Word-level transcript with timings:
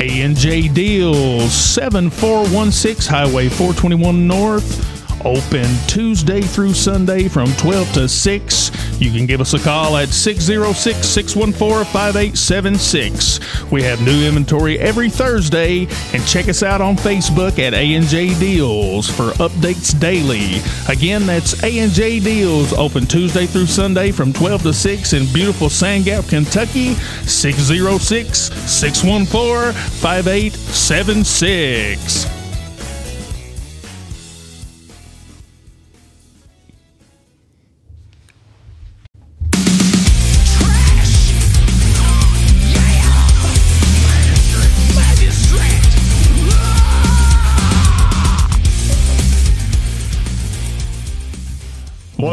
A&J 0.00 0.68
Deals, 0.68 1.52
7416 1.52 3.06
Highway 3.12 3.48
421 3.48 4.28
North. 4.28 4.97
Open 5.24 5.66
Tuesday 5.86 6.40
through 6.40 6.74
Sunday 6.74 7.28
from 7.28 7.52
12 7.54 7.92
to 7.94 8.08
6. 8.08 9.00
You 9.00 9.10
can 9.10 9.26
give 9.26 9.40
us 9.40 9.54
a 9.54 9.58
call 9.58 9.96
at 9.96 10.08
606 10.08 11.06
614 11.06 11.84
5876. 11.84 13.70
We 13.70 13.82
have 13.82 14.02
new 14.02 14.26
inventory 14.26 14.78
every 14.78 15.10
Thursday. 15.10 15.86
And 16.12 16.24
check 16.26 16.48
us 16.48 16.62
out 16.62 16.80
on 16.80 16.96
Facebook 16.96 17.58
at 17.58 17.74
A&J 17.74 18.38
Deals 18.38 19.08
for 19.08 19.30
updates 19.34 19.98
daily. 19.98 20.60
Again, 20.88 21.26
that's 21.26 21.62
A&J 21.62 22.20
Deals. 22.20 22.72
Open 22.72 23.06
Tuesday 23.06 23.46
through 23.46 23.66
Sunday 23.66 24.10
from 24.10 24.32
12 24.32 24.62
to 24.62 24.72
6 24.72 25.12
in 25.12 25.26
beautiful 25.32 25.68
Sand 25.68 26.04
Gap, 26.04 26.26
Kentucky. 26.26 26.94
606 27.24 28.38
614 28.38 29.72
5876. 29.72 32.37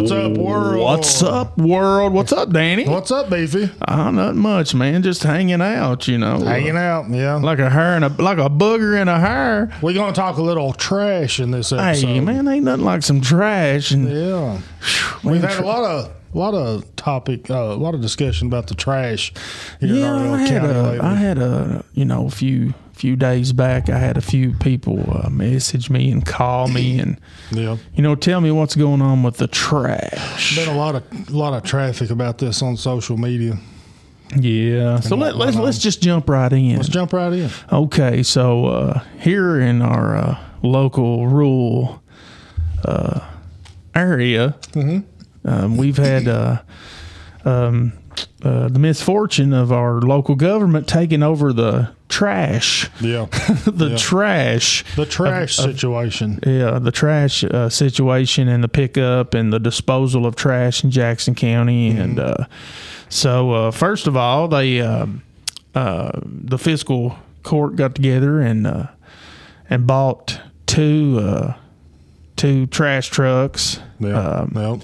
What's 0.06 0.14
up, 0.14 0.38
world? 0.38 0.84
What's 0.84 1.24
up, 1.24 1.58
world? 1.58 2.14
What's 2.14 2.32
up, 2.32 2.52
Danny? 2.52 2.88
What's 2.88 3.10
up, 3.10 3.28
Beefy? 3.28 3.72
Uh, 3.82 4.12
not 4.12 4.36
much, 4.36 4.76
man. 4.76 5.02
Just 5.02 5.24
hanging 5.24 5.64
out, 5.64 6.08
you 6.08 6.20
know. 6.20 6.38
Hanging 6.42 6.78
out, 6.78 7.10
yeah. 7.10 7.38
Like 7.38 7.58
a 7.58 7.72
hair 7.72 7.96
and 7.96 8.06
a 8.06 8.10
like 8.22 8.38
a 8.38 8.48
booger 8.48 9.02
in 9.02 9.08
a 9.08 9.20
hair. 9.20 9.72
We're 9.82 9.96
gonna 9.96 10.14
talk 10.14 10.38
a 10.38 10.44
little 10.44 10.74
trash 10.74 11.40
in 11.40 11.50
this 11.50 11.72
episode. 11.72 12.06
Hey, 12.06 12.20
man, 12.20 12.48
ain't 12.48 12.66
nothing 12.66 12.86
like 12.86 13.02
some 13.02 13.20
trash. 13.20 13.90
And 13.90 14.08
Yeah, 14.08 14.62
we've 15.24 15.42
had 15.42 15.58
a 15.58 15.66
lot 15.66 15.84
of 15.84 16.12
a 16.36 16.38
lot 16.38 16.54
of 16.54 16.96
topic, 16.98 17.50
uh, 17.50 17.56
a 17.56 17.74
lot 17.74 17.96
of 17.96 18.02
discussion 18.02 18.46
about 18.46 18.68
the 18.68 18.76
trash 18.76 19.34
yeah, 19.80 20.06
our 20.06 20.36
I 20.36 20.38
had 20.42 20.62
county 20.62 20.98
a. 21.00 21.04
I 21.04 21.16
had 21.16 21.40
a, 21.40 21.84
you 21.96 22.06
know, 22.06 22.28
a 22.28 22.30
few 22.30 22.76
few 22.96 23.16
days 23.18 23.52
back. 23.52 23.90
I 23.90 24.00
had 24.00 24.16
a 24.16 24.22
few 24.22 24.54
people 24.54 25.04
uh, 25.12 25.30
message 25.30 25.90
me 25.90 26.12
and 26.12 26.26
call 26.26 26.70
me 26.70 26.98
and 27.00 27.20
yeah, 27.52 27.76
you 27.94 28.02
know 28.02 28.16
tell 28.16 28.40
me 28.40 28.52
what's 28.52 28.76
going 28.76 29.02
on 29.02 29.22
with 29.22 29.38
the 29.38 29.48
trash. 29.48 30.56
been 30.56 30.70
a 30.70 30.78
lot 30.78 30.96
of 30.96 31.30
a 31.30 31.38
lot 31.38 31.54
of 31.54 31.64
traffic 31.64 32.10
about 32.10 32.38
this 32.38 32.62
on 32.62 32.78
social 32.78 33.18
media. 33.18 33.58
Yeah, 34.36 35.02
so 35.02 35.16
let, 35.16 35.36
let's 35.36 35.58
let's 35.58 35.78
just 35.78 36.02
jump 36.02 36.30
right 36.30 36.52
in. 36.52 36.78
Let's 36.78 36.90
jump 36.90 37.14
right 37.14 37.32
in. 37.32 37.50
Okay, 37.72 38.24
so 38.24 38.66
uh, 38.66 39.00
here 39.20 39.60
in 39.60 39.82
our 39.82 40.16
uh, 40.16 40.40
local 40.64 41.28
rural 41.28 42.02
uh, 42.86 43.20
area, 43.94 44.58
um, 45.44 45.78
we've 45.78 45.98
had 45.98 46.28
uh, 46.28 46.62
um, 47.44 47.94
uh, 48.44 48.68
the 48.70 48.80
misfortune 48.80 49.54
of 49.54 49.72
our 49.72 50.02
local 50.02 50.36
government 50.36 50.88
taking 50.88 51.24
over 51.24 51.52
the 51.54 51.90
trash, 52.10 52.90
Yeah, 53.02 53.26
the 53.66 53.90
Yeah. 53.92 53.98
trash. 53.98 54.84
the 54.96 55.06
trash 55.06 55.56
situation. 55.56 56.40
Yeah, 56.46 56.80
the 56.80 56.92
trash 56.92 57.44
uh, 57.44 57.70
situation 57.70 58.48
and 58.48 58.64
the 58.64 58.68
pickup 58.70 59.34
and 59.34 59.52
the 59.52 59.60
disposal 59.60 60.26
of 60.26 60.36
trash 60.36 60.84
in 60.84 60.92
Jackson 60.92 61.36
County. 61.36 61.90
And 61.90 62.20
uh, 62.20 62.46
so, 63.10 63.52
uh, 63.52 63.72
first 63.72 64.08
of 64.08 64.16
all, 64.16 64.48
they 64.48 64.82
um 64.82 65.22
uh, 65.74 66.12
the 66.24 66.58
fiscal 66.58 67.18
court 67.44 67.76
got 67.76 67.96
together 67.96 68.40
and 68.40 68.66
uh, 68.68 68.88
and 69.70 69.86
bought 69.88 70.40
two 70.68 71.20
uh, 71.22 71.54
two 72.36 72.66
trash 72.68 73.10
trucks. 73.10 73.80
Yeah, 74.00 74.18
Um. 74.20 74.82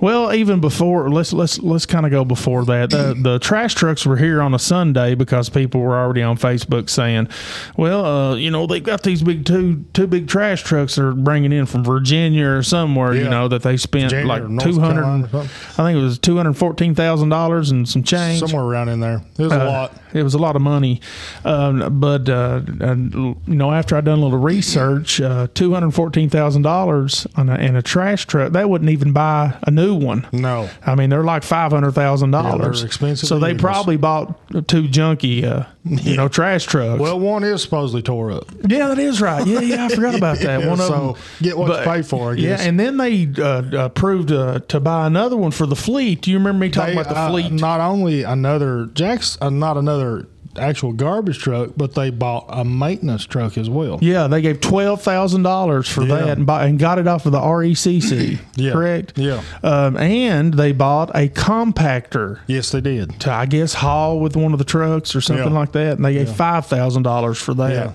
Well, 0.00 0.32
even 0.32 0.60
before 0.60 1.10
let's 1.10 1.32
let's 1.32 1.58
let's 1.60 1.86
kind 1.86 2.04
of 2.06 2.12
go 2.12 2.24
before 2.24 2.64
that. 2.66 2.90
The, 2.90 3.14
the 3.20 3.38
trash 3.38 3.74
trucks 3.74 4.04
were 4.06 4.16
here 4.16 4.40
on 4.42 4.54
a 4.54 4.58
Sunday 4.58 5.14
because 5.14 5.48
people 5.48 5.80
were 5.80 5.96
already 5.96 6.22
on 6.22 6.36
Facebook 6.36 6.88
saying, 6.90 7.28
"Well, 7.76 8.04
uh, 8.04 8.34
you 8.36 8.50
know, 8.50 8.66
they've 8.66 8.82
got 8.82 9.02
these 9.02 9.22
big 9.22 9.44
two 9.44 9.84
two 9.92 10.06
big 10.06 10.28
trash 10.28 10.62
trucks 10.62 10.96
they're 10.96 11.12
bringing 11.12 11.52
in 11.52 11.66
from 11.66 11.84
Virginia 11.84 12.48
or 12.48 12.62
somewhere. 12.62 13.14
You 13.14 13.28
know 13.28 13.48
that 13.48 13.62
they 13.62 13.76
spent 13.76 14.10
Virginia 14.12 14.26
like 14.26 14.42
two 14.64 14.78
hundred. 14.80 15.02
Carolina 15.02 15.24
or 15.24 15.28
something. 15.28 15.50
I 15.84 15.88
think 15.88 15.98
it 15.98 16.02
was 16.02 16.18
two 16.18 16.36
hundred 16.36 16.54
fourteen 16.54 16.94
thousand 16.94 17.28
dollars 17.28 17.70
and 17.70 17.88
some 17.88 18.02
change. 18.02 18.40
somewhere 18.40 18.64
around 18.64 18.88
in 18.88 19.00
there. 19.00 19.22
It 19.38 19.42
was 19.42 19.52
a 19.52 19.62
Uh, 19.62 19.66
lot. 19.66 19.92
It 20.14 20.22
was 20.22 20.32
a 20.32 20.38
lot 20.38 20.56
of 20.56 20.62
money, 20.62 21.02
um, 21.44 22.00
but 22.00 22.30
uh, 22.30 22.62
and, 22.80 23.12
you 23.14 23.36
know, 23.46 23.72
after 23.72 23.94
I 23.94 24.00
done 24.00 24.18
a 24.18 24.22
little 24.22 24.38
research, 24.38 25.20
uh, 25.20 25.48
two 25.52 25.74
hundred 25.74 25.90
fourteen 25.90 26.30
thousand 26.30 26.62
dollars 26.62 27.26
on 27.36 27.50
a, 27.50 27.56
in 27.56 27.76
a 27.76 27.82
trash 27.82 28.24
truck 28.26 28.52
that 28.52 28.70
wouldn't 28.70 28.90
even 28.90 29.12
buy 29.12 29.58
a 29.64 29.70
new 29.78 29.94
one. 29.94 30.26
No, 30.32 30.68
I 30.84 30.94
mean, 30.94 31.10
they're 31.10 31.24
like 31.24 31.42
five 31.42 31.72
hundred 31.72 31.92
thousand 31.92 32.30
dollars. 32.32 32.82
expensive 32.82 33.28
So 33.28 33.38
they 33.38 33.54
probably 33.54 33.96
bought 33.96 34.36
two 34.68 34.84
junky, 34.88 35.44
uh, 35.44 35.66
you 35.84 36.16
know, 36.16 36.28
trash 36.28 36.64
trucks. 36.66 37.00
well, 37.00 37.18
one 37.18 37.44
is 37.44 37.62
supposedly 37.62 38.02
tore 38.02 38.32
up. 38.32 38.46
yeah, 38.68 38.88
that 38.88 38.98
is 38.98 39.20
right. 39.20 39.46
Yeah, 39.46 39.60
yeah, 39.60 39.86
I 39.86 39.88
forgot 39.88 40.14
about 40.14 40.38
that. 40.38 40.48
Yeah, 40.60 40.68
one 40.70 40.80
of 40.80 40.86
so 40.86 41.12
them. 41.12 41.22
get 41.42 41.58
what 41.58 41.68
you 41.78 41.84
pay 41.84 42.02
for, 42.02 42.32
I 42.32 42.34
guess. 42.36 42.60
Yeah, 42.60 42.68
and 42.68 42.80
then 42.80 42.96
they 42.96 43.28
uh, 43.40 43.84
approved 43.84 44.32
uh, 44.32 44.60
to 44.68 44.80
buy 44.80 45.06
another 45.06 45.36
one 45.36 45.50
for 45.50 45.66
the 45.66 45.76
fleet. 45.76 46.22
Do 46.22 46.30
you 46.30 46.38
remember 46.38 46.64
me 46.64 46.70
talking 46.70 46.94
They, 46.94 47.00
about 47.00 47.12
the 47.12 47.18
uh, 47.20 47.30
fleet? 47.30 47.52
not 47.52 47.80
only 47.80 48.22
another 48.22 48.86
Jack's, 48.94 49.36
uh, 49.40 49.50
not 49.50 49.76
another 49.76 50.26
actual 50.58 50.92
garbage 50.92 51.38
truck, 51.38 51.70
but 51.76 51.94
they 51.94 52.10
bought 52.10 52.46
a 52.48 52.64
maintenance 52.64 53.24
truck 53.26 53.56
as 53.56 53.70
well. 53.70 53.98
Yeah, 54.02 54.26
they 54.26 54.42
gave 54.42 54.60
twelve 54.60 55.02
thousand 55.02 55.42
dollars 55.42 55.88
for 55.88 56.02
Yeah. 56.02 56.16
that 56.16 56.38
and, 56.38 56.46
buy, 56.46 56.66
and 56.66 56.78
got 56.78 56.98
it 56.98 57.06
off 57.06 57.26
of 57.26 57.32
the 57.32 57.40
RECC. 57.40 58.38
Yeah. 58.56 58.72
correct. 58.72 59.12
Yeah. 59.16 59.42
um, 59.62 59.96
and 59.96 60.54
they 60.54 60.72
bought 60.72 61.10
a 61.14 61.28
compactor 61.28 62.40
Yes, 62.46 62.70
they 62.70 62.80
did. 62.80 63.20
to 63.20 63.32
I 63.32 63.46
guess 63.46 63.74
haul 63.74 64.20
with 64.20 64.36
one 64.36 64.52
of 64.52 64.58
the 64.58 64.64
trucks 64.64 65.14
or 65.14 65.20
something 65.20 65.52
Yeah. 65.52 65.58
like 65.58 65.72
that, 65.72 65.96
and 65.96 66.04
they 66.04 66.14
gave 66.14 66.30
five 66.30 66.66
thousand 66.66 67.02
dollars 67.04 67.38
for 67.38 67.54
that. 67.54 67.94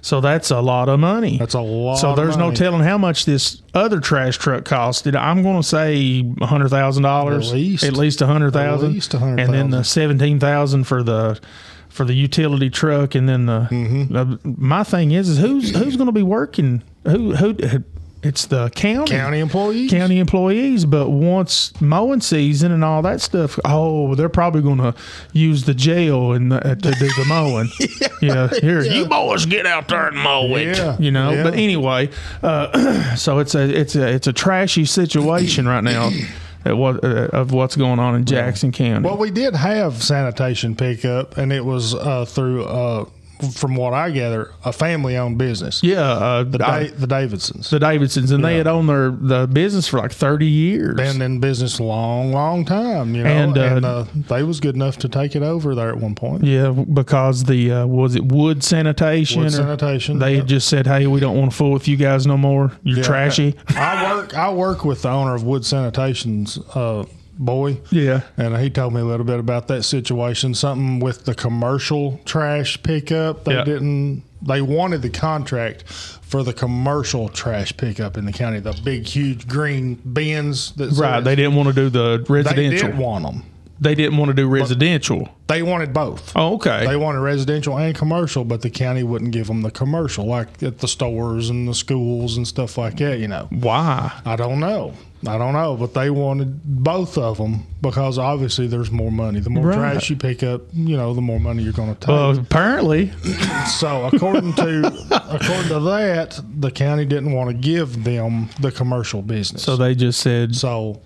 So 0.00 0.20
that's 0.20 0.50
a 0.50 0.60
lot 0.60 0.88
of 0.88 1.00
money. 1.00 1.38
That's 1.38 1.54
a 1.54 1.60
lot. 1.60 1.96
so 1.96 2.14
there's 2.14 2.36
no 2.36 2.50
telling 2.52 2.82
how 2.82 2.98
much 2.98 3.24
this 3.24 3.62
other 3.72 4.00
trash 4.00 4.36
truck 4.38 4.64
costed. 4.64 5.16
I'm 5.16 5.42
going 5.42 5.56
to 5.60 5.66
say 5.66 6.22
hundred 6.42 6.68
thousand 6.68 7.02
dollars, 7.02 7.48
At 7.50 7.54
least. 7.56 7.84
at 7.84 7.94
least 7.94 8.20
a 8.22 8.26
hundred 8.26 8.52
thousand, 8.52 8.92
least 8.92 9.12
$100,000. 9.12 9.40
and 9.44 9.52
then 9.54 9.70
the 9.70 9.82
seventeen 9.82 10.38
thousand 10.38 10.84
for 10.84 11.02
the 11.02 11.40
for 11.94 12.04
the 12.04 12.12
utility 12.12 12.70
truck, 12.70 13.14
and 13.14 13.28
then 13.28 13.46
the. 13.46 13.68
Mm-hmm. 13.70 14.54
my 14.58 14.82
thing 14.82 15.12
is, 15.12 15.28
is 15.28 15.38
who's 15.38 15.70
who's 15.74 15.96
going 15.96 16.08
to 16.08 16.12
be 16.12 16.24
working? 16.24 16.82
Who 17.06 17.34
who? 17.36 17.56
It's 18.24 18.46
the 18.46 18.70
county 18.70 19.12
county 19.12 19.38
employees. 19.38 19.90
county 19.90 20.18
employees, 20.18 20.86
but 20.86 21.10
once 21.10 21.78
mowing 21.80 22.22
season 22.22 22.72
and 22.72 22.82
all 22.82 23.02
that 23.02 23.20
stuff, 23.20 23.58
oh, 23.66 24.14
they're 24.14 24.30
probably 24.30 24.62
going 24.62 24.78
to 24.78 24.94
use 25.34 25.64
the 25.64 25.74
jail 25.74 26.32
and 26.32 26.50
the, 26.50 26.58
to 26.58 26.74
do 26.76 27.06
the 27.06 27.24
mowing. 27.28 27.68
yeah, 28.22 28.48
here, 28.62 28.80
you 28.80 29.04
boys 29.06 29.44
get 29.44 29.66
out 29.66 29.88
there 29.88 30.08
and 30.08 30.16
mow 30.16 30.56
it. 30.56 30.76
Yeah, 30.76 30.96
You 30.98 31.10
know, 31.10 31.32
yeah. 31.32 31.42
but 31.42 31.54
anyway, 31.54 32.08
uh, 32.42 33.14
so 33.16 33.40
it's 33.40 33.54
a 33.54 33.62
it's 33.62 33.94
a 33.94 34.08
it's 34.08 34.26
a 34.26 34.32
trashy 34.32 34.86
situation 34.86 35.68
right 35.68 35.84
now. 35.84 36.10
At 36.64 36.76
what 36.78 37.04
uh, 37.04 37.28
of 37.32 37.52
what's 37.52 37.76
going 37.76 37.98
on 37.98 38.14
in 38.14 38.24
Jackson 38.24 38.72
County? 38.72 39.06
Well, 39.06 39.18
we 39.18 39.30
did 39.30 39.54
have 39.54 40.02
sanitation 40.02 40.74
pickup, 40.74 41.36
and 41.36 41.52
it 41.52 41.62
was 41.64 41.94
uh, 41.94 42.24
through, 42.24 42.64
uh, 42.64 43.04
from 43.52 43.74
what 43.74 43.92
I 43.94 44.10
gather, 44.10 44.50
a 44.64 44.72
family-owned 44.72 45.36
business. 45.38 45.82
yeah, 45.82 46.00
uh, 46.00 46.44
The, 46.44 46.58
da- 46.58 46.88
the 46.96 47.06
Davidsons. 47.06 47.68
the 47.70 47.78
Davidsons, 47.78 48.30
and 48.30 48.44
they 48.44 48.56
had 48.56 48.66
owned 48.66 48.88
their 48.88 49.10
the 49.10 49.46
business 49.46 49.88
for 49.88 49.98
like 49.98 50.12
thirty 50.12 50.46
years. 50.46 50.94
been 50.96 51.20
in 51.20 51.40
business 51.40 51.78
a 51.78 51.82
long, 51.82 52.32
long 52.32 52.64
time, 52.64 53.14
you 53.14 53.22
know, 53.24 53.28
And, 53.30 53.56
and, 53.56 53.84
uh, 53.84 53.88
uh, 53.88 54.06
they 54.28 54.42
was 54.44 54.60
good 54.60 54.74
enough 54.76 54.96
to 54.98 55.08
take 55.08 55.34
it 55.36 55.42
over 55.42 55.74
there 55.74 55.88
at 55.90 55.98
one 55.98 56.14
point. 56.14 56.44
yeah, 56.44 56.70
because 56.70 57.44
the 57.44 57.72
uh, 57.72 57.86
was 57.86 58.14
it 58.14 58.24
wood 58.24 58.62
sanitation? 58.62 59.42
Wood 59.42 59.52
sanitation. 59.52 60.18
They 60.18 60.32
yeah. 60.32 60.36
had 60.38 60.46
just 60.48 60.68
said, 60.68 60.86
"Hey, 60.86 61.06
we 61.06 61.20
don't 61.20 61.36
want 61.36 61.50
to 61.50 61.56
fool 61.56 61.72
with 61.72 61.88
you 61.88 61.96
guys 61.96 62.26
no 62.26 62.36
more. 62.36 62.72
You're 62.82 62.98
Yeah. 62.98 63.02
trashy." 63.04 63.56
I 63.68 64.14
work. 64.14 64.34
I 64.36 64.50
work 64.52 64.84
with 64.84 65.02
the 65.02 65.08
owner 65.10 65.34
of 65.34 65.42
Wood 65.42 65.64
Sanitation's 65.66 66.58
uh, 66.74 67.04
boy. 67.38 67.78
Yeah. 67.90 68.20
And 68.36 68.56
he 68.58 68.70
told 68.70 68.94
me 68.94 69.00
a 69.00 69.04
little 69.04 69.26
bit 69.26 69.38
about 69.38 69.68
that 69.68 69.82
situation. 69.84 70.54
Something 70.54 71.00
with 71.00 71.24
the 71.24 71.34
commercial 71.34 72.20
trash 72.24 72.82
pickup. 72.82 73.44
They 73.44 73.54
Yeah. 73.54 73.64
didn't. 73.64 74.22
They 74.42 74.60
wanted 74.60 75.02
the 75.02 75.08
contract 75.10 75.84
for 75.84 76.42
the 76.42 76.52
commercial 76.52 77.28
trash 77.28 77.74
pickup 77.76 78.16
in 78.18 78.26
the 78.26 78.32
county. 78.32 78.60
The 78.60 78.78
big, 78.84 79.06
huge 79.06 79.48
green 79.48 79.94
bins. 79.94 80.72
That 80.76 80.90
Right. 80.92 81.16
says- 81.18 81.24
They 81.24 81.34
didn't 81.36 81.54
want 81.54 81.68
to 81.68 81.74
do 81.74 81.88
the 81.88 82.18
They 82.26 82.32
residential. 82.34 82.88
did 82.88 82.98
want 82.98 83.24
them. 83.24 83.42
They 83.80 83.94
didn't 83.96 84.18
want 84.18 84.28
to 84.28 84.34
do 84.34 84.46
residential. 84.46 85.28
They 85.48 85.60
wanted 85.62 85.92
both. 85.92 86.32
Oh, 86.36 86.54
okay. 86.54 86.86
They 86.86 86.96
wanted 86.96 87.18
residential 87.18 87.76
and 87.76 87.94
commercial, 87.94 88.44
but 88.44 88.62
the 88.62 88.70
county 88.70 89.02
wouldn't 89.02 89.32
give 89.32 89.48
them 89.48 89.62
the 89.62 89.70
commercial, 89.70 90.26
like 90.26 90.62
at 90.62 90.78
the 90.78 90.86
stores 90.88 91.50
and 91.50 91.66
the 91.66 91.74
schools 91.74 92.36
and 92.36 92.46
stuff 92.46 92.78
like 92.78 92.98
that. 92.98 93.18
You 93.18 93.28
know, 93.28 93.48
Why? 93.50 94.12
I 94.24 94.36
don't 94.36 94.60
know. 94.60 94.92
I 95.26 95.38
don't 95.38 95.52
know, 95.54 95.76
but 95.76 95.94
they 95.94 96.10
wanted 96.10 96.62
both 96.64 97.16
of 97.16 97.38
them 97.38 97.66
because 97.80 98.18
obviously 98.18 98.66
there's 98.66 98.90
more 98.90 99.10
money. 99.10 99.40
The 99.40 99.50
more 99.50 99.66
Right. 99.66 99.92
trash 99.92 100.10
you 100.10 100.16
pick 100.16 100.42
up, 100.42 100.62
you 100.72 100.96
know, 100.96 101.14
the 101.14 101.20
more 101.22 101.40
money 101.40 101.62
you're 101.62 101.72
going 101.72 101.94
to 101.94 102.00
take. 102.00 102.08
Well, 102.08 102.38
apparently, 102.38 103.10
so 103.78 104.04
according 104.12 104.54
to 104.54 104.86
according 105.10 105.68
to 105.68 105.80
that, 105.80 106.40
the 106.58 106.70
county 106.70 107.04
didn't 107.04 107.32
want 107.32 107.50
to 107.50 107.54
give 107.54 108.04
them 108.04 108.48
the 108.60 108.70
commercial 108.70 109.22
business. 109.22 109.62
so 109.62 109.76
they 109.76 109.94
just 109.94 110.20
said, 110.20 110.54
so 110.54 111.00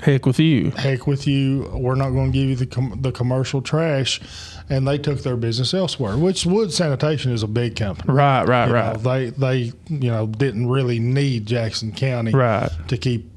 "Heck 0.00 0.26
with 0.26 0.38
you." 0.38 0.70
heck 0.72 1.06
with 1.06 1.26
you, 1.26 1.70
we're 1.74 1.94
not 1.94 2.10
going 2.10 2.32
to 2.32 2.38
give 2.38 2.48
you 2.48 2.56
the 2.56 2.66
com- 2.66 2.98
the 3.00 3.12
commercial 3.12 3.62
trash, 3.62 4.20
and 4.68 4.86
they 4.86 4.98
took 4.98 5.22
their 5.22 5.36
business 5.36 5.72
elsewhere. 5.74 6.16
Which 6.18 6.44
Wood 6.44 6.72
Sanitation 6.72 7.32
is 7.32 7.42
a 7.42 7.48
big 7.48 7.76
company. 7.76 8.12
Right, 8.12 8.44
right, 8.46 8.66
You 8.68 8.74
right, 8.74 8.92
know, 8.94 8.98
they 9.00 9.30
they 9.30 9.56
you 9.88 10.10
know 10.10 10.26
didn't 10.26 10.68
really 10.68 10.98
need 10.98 11.46
Jackson 11.46 11.92
County 11.92 12.32
right. 12.32 12.70
to 12.88 12.96
keep 12.96 13.30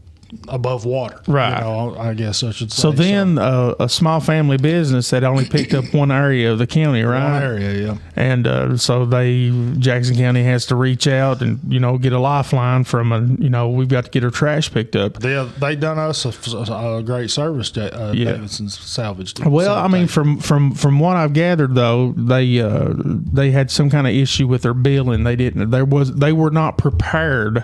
above 0.47 0.85
water. 0.85 1.21
Right. 1.27 1.55
You 1.57 1.61
know, 1.61 1.95
I 1.97 2.13
guess 2.13 2.43
I 2.43 2.51
should 2.51 2.71
say. 2.71 2.81
So 2.81 2.91
then, 2.91 3.37
uh, 3.37 3.75
a 3.79 3.89
small 3.89 4.19
family 4.19 4.57
business 4.57 5.09
that 5.09 5.23
only 5.23 5.45
picked 5.45 5.73
up 5.73 5.93
one 5.93 6.11
area 6.11 6.51
of 6.51 6.59
the 6.59 6.67
county, 6.67 7.03
one 7.03 7.13
right? 7.13 7.41
area, 7.41 7.73
yeah. 7.87 7.97
And 8.15 8.47
uh, 8.47 8.77
so 8.77 9.05
they 9.05 9.51
Jackson 9.79 10.15
County 10.15 10.43
has 10.43 10.65
to 10.67 10.75
reach 10.75 11.07
out 11.07 11.41
and 11.41 11.59
you 11.67 11.79
know 11.79 11.97
get 11.97 12.13
a 12.13 12.19
lifeline 12.19 12.83
from 12.83 13.11
a 13.11 13.21
you 13.41 13.49
know 13.49 13.69
we've 13.69 13.87
got 13.89 14.05
to 14.05 14.11
get 14.11 14.23
our 14.23 14.29
trash 14.29 14.71
picked 14.71 14.95
up. 14.95 15.19
They 15.19 15.43
they 15.59 15.75
done 15.75 15.99
us 15.99 16.25
a, 16.25 16.57
a 16.73 17.03
great 17.03 17.29
service. 17.31 17.75
Uh, 17.77 18.13
Yeah. 18.15 18.33
Davidson's 18.33 18.77
salvaged. 18.79 19.43
Well, 19.45 19.75
I 19.75 19.87
mean, 19.87 20.07
from 20.07 20.39
from 20.39 20.73
from 20.73 20.99
what 20.99 21.15
I've 21.17 21.33
gathered, 21.33 21.75
though, 21.75 22.13
they 22.13 22.59
uh, 22.59 22.93
they 22.95 23.51
had 23.51 23.71
some 23.71 23.89
kind 23.89 24.07
of 24.07 24.13
issue 24.13 24.47
with 24.47 24.61
their 24.61 24.73
billing. 24.73 25.23
They 25.23 25.35
didn't. 25.35 25.69
There 25.71 25.85
was 25.85 26.15
they 26.15 26.31
were 26.33 26.51
not 26.51 26.77
prepared 26.77 27.63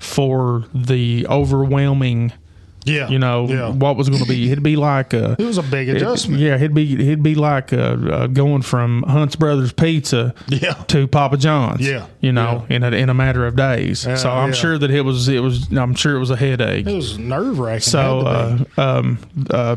for 0.00 0.64
the 0.74 1.24
overwhelming. 1.28 2.32
yeah, 2.86 3.08
You 3.10 3.18
know 3.18 3.46
yeah. 3.46 3.68
what 3.68 3.96
was 3.96 4.08
going 4.08 4.22
to 4.22 4.28
be. 4.28 4.50
It'd 4.50 4.64
be 4.64 4.74
like 4.76 5.12
uh, 5.12 5.36
It 5.38 5.44
was 5.44 5.58
a 5.58 5.62
big 5.62 5.88
it- 5.90 5.96
adjustment. 5.98 6.40
yeah, 6.40 6.54
it'd 6.56 6.72
be 6.74 6.94
it'd 6.94 7.22
be 7.22 7.34
like 7.34 7.72
uh, 7.74 7.76
uh, 7.76 8.26
going 8.26 8.62
from 8.62 9.02
Hunt's 9.02 9.36
Brothers 9.36 9.72
Pizza 9.74 10.34
Yeah. 10.48 10.72
to 10.88 11.06
Papa 11.06 11.36
John's. 11.36 11.86
Yeah, 11.86 12.06
you 12.20 12.32
know, 12.32 12.64
in 12.70 12.82
a 12.82 12.90
in 12.90 13.10
a 13.10 13.14
matter 13.14 13.46
of 13.46 13.54
days. 13.54 14.06
Yeah, 14.06 14.16
so 14.16 14.30
I'm 14.30 14.48
yeah. 14.48 14.54
sure 14.54 14.78
that 14.78 14.90
it 14.90 15.02
was 15.02 15.28
it 15.28 15.40
was 15.40 15.70
I'm 15.76 15.94
sure 15.94 16.16
it 16.16 16.20
was 16.20 16.30
a 16.30 16.36
headache. 16.36 16.86
It 16.86 16.96
was 16.96 17.18
nerve 17.18 17.58
wracking. 17.58 17.80
So, 17.82 18.20
uh, 18.20 18.64
um, 18.78 19.18
uh, 19.50 19.76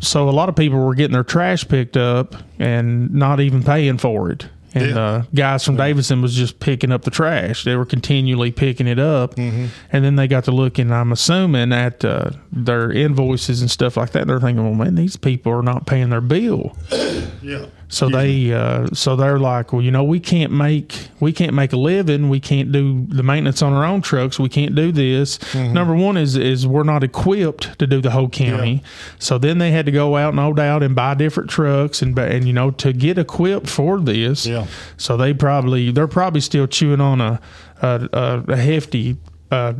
so 0.00 0.28
a 0.28 0.32
lot 0.32 0.48
of 0.48 0.56
people 0.56 0.78
were 0.78 0.94
getting 0.94 1.12
their 1.14 1.24
trash 1.24 1.68
picked 1.68 1.96
up 1.98 2.34
and 2.58 3.12
not 3.14 3.40
even 3.40 3.62
paying 3.62 3.98
for 3.98 4.30
it. 4.30 4.48
And 4.74 4.90
Yeah. 4.90 4.98
uh, 5.00 5.22
guys 5.34 5.64
from 5.64 5.76
Davidson 5.76 6.22
was 6.22 6.34
just 6.34 6.60
picking 6.60 6.92
up 6.92 7.02
the 7.02 7.10
trash. 7.10 7.64
They 7.64 7.74
were 7.76 7.84
continually 7.84 8.52
picking 8.52 8.86
it 8.86 8.98
up, 9.00 9.34
Mm-hmm. 9.34 9.66
and 9.92 10.04
then 10.04 10.14
they 10.16 10.28
got 10.28 10.44
to 10.44 10.52
looking. 10.52 10.92
I'm 10.92 11.10
assuming 11.12 11.72
at 11.72 12.04
uh, 12.04 12.30
their 12.52 12.92
invoices 12.92 13.60
and 13.62 13.70
stuff 13.70 13.96
like 13.96 14.12
that. 14.12 14.26
They're 14.28 14.38
thinking, 14.40 14.64
"Well, 14.64 14.74
man, 14.74 14.94
these 14.94 15.16
people 15.16 15.52
are 15.52 15.62
not 15.62 15.86
paying 15.86 16.10
their 16.10 16.20
bill." 16.20 16.76
yeah. 17.42 17.66
So 17.90 18.08
they, 18.08 18.52
uh, 18.52 18.86
so 18.92 19.16
they're 19.16 19.38
like, 19.38 19.72
well, 19.72 19.82
you 19.82 19.90
know, 19.90 20.04
we 20.04 20.20
can't 20.20 20.52
make 20.52 21.08
we 21.18 21.32
can't 21.32 21.54
make 21.54 21.72
a 21.72 21.76
living. 21.76 22.28
We 22.28 22.38
can't 22.40 22.70
do 22.70 23.04
the 23.08 23.22
maintenance 23.22 23.62
on 23.62 23.72
our 23.72 23.84
own 23.84 24.00
trucks. 24.00 24.38
We 24.38 24.48
can't 24.48 24.74
do 24.74 24.92
this. 24.92 25.38
Mm-hmm. 25.38 25.74
Number 25.74 25.94
one 25.94 26.16
is 26.16 26.36
is 26.36 26.66
we're 26.66 26.84
not 26.84 27.02
equipped 27.02 27.78
to 27.80 27.86
do 27.86 28.00
the 28.00 28.10
whole 28.10 28.28
county. 28.28 28.82
So 29.18 29.38
then 29.38 29.58
they 29.58 29.72
had 29.72 29.86
to 29.86 29.92
go 29.92 30.16
out, 30.16 30.34
no 30.34 30.52
doubt, 30.52 30.82
and 30.82 30.94
buy 30.94 31.14
different 31.14 31.50
trucks 31.50 32.00
and 32.00 32.16
and 32.18 32.46
you 32.46 32.52
know 32.52 32.70
to 32.72 32.92
get 32.92 33.18
equipped 33.18 33.68
for 33.68 33.98
this. 34.00 34.46
Yeah. 34.46 34.66
So 34.96 35.16
they 35.16 35.34
probably 35.34 35.90
they're 35.90 36.08
probably 36.08 36.40
still 36.40 36.68
chewing 36.68 37.00
on 37.00 37.20
a 37.20 37.40
a, 37.82 38.08
a, 38.12 38.52
a 38.52 38.56
hefty 38.56 39.16
uh, 39.50 39.74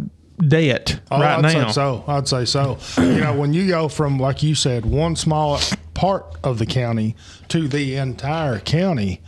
debt 0.48 1.00
Oh, 1.10 1.20
right 1.20 1.38
I'd 1.38 1.42
now. 1.42 1.66
say 1.68 1.72
so. 1.72 2.04
I'd 2.06 2.28
say 2.28 2.44
so. 2.44 2.78
you 2.98 3.20
know, 3.20 3.36
when 3.38 3.52
you 3.54 3.66
go 3.68 3.88
from 3.88 4.18
like 4.18 4.42
you 4.42 4.54
said, 4.54 4.84
one 4.86 5.16
small 5.16 5.58
part 5.94 6.24
of 6.44 6.58
the 6.58 6.66
county 6.66 7.16
to 7.48 7.68
the 7.68 7.96
entire 7.96 8.58
county, 8.60 9.20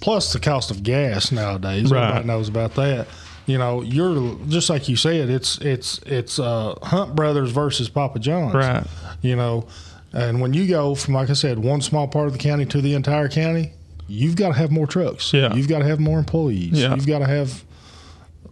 plus 0.00 0.32
the 0.32 0.40
cost 0.40 0.70
of 0.70 0.82
gas 0.82 1.30
nowadays, 1.32 1.90
Right. 1.90 2.02
everybody 2.08 2.26
knows 2.26 2.48
about 2.48 2.74
that. 2.76 3.06
You 3.46 3.58
know, 3.58 3.82
you're 3.82 4.36
just 4.48 4.70
like 4.70 4.88
you 4.88 4.96
said. 4.96 5.28
It's 5.28 5.58
it's 5.58 5.98
it's 6.06 6.38
uh, 6.38 6.76
Hunt 6.82 7.14
Brothers 7.14 7.50
versus 7.50 7.88
Papa 7.90 8.18
John's. 8.18 8.54
Right. 8.54 8.84
You 9.20 9.36
know, 9.36 9.66
and 10.14 10.40
when 10.40 10.54
you 10.54 10.66
go 10.66 10.94
from 10.94 11.12
like 11.14 11.28
I 11.28 11.34
said, 11.34 11.58
one 11.58 11.82
small 11.82 12.08
part 12.08 12.26
of 12.28 12.32
the 12.32 12.38
county 12.38 12.64
to 12.66 12.80
the 12.80 12.94
entire 12.94 13.28
county, 13.28 13.72
you've 14.08 14.36
got 14.36 14.48
to 14.48 14.54
have 14.54 14.70
more 14.70 14.86
trucks. 14.86 15.30
Yeah. 15.34 15.52
You've 15.54 15.68
got 15.68 15.80
to 15.80 15.84
have 15.84 16.00
more 16.00 16.18
employees. 16.18 16.72
Yeah. 16.80 16.94
You've 16.94 17.06
got 17.06 17.18
to 17.18 17.26
have 17.26 17.64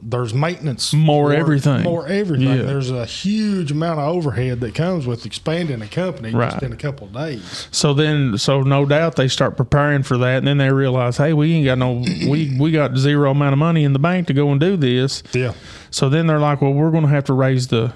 there's 0.04 0.34
maintenance 0.34 0.92
More 0.92 1.32
everything. 1.32 1.82
more 1.84 2.08
everything 2.08 2.48
Yeah. 2.48 2.62
there's 2.62 2.90
a 2.90 3.04
huge 3.06 3.70
amount 3.70 4.00
of 4.00 4.08
overhead 4.08 4.60
that 4.60 4.74
comes 4.74 5.06
with 5.06 5.24
expanding 5.24 5.80
a 5.80 5.86
company 5.86 6.32
Right. 6.32 6.50
just 6.50 6.62
in 6.62 6.72
a 6.72 6.76
couple 6.76 7.06
of 7.06 7.12
days 7.12 7.68
So 7.70 7.94
then, 7.94 8.36
so 8.36 8.62
no 8.62 8.84
doubt 8.84 9.14
they 9.16 9.28
start 9.28 9.56
preparing 9.56 10.02
for 10.02 10.18
that, 10.18 10.38
and 10.38 10.46
then 10.46 10.58
they 10.58 10.72
realize, 10.72 11.18
hey, 11.18 11.32
we 11.32 11.52
ain't 11.54 11.64
got 11.66 11.78
no, 11.78 12.02
we 12.28 12.56
we 12.58 12.72
got 12.72 12.96
zero 12.96 13.30
amount 13.30 13.52
of 13.52 13.58
money 13.58 13.84
in 13.84 13.92
the 13.92 13.98
bank 14.00 14.26
to 14.26 14.34
go 14.34 14.50
and 14.50 14.60
do 14.60 14.76
this. 14.76 15.22
yeah 15.32 15.52
So 15.90 16.08
then 16.08 16.26
they're 16.26 16.40
like, 16.40 16.60
well, 16.60 16.72
we're 16.72 16.90
going 16.90 17.04
to 17.04 17.10
have 17.10 17.24
to 17.24 17.32
raise 17.32 17.68
the 17.68 17.92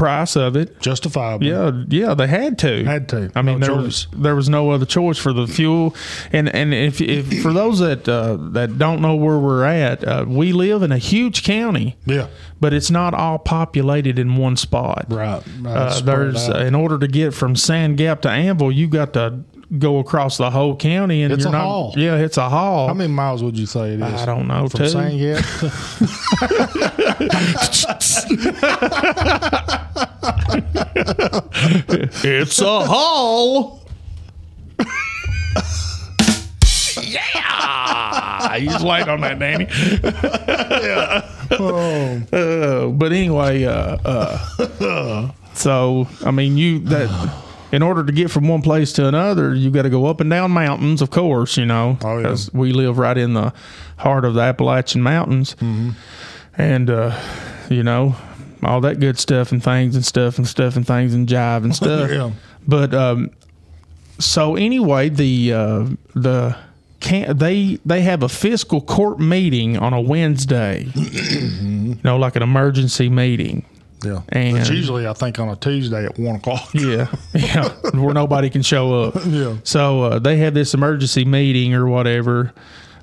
price 0.00 0.34
of 0.34 0.56
it. 0.56 0.80
justifiable. 0.80 1.46
Yeah, 1.46 1.84
yeah, 1.88 2.14
they 2.14 2.26
had 2.26 2.58
to. 2.60 2.84
had 2.84 3.08
to. 3.10 3.30
I 3.34 3.42
mean, 3.42 3.60
No 3.60 3.66
there 3.66 3.76
was 3.76 4.06
there 4.12 4.34
was 4.34 4.48
no 4.48 4.70
other 4.70 4.86
choice 4.86 5.18
for 5.18 5.32
the 5.32 5.46
fuel, 5.46 5.94
and 6.32 6.48
and 6.54 6.72
if, 6.72 7.00
if 7.00 7.42
for 7.42 7.52
those 7.52 7.80
that 7.80 8.08
uh, 8.08 8.36
that 8.52 8.78
don't 8.78 9.02
know 9.02 9.14
where 9.14 9.38
we're 9.38 9.64
at, 9.64 10.02
uh, 10.02 10.24
we 10.26 10.52
live 10.52 10.82
in 10.82 10.90
a 10.90 10.98
huge 10.98 11.42
county, 11.44 11.96
yeah. 12.06 12.28
But 12.60 12.72
it's 12.74 12.90
not 12.90 13.14
all 13.14 13.38
populated 13.38 14.18
in 14.18 14.36
one 14.36 14.56
spot. 14.56 15.06
right 15.08 15.42
Uh, 15.64 16.00
there's 16.00 16.48
in 16.48 16.74
order 16.74 16.98
to 16.98 17.06
get 17.06 17.34
from 17.34 17.54
Sand 17.56 17.96
Gap 17.98 18.22
to 18.22 18.30
Anvil, 18.30 18.72
you 18.72 18.86
got 18.86 19.12
to 19.14 19.44
go 19.78 19.98
across 19.98 20.36
the 20.36 20.50
whole 20.50 20.74
county, 20.76 21.22
and 21.22 21.32
It's 21.32 21.42
you're 21.44 21.50
a 21.50 21.52
not. 21.52 21.62
haul. 21.64 21.94
Yeah, 21.96 22.16
it's 22.16 22.36
a 22.36 22.48
haul. 22.48 22.88
how 22.88 22.94
many 22.94 23.12
miles 23.12 23.42
would 23.42 23.58
you 23.58 23.66
say 23.66 23.94
it 23.94 24.00
is 24.00 24.22
I 24.22 24.26
don't 24.26 24.46
know. 24.48 24.68
from 24.68 24.80
Two. 24.80 24.88
Sand 24.88 25.18
Gap 25.20 25.44
It's 32.22 32.60
a 32.60 32.86
haul. 32.86 33.80
yeah, 37.02 38.56
he's 38.58 38.82
light 38.82 39.08
on 39.08 39.20
that, 39.20 39.38
Danny. 39.38 39.66
oh, 41.52 42.22
Uh, 42.32 42.86
but 42.88 43.12
anyway, 43.12 43.64
uh, 43.64 43.96
uh, 44.04 45.30
so 45.54 46.08
I 46.24 46.30
mean, 46.30 46.56
you 46.56 46.78
that 46.80 47.08
in 47.72 47.82
order 47.82 48.04
to 48.04 48.12
get 48.12 48.30
from 48.30 48.48
one 48.48 48.62
place 48.62 48.92
to 48.94 49.06
another, 49.06 49.54
you 49.54 49.70
got 49.70 49.82
to 49.82 49.90
go 49.90 50.06
up 50.06 50.20
and 50.20 50.28
down 50.30 50.50
mountains, 50.50 51.00
of 51.02 51.10
course, 51.10 51.56
you 51.56 51.66
know, 51.66 51.98
Oh, 52.02 52.16
yeah. 52.16 52.22
because 52.22 52.52
we 52.52 52.72
live 52.72 52.98
right 52.98 53.16
in 53.16 53.34
the 53.34 53.52
heart 53.98 54.24
of 54.24 54.34
the 54.34 54.40
Appalachian 54.40 55.02
Mountains, 55.02 55.54
Mm-hmm. 55.60 55.90
and 56.58 56.90
uh, 56.90 57.18
you 57.68 57.82
know 57.82 58.16
all 58.62 58.80
that 58.82 59.00
good 59.00 59.18
stuff 59.18 59.52
and 59.52 59.62
things 59.64 59.94
and 59.96 60.04
stuff 60.04 60.36
and 60.36 60.46
stuff 60.46 60.76
and 60.76 60.86
things 60.86 61.14
and 61.14 61.26
jive 61.28 61.64
and 61.64 61.74
stuff. 61.82 62.10
yeah 62.10 62.30
But 62.68 62.92
um, 62.92 63.30
so 64.18 64.54
anyway, 64.56 65.08
the 65.08 65.52
uh, 65.52 65.86
the 66.14 66.56
can 67.00 67.36
they 67.38 67.78
they 67.86 68.02
have 68.02 68.22
a 68.22 68.28
fiscal 68.28 68.80
court 68.82 69.18
meeting 69.18 69.78
on 69.78 69.94
a 69.94 70.00
Wednesday, 70.00 70.88
you 70.94 71.96
know, 72.04 72.18
like 72.18 72.36
an 72.36 72.42
emergency 72.42 73.08
meeting. 73.08 73.64
Yeah 74.04 74.22
And- 74.30 74.56
it's 74.58 74.70
usually 74.70 75.06
I 75.06 75.12
think 75.12 75.38
on 75.38 75.48
a 75.48 75.56
Tuesday 75.56 76.04
at 76.04 76.18
one 76.18 76.36
o'clock 76.36 76.68
Yeah, 76.74 77.08
yeah, 77.34 77.68
where 77.92 78.14
nobody 78.14 78.50
can 78.50 78.62
show 78.62 79.04
up. 79.04 79.14
yeah 79.26 79.56
So 79.64 80.02
uh, 80.04 80.18
they 80.18 80.36
had 80.36 80.54
this 80.54 80.74
emergency 80.74 81.24
meeting 81.24 81.74
or 81.74 81.86
whatever, 81.86 82.52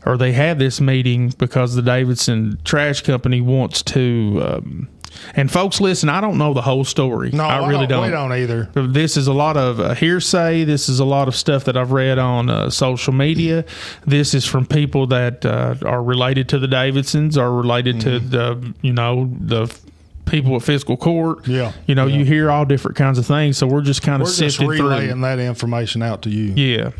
or 0.06 0.18
they 0.18 0.32
had 0.32 0.60
this 0.60 0.80
meeting 0.82 1.34
because 1.38 1.76
the 1.76 1.82
Davidson 1.82 2.60
Trash 2.64 3.02
Company 3.02 3.42
wants 3.42 3.82
to. 3.84 4.42
Um, 4.44 4.90
and 5.34 5.52
folks, 5.52 5.82
listen, 5.82 6.10
I 6.10 6.22
don't 6.22 6.38
know 6.38 6.54
the 6.54 6.62
whole 6.62 6.84
story. 6.84 7.32
no 7.32 7.44
I 7.44 7.68
really 7.68 7.88
don't, 7.88 8.02
don't. 8.04 8.04
we 8.04 8.10
don't 8.12 8.34
either 8.34 8.70
This 8.88 9.18
is 9.18 9.26
a 9.28 9.34
lot 9.34 9.58
of 9.58 9.80
uh, 9.80 9.96
hearsay. 9.96 10.64
This 10.64 10.90
is 10.90 11.00
a 11.00 11.06
lot 11.06 11.28
of 11.28 11.36
stuff 11.36 11.64
that 11.64 11.76
I've 11.76 11.92
read 11.92 12.20
on 12.20 12.50
uh, 12.52 12.70
social 12.70 13.14
media. 13.14 13.66
This 14.06 14.36
is 14.36 14.46
from 14.46 14.66
people 14.68 15.08
that 15.08 15.44
uh, 15.44 15.74
are 15.84 16.04
related 16.04 16.50
to 16.50 16.60
the 16.60 16.68
Davidsons, 16.68 17.36
are 17.36 17.52
related 17.52 18.00
to 18.02 18.20
the, 18.20 18.74
you 18.84 18.94
know, 18.94 19.34
the 19.40 19.64
f- 19.64 19.82
people 20.28 20.56
at 20.56 20.62
fiscal 20.64 20.98
court. 20.98 21.48
Yeah, 21.48 21.72
You 21.88 21.96
know, 21.96 22.06
yeah. 22.08 22.18
you 22.18 22.26
hear 22.26 22.50
all 22.52 22.66
different 22.66 22.98
kinds 22.98 23.18
of 23.18 23.26
things. 23.26 23.58
So 23.58 23.68
we're 23.68 23.82
just 23.82 24.02
kind 24.02 24.22
of 24.22 24.28
just 24.28 24.38
sifting 24.38 24.68
through. 24.68 24.90
relaying 24.90 25.22
that 25.22 25.40
information 25.40 26.02
out 26.04 26.22
to 26.24 26.30
you 26.30 26.54
Yeah. 26.56 26.92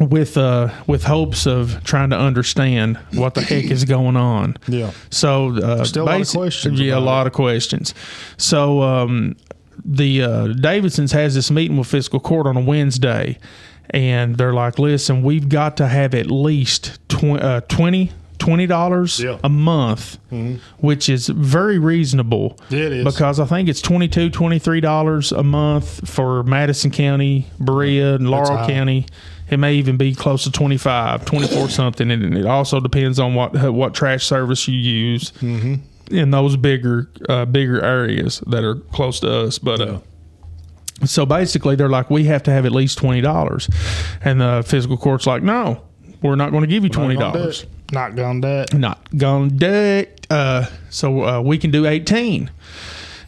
With 0.00 0.36
uh 0.36 0.70
with 0.88 1.04
hopes 1.04 1.46
of 1.46 1.84
trying 1.84 2.10
to 2.10 2.18
understand 2.18 2.98
what 3.12 3.34
the 3.34 3.42
heck 3.42 3.64
is 3.66 3.84
going 3.84 4.16
on. 4.16 4.56
yeah 4.66 4.90
So 5.10 5.56
uh, 5.56 5.84
Still 5.84 6.04
a 6.04 6.06
lot 6.06 6.20
of 6.20 6.28
questions 6.30 6.80
Yeah, 6.80 6.98
a 6.98 7.00
lot 7.00 7.28
of 7.28 7.32
questions. 7.32 7.94
So 8.36 8.82
um, 8.82 9.36
the 9.84 10.22
uh, 10.22 10.46
Davidsons 10.48 11.12
has 11.12 11.34
this 11.36 11.50
meeting 11.50 11.76
with 11.76 11.86
fiscal 11.86 12.18
court 12.18 12.46
on 12.48 12.56
a 12.56 12.60
Wednesday, 12.60 13.38
and 13.90 14.36
they're 14.36 14.54
like, 14.54 14.78
"Listen, 14.78 15.22
we've 15.22 15.48
got 15.48 15.76
to 15.76 15.86
have 15.86 16.14
at 16.14 16.28
least 16.30 16.98
tw- 17.08 17.24
uh, 17.40 17.60
20, 17.62 18.10
twenty 18.44 18.66
dollars 18.66 19.18
Yeah. 19.20 19.38
a 19.42 19.48
month, 19.48 20.18
which 20.78 21.08
is 21.08 21.28
very 21.28 21.78
reasonable. 21.78 22.58
It 22.70 22.92
is. 22.92 23.04
because 23.04 23.40
I 23.40 23.46
think 23.46 23.68
it's 23.68 23.80
22 23.80 24.30
dollars 24.80 25.32
a 25.32 25.42
month 25.42 26.08
for 26.08 26.42
Madison 26.42 26.90
County, 26.90 27.46
Berea, 27.58 28.16
and 28.16 28.28
Laurel. 28.30 28.66
County. 28.66 29.06
It 29.50 29.58
may 29.58 29.74
even 29.74 29.96
be 29.98 30.14
close 30.14 30.44
to 30.44 30.50
25, 30.50 31.24
24 31.26 31.68
something, 31.68 32.10
and 32.10 32.36
it 32.36 32.46
also 32.46 32.80
depends 32.80 33.18
on 33.18 33.34
what 33.34 33.54
what 33.72 33.94
trash 33.94 34.24
service 34.24 34.66
you 34.68 34.78
use 34.78 35.32
Mm-hmm. 35.40 36.14
in 36.14 36.30
those 36.30 36.56
bigger 36.56 37.10
uh, 37.28 37.44
bigger 37.44 37.82
areas 37.84 38.42
that 38.46 38.64
are 38.64 38.76
close 38.92 39.20
to 39.20 39.30
us. 39.30 39.58
But 39.58 39.80
uh, 39.80 39.98
so 41.04 41.26
basically, 41.26 41.76
they're 41.76 41.88
like, 41.90 42.08
we 42.10 42.24
have 42.24 42.42
to 42.44 42.50
have 42.52 42.64
at 42.66 42.72
least 42.72 42.98
twenty 42.98 43.20
dollars, 43.20 43.68
and 44.22 44.40
the 44.40 44.62
physical 44.66 44.96
court's 44.96 45.26
like, 45.26 45.42
no, 45.42 45.82
we're 46.28 46.36
not 46.36 46.50
going 46.50 46.62
to 46.62 46.66
give 46.66 46.82
you 46.82 46.90
twenty 46.90 47.14
Not 47.14 47.20
gonna 47.20 47.32
do 47.34 47.38
dollars. 47.40 47.66
Not 47.92 48.16
gonna 48.16 48.40
do 48.40 48.48
it. 48.48 48.74
not 48.74 49.16
gonna 49.16 49.50
do 49.50 49.66
it. 49.72 50.26
Uh, 50.30 50.66
so 50.90 51.22
uh, 51.24 51.40
we 51.40 51.58
can 51.58 51.70
do 51.70 51.86
18. 51.86 52.50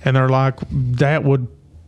And 0.05 0.17
they're 0.17 0.29
like, 0.29 0.59
that 0.71 1.25
would 1.25 1.47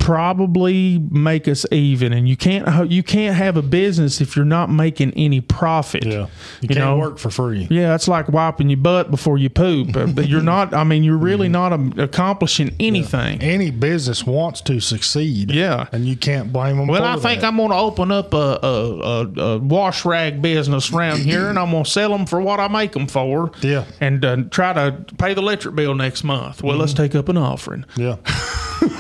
probably 0.09 0.99
make 1.11 1.47
us 1.47 1.67
even. 1.71 2.15
And 2.15 2.27
you 2.27 2.35
can't 2.35 2.91
you 2.91 3.03
can't 3.03 3.37
have 3.37 3.59
a 3.59 3.63
business 3.63 4.23
if 4.23 4.37
you're 4.37 4.47
not 4.47 4.71
making 4.71 5.13
any 5.17 5.43
profit. 5.43 6.07
Yeah, 6.07 6.13
you, 6.13 6.27
You 6.63 6.69
can't 6.69 6.79
know? 6.81 6.97
work 6.97 7.19
for 7.19 7.29
free. 7.29 7.67
Yeah, 7.71 7.95
it's 7.95 8.09
like 8.09 8.27
wiping 8.31 8.71
your 8.71 8.79
butt 8.79 9.11
before 9.11 9.37
you 9.37 9.51
poop. 9.51 9.95
Uh, 9.95 10.07
but 10.07 10.27
you're 10.27 10.43
not. 10.55 10.73
I 10.73 10.83
mean, 10.85 11.05
you're 11.05 11.19
really 11.19 11.51
not 11.51 11.75
um, 11.75 11.93
accomplishing 11.99 12.75
anything. 12.81 13.43
Any 13.43 13.71
business 13.71 14.25
wants 14.25 14.63
to 14.63 14.81
succeed. 14.81 15.51
Yeah. 15.51 15.89
and 15.93 16.07
you 16.07 16.17
can't 16.17 16.55
blame 16.55 16.79
them. 16.79 16.87
Well, 16.87 17.05
I 17.05 17.17
think 17.17 17.43
that. 17.43 17.49
I'm 17.49 17.59
going 17.59 17.69
to 17.69 17.77
open 17.77 18.11
up 18.11 18.33
a, 18.33 18.59
a, 18.63 18.99
a, 19.01 19.41
a 19.43 19.59
wash 19.59 20.07
rag 20.07 20.41
business 20.41 20.91
around 20.91 21.19
here, 21.21 21.51
and 21.51 21.59
I'm 21.59 21.71
going 21.71 21.85
to 21.85 21.91
sell 21.91 22.11
them 22.11 22.25
for 22.25 22.41
what 22.41 22.61
I 22.61 22.69
make 22.69 22.93
them 22.93 23.09
for. 23.09 23.51
Yeah. 23.61 23.85
and 24.01 24.25
uh, 24.25 24.37
try 24.51 24.73
to 24.73 25.05
pay 25.19 25.35
the 25.35 25.43
electric 25.43 25.75
bill 25.75 25.95
next 25.95 26.25
month. 26.25 26.63
Well, 26.63 26.79
let's 26.79 26.95
take 26.95 27.15
up 27.15 27.29
an 27.29 27.37
offering. 27.37 27.85
Yeah. 27.95 28.17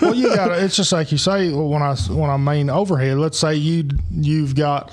well, 0.02 0.14
you 0.14 0.34
got 0.34 0.50
It's 0.52 0.76
just 0.76 0.92
like 0.98 1.12
you 1.12 1.18
say 1.18 1.52
when 1.52 1.82
I 1.82 1.94
when 2.10 2.30
I 2.30 2.36
mean 2.36 2.70
overhead. 2.70 3.18
Let's 3.18 3.38
say 3.38 3.54
you 3.54 3.88
you've 4.10 4.54
got 4.54 4.92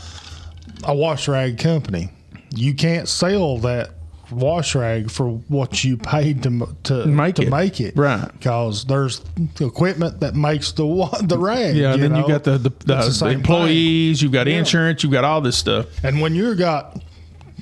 a 0.83 0.95
wash 0.95 1.27
rag 1.27 1.57
company. 1.57 2.09
You 2.51 2.73
can't 2.75 3.07
sell 3.07 3.57
that 3.59 3.89
wash 4.31 4.75
rag 4.75 5.09
for 5.11 5.29
what 5.47 5.83
you 5.83 5.97
paid 5.97 6.43
to 6.43 6.67
to 6.83 7.05
Make 7.05 7.35
to 7.35 7.43
it. 7.43 7.49
make 7.49 7.81
it, 7.81 7.95
Right. 7.97 8.27
Because 8.33 8.85
there's 8.85 9.21
equipment 9.59 10.19
that 10.21 10.35
makes 10.35 10.71
the 10.71 10.83
the 11.23 11.37
rag. 11.37 11.75
Yeah, 11.75 11.93
and 11.93 12.03
then 12.03 12.13
know? 12.13 12.21
you 12.21 12.27
got 12.27 12.43
the 12.43 12.57
the, 12.57 12.69
the, 12.69 12.85
the 12.85 13.11
same 13.11 13.29
thing. 13.29 13.37
employees, 13.39 14.21
you've 14.21 14.31
got 14.31 14.47
Yeah. 14.47 14.59
insurance, 14.59 15.03
you've 15.03 15.11
got 15.11 15.23
all 15.23 15.41
this 15.41 15.57
stuff. 15.57 15.87
And 16.03 16.21
when 16.21 16.35
you've 16.35 16.57
got 16.57 17.01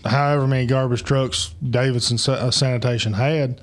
however 0.06 0.48
many 0.48 0.66
garbage 0.66 1.04
trucks 1.04 1.54
Davidson 1.70 2.18
uh, 2.34 2.52
Sanitation 2.52 3.14
had, 3.14 3.62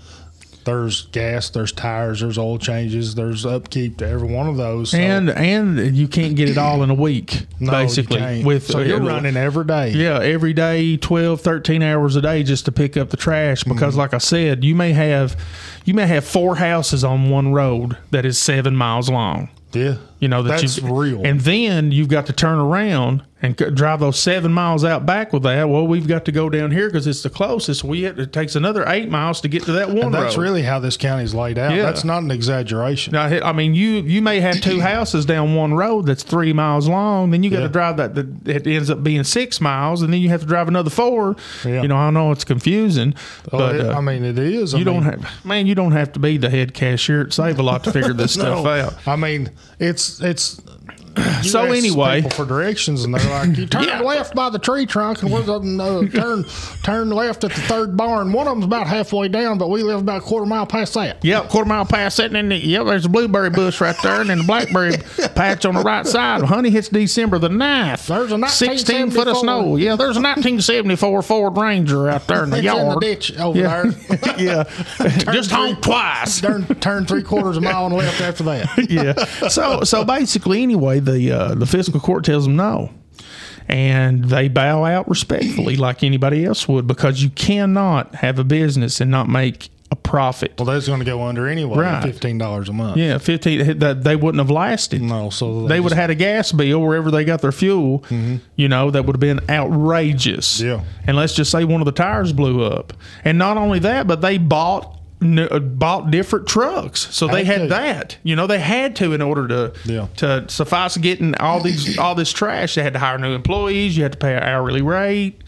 there's 0.65 1.03
gas, 1.07 1.51
there's 1.51 1.73
tires, 1.73 2.21
there's 2.21 2.39
oil 2.39 2.59
changes, 2.59 3.15
there's 3.15 3.45
upkeep 3.47 3.99
to 3.99 4.07
every 4.09 4.29
one 4.33 4.47
of 4.49 4.57
those. 4.57 4.91
So, 4.91 4.99
And 4.99 5.31
and 5.31 5.97
you 5.97 6.07
can't 6.09 6.37
get 6.37 6.49
it 6.49 6.59
all 6.59 6.83
in 6.83 6.91
a 6.91 6.95
week, 6.95 7.47
no, 7.61 7.71
basically. 7.73 8.45
With 8.45 8.67
so 8.67 8.81
you're 8.81 9.03
uh, 9.03 9.07
running 9.07 9.37
every 9.37 9.65
day. 9.65 9.91
Yeah, 9.91 10.21
every 10.21 10.53
day, 10.53 10.97
12, 10.97 11.41
13 11.41 11.83
hours 11.83 12.17
a 12.17 12.23
day 12.23 12.43
just 12.43 12.65
to 12.67 12.73
pick 12.73 12.97
up 12.97 13.11
the 13.11 13.17
trash 13.17 13.65
because 13.65 13.93
Mm-hmm. 13.95 13.99
like 14.01 14.15
I 14.15 14.19
said, 14.19 14.65
you 14.65 14.75
may 14.75 14.93
have 14.93 15.37
you 15.85 15.95
may 15.95 16.07
have 16.07 16.25
four 16.25 16.57
houses 16.57 17.03
on 17.05 17.31
one 17.31 17.53
road 17.53 17.97
that 18.11 18.25
is 18.25 18.39
7 18.39 18.77
miles 18.77 19.09
long. 19.11 19.49
Yeah. 19.73 19.97
You 20.19 20.29
know 20.29 20.43
that 20.43 20.61
That's 20.61 20.77
you've- 20.79 20.91
real. 20.91 21.25
and 21.25 21.41
then 21.41 21.93
you've 21.93 22.09
got 22.09 22.27
to 22.27 22.33
turn 22.33 22.59
around 22.59 23.23
and 23.43 23.57
drive 23.57 24.01
those 24.01 24.21
seven 24.21 24.53
miles 24.53 24.85
out 24.85 25.07
back 25.07 25.33
with 25.33 25.43
that. 25.45 25.69
Well, 25.69 25.87
we've 25.87 26.07
got 26.07 26.25
to 26.27 26.33
go 26.33 26.51
down 26.51 26.71
here 26.73 26.89
because 26.89 27.07
it's 27.07 27.23
the 27.23 27.31
closest. 27.31 27.83
We 27.83 28.05
it 28.05 28.33
takes 28.33 28.55
another 28.55 28.85
eight 28.87 29.09
miles 29.09 29.41
to 29.41 29.49
get 29.49 29.63
to 29.65 29.73
that 29.73 29.89
one 29.89 29.99
And 30.07 30.15
that's 30.15 30.37
road. 30.37 30.43
really 30.43 30.63
how 30.63 30.79
this 30.79 30.97
county's 30.99 31.35
laid 31.35 31.57
out. 31.57 31.75
Yeah. 31.75 31.83
That's 31.83 32.05
not 32.05 32.23
an 32.23 32.31
exaggeration. 32.31 33.13
Now, 33.13 33.25
I 33.25 33.53
mean, 33.53 33.75
you 33.75 34.03
you 34.03 34.21
may 34.21 34.41
have 34.41 34.61
two 34.61 34.81
houses 34.83 35.25
down 35.25 35.55
one 35.55 35.73
road 35.73 36.07
that's 36.07 36.23
three 36.23 36.53
miles 36.53 36.87
long. 36.89 37.31
Then 37.31 37.43
you 37.43 37.51
got 37.51 37.61
Yeah. 37.61 37.67
to 37.69 37.73
drive 37.73 37.97
that. 37.97 38.19
It 38.47 38.67
ends 38.67 38.91
up 38.91 39.03
being 39.03 39.25
six 39.25 39.61
miles, 39.61 40.03
and 40.03 40.13
then 40.13 40.21
you 40.21 40.29
have 40.29 40.41
to 40.43 40.47
drive 40.47 40.69
another 40.69 40.91
four. 40.91 41.37
Yeah. 41.65 41.83
You 41.83 41.89
know, 41.89 41.97
I 41.97 42.11
know 42.11 42.33
it's 42.33 42.45
confusing, 42.45 43.15
Well, 43.51 43.61
but 43.69 43.77
it- 43.77 43.87
uh, 43.87 43.97
I 43.97 44.01
mean, 44.01 44.25
it 44.25 44.39
is. 44.39 44.75
I 44.75 44.79
you 44.79 44.85
don't 44.85 45.03
have, 45.05 45.25
man. 45.47 45.67
You 45.67 45.75
don't 45.75 45.93
have 45.93 46.13
to 46.13 46.19
be 46.19 46.37
the 46.37 46.51
head 46.51 46.75
cashier. 46.75 47.23
It 47.23 47.33
save 47.33 47.59
a 47.59 47.63
lot 47.63 47.85
to 47.85 47.93
figure 47.93 48.13
this 48.13 48.33
stuff 48.35 48.65
no. 48.65 48.71
out. 48.71 48.95
I 49.09 49.17
mean, 49.17 49.51
it's 49.79 50.21
it's. 50.21 50.61
You 51.17 51.49
So 51.49 51.63
anyway. 51.73 52.17
people 52.23 52.31
for 52.31 52.45
directions, 52.45 53.05
and 53.05 53.15
they're 53.15 53.31
like, 53.31 53.57
"You 53.57 53.67
turn 53.67 53.85
Yeah. 53.85 54.01
left 54.01 54.35
by 54.35 54.51
the 54.51 54.59
tree 54.59 54.87
trunk, 54.87 55.23
and 55.23 55.31
we're 55.33 55.43
the 55.43 55.55
uh, 55.61 56.19
turn 56.21 56.45
turn 56.83 57.11
left 57.11 57.45
at 57.45 57.53
the 57.53 57.61
third 57.63 57.97
barn. 57.97 58.33
One 58.33 58.47
of 58.47 58.55
them's 58.55 58.65
about 58.65 58.87
halfway 58.87 59.29
down, 59.29 59.59
but 59.59 59.69
we 59.71 59.83
live 59.83 60.01
about 60.01 60.19
a 60.19 60.21
quarter 60.25 60.47
mile 60.47 60.67
past 60.67 60.95
that." 60.95 61.25
Yep, 61.25 61.49
quarter 61.49 61.69
mile 61.69 61.85
past 61.85 62.19
that, 62.19 62.27
and 62.27 62.35
then 62.37 62.49
the, 62.51 62.57
yep, 62.57 62.87
there's 62.87 63.05
a 63.07 63.09
blueberry 63.09 63.51
bush 63.51 63.81
right 63.81 63.97
there, 64.03 64.21
and 64.21 64.31
then 64.31 64.39
the 64.39 64.45
blackberry 64.45 64.97
patch 65.35 65.65
on 65.65 65.75
the 65.75 65.83
right 65.83 66.07
side. 66.07 66.43
Honey 66.43 66.71
hits 66.71 66.89
December 66.89 67.39
the 67.39 67.49
9th. 67.49 68.07
There's 68.07 68.33
a 68.33 68.49
16 68.49 69.11
foot 69.11 69.27
of 69.29 69.35
1974. 69.37 69.41
snow. 69.43 69.77
Yeah, 69.77 69.97
there's 69.97 70.17
a 70.17 70.21
1974 70.21 71.23
Ford 71.23 71.57
Ranger 71.57 72.09
out 72.09 72.27
there 72.27 72.45
in 72.45 72.51
the 72.51 72.59
It's 72.59 72.67
in 72.67 72.73
the 72.77 72.85
yard. 72.85 73.01
ditch 73.01 73.37
over 73.39 73.59
yeah, 73.59 73.83
there. 73.83 74.35
yeah. 74.39 74.65
Just 75.33 75.51
three- 75.51 75.57
honk 75.59 75.83
twice. 75.83 76.41
turn 76.41 76.65
turn 76.81 77.07
three 77.07 77.23
quarters 77.23 77.57
of 77.57 77.63
a 77.63 77.67
mile 77.67 77.85
on 77.85 77.91
the 77.93 77.97
left 77.97 78.21
after 78.21 78.45
that. 78.45 78.91
yeah. 78.91 79.49
So 79.49 79.83
so 79.85 80.05
basically, 80.05 80.63
anyway, 80.63 81.00
the 81.01 81.33
uh, 81.33 81.55
the 81.55 81.67
fiscal 81.67 82.01
court 82.01 82.25
tells 82.25 82.45
them 82.45 82.57
no, 82.57 82.91
and 83.69 84.25
they 84.25 84.49
bow 84.49 84.85
out 84.85 85.09
respectfully, 85.09 85.77
like 85.77 86.03
anybody 86.03 86.45
else 86.45 86.69
would, 86.69 86.87
because 86.87 87.23
you 87.23 87.31
cannot 87.31 88.15
have 88.17 88.39
a 88.39 88.45
business 88.45 89.01
and 89.01 89.11
not 89.11 89.29
make 89.29 89.71
a 89.93 89.97
profit. 89.97 90.55
Well, 90.57 90.67
that's 90.67 90.87
going 90.87 91.01
to 91.01 91.05
go 91.05 91.23
under 91.25 91.49
anyway. 91.49 91.79
Right. 91.79 92.03
Fifteen 92.05 92.39
dollars 92.39 92.69
a 92.69 92.73
month. 92.73 92.97
Yeah, 92.97 93.19
fifteen. 93.19 93.79
That 93.81 94.05
they 94.05 94.15
wouldn't 94.15 94.39
have 94.39 94.51
lasted. 94.51 95.03
No, 95.03 95.31
so 95.31 95.67
They 95.67 95.81
would 95.81 95.91
have 95.93 95.99
had 95.99 96.11
a 96.11 96.15
gas 96.15 96.53
bill 96.53 96.81
wherever 96.81 97.11
they 97.11 97.25
got 97.25 97.43
their 97.43 97.51
fuel. 97.51 98.05
You 98.55 98.69
know, 98.69 98.91
that 98.93 99.05
would 99.05 99.17
have 99.17 99.21
been 99.21 99.41
outrageous. 99.51 100.61
Mm-hmm. 100.61 100.69
Yeah. 100.69 100.85
And 101.09 101.17
let's 101.17 101.35
just 101.35 101.51
say 101.51 101.65
one 101.65 101.81
of 101.81 101.87
the 101.87 101.93
tires 101.93 102.33
blew 102.33 102.63
up, 102.63 102.93
and 103.25 103.37
not 103.37 103.57
only 103.57 103.81
that, 103.81 104.07
but 104.07 104.21
they 104.21 104.39
bought. 104.39 104.97
Uh, 105.23 105.59
Bought 105.59 106.11
different 106.11 106.47
trucks, 106.47 107.09
so 107.15 107.27
they 107.29 107.45
Had 107.45 107.69
that. 107.69 108.17
You 108.23 108.37
know, 108.37 108.47
they 108.47 108.59
had 108.59 108.97
to 108.97 109.13
in 109.13 109.21
order 109.23 109.47
to 109.49 109.73
Yeah. 109.85 110.07
to 110.17 110.45
suffice 110.49 110.97
getting 110.97 111.35
all 111.37 111.61
these 111.61 111.99
all 111.99 112.15
this 112.15 112.33
trash. 112.33 112.75
They 112.75 112.83
had 112.83 112.95
to 112.95 112.99
hire 112.99 113.19
new 113.19 113.35
employees. 113.35 113.97
You 113.97 114.03
had 114.05 114.13
to 114.13 114.19
pay 114.19 114.35
an 114.37 114.43
hourly 114.43 114.83
rate, 114.83 115.41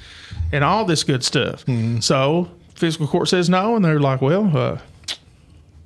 and 0.52 0.62
all 0.62 0.84
this 0.84 1.04
good 1.04 1.24
stuff. 1.24 1.64
Mm-hmm. 1.66 2.00
So 2.00 2.48
fiscal 2.74 3.06
court 3.06 3.28
says 3.28 3.48
no, 3.48 3.74
and 3.76 3.84
they're 3.84 3.98
like, 4.00 4.20
"Well, 4.20 4.50
uh, 4.56 4.78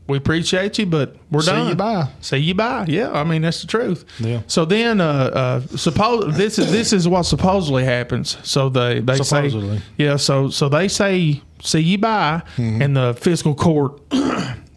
we 0.08 0.18
appreciate 0.18 0.78
you, 0.78 0.86
but 0.86 1.16
we're 1.30 1.40
See 1.42 1.50
done. 1.50 1.64
See 1.64 1.68
you 1.70 1.75
bye. 1.75 2.08
See 2.20 2.36
you 2.38 2.54
bye. 2.54 2.84
Yeah, 2.88 3.10
I 3.12 3.25
mean 3.25 3.42
that's 3.42 3.60
the 3.60 3.66
truth. 3.66 4.04
Yeah. 4.20 4.42
So 4.46 4.64
then, 4.64 5.00
uh, 5.00 5.04
uh, 5.04 5.60
suppose 5.76 6.36
this 6.36 6.58
is 6.58 6.70
this 6.70 6.92
is 6.92 7.08
what 7.08 7.25
supposedly 7.25 7.84
happens. 7.84 8.36
So 8.42 8.68
they 8.68 9.00
they 9.00 9.16
Supposedly. 9.16 9.78
say, 9.78 9.84
yeah. 9.98 10.16
So 10.16 10.48
so 10.50 10.68
they 10.68 10.88
say 10.88 11.42
see 11.62 11.80
you 11.80 11.98
bye, 11.98 12.42
Mm-hmm. 12.56 12.82
and 12.82 12.96
the 12.96 13.14
fiscal 13.14 13.54
court. 13.54 14.00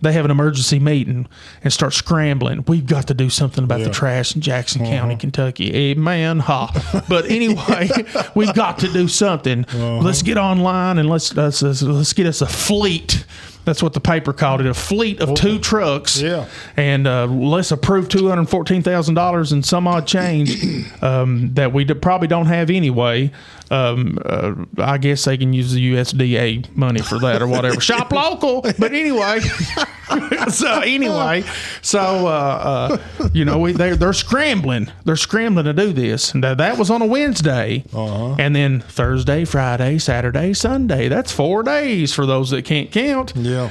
They 0.01 0.13
have 0.13 0.24
an 0.24 0.31
emergency 0.31 0.79
meeting 0.79 1.27
and 1.62 1.74
start 1.74 1.91
scrambling. 1.93 2.63
We've 2.69 2.86
got 2.86 3.07
to 3.07 3.13
do 3.13 3.29
something 3.29 3.65
about 3.65 3.81
the 3.81 3.89
trash 3.89 4.33
in 4.33 4.39
Jackson 4.39 4.86
County, 4.86 5.15
Uh-huh. 5.15 5.19
Kentucky. 5.19 5.75
Amen. 5.75 6.39
Ha. 6.39 7.03
But 7.09 7.25
anyway, 7.29 7.89
we've 8.33 8.53
got 8.53 8.79
to 8.79 8.88
do 8.93 9.09
something. 9.09 9.65
Uh-huh. 9.65 9.98
Let's 9.98 10.21
get 10.21 10.38
online 10.38 11.00
and 11.00 11.09
let's, 11.09 11.36
let's 11.36 11.62
let's 11.62 11.81
let's 11.81 12.13
get 12.13 12.27
us 12.27 12.39
a 12.41 12.48
fleet. 12.48 13.25
That's 13.69 13.83
what 13.83 13.93
the 13.93 13.99
paper 13.99 14.33
called 14.33 14.61
it, 14.61 14.65
a 14.65 14.73
fleet 14.73 15.21
of 15.21 15.35
two 15.35 15.59
trucks. 15.59 16.19
Yeah. 16.19 16.47
And 16.75 17.05
uh, 17.05 17.27
let's 17.27 17.69
approve 17.69 18.09
two 18.09 18.27
hundred 18.27 18.49
fourteen 18.49 18.81
thousand 18.81 19.13
dollars 19.13 19.51
and 19.51 19.63
some 19.63 19.88
odd 19.88 20.07
change 20.07 20.57
um, 21.03 21.53
that 21.53 21.71
we 21.71 21.83
d- 21.83 21.93
probably 21.93 22.27
don't 22.27 22.47
have 22.47 22.71
anyway. 22.71 23.31
Um, 23.71 24.17
uh, 24.25 24.53
I 24.77 24.97
guess 24.97 25.25
they 25.25 25.38
can 25.38 25.53
use 25.53 25.73
the 25.73 25.93
USDA 25.93 26.75
money 26.75 27.01
for 27.01 27.19
that 27.19 27.41
or 27.41 27.47
whatever. 27.47 27.79
Shop 27.89 28.11
local. 28.11 28.61
But 28.61 28.81
anyway, 28.93 29.39
so 30.49 30.79
anyway, 30.79 31.43
so 31.81 31.99
uh, 32.27 32.99
uh, 33.19 33.29
you 33.33 33.45
know 33.45 33.59
we 33.59 33.73
they're, 33.73 33.95
they're 33.95 34.13
scrambling. 34.13 34.91
They're 35.05 35.15
scrambling 35.15 35.65
to 35.65 35.73
do 35.73 35.93
this. 35.93 36.33
And 36.33 36.43
that, 36.43 36.77
was 36.77 36.89
on 36.89 37.01
a 37.01 37.05
Wednesday, 37.05 37.83
Uh-huh. 37.93 38.35
and 38.39 38.55
then 38.55 38.81
Thursday, 38.81 39.45
Friday, 39.45 39.97
Saturday, 39.99 40.53
Sunday. 40.53 41.07
That's 41.07 41.31
four 41.31 41.61
days 41.63 42.13
for 42.13 42.25
those 42.25 42.49
that 42.51 42.63
can't 42.65 42.91
count 42.91 43.33
Yeah. 43.35 43.69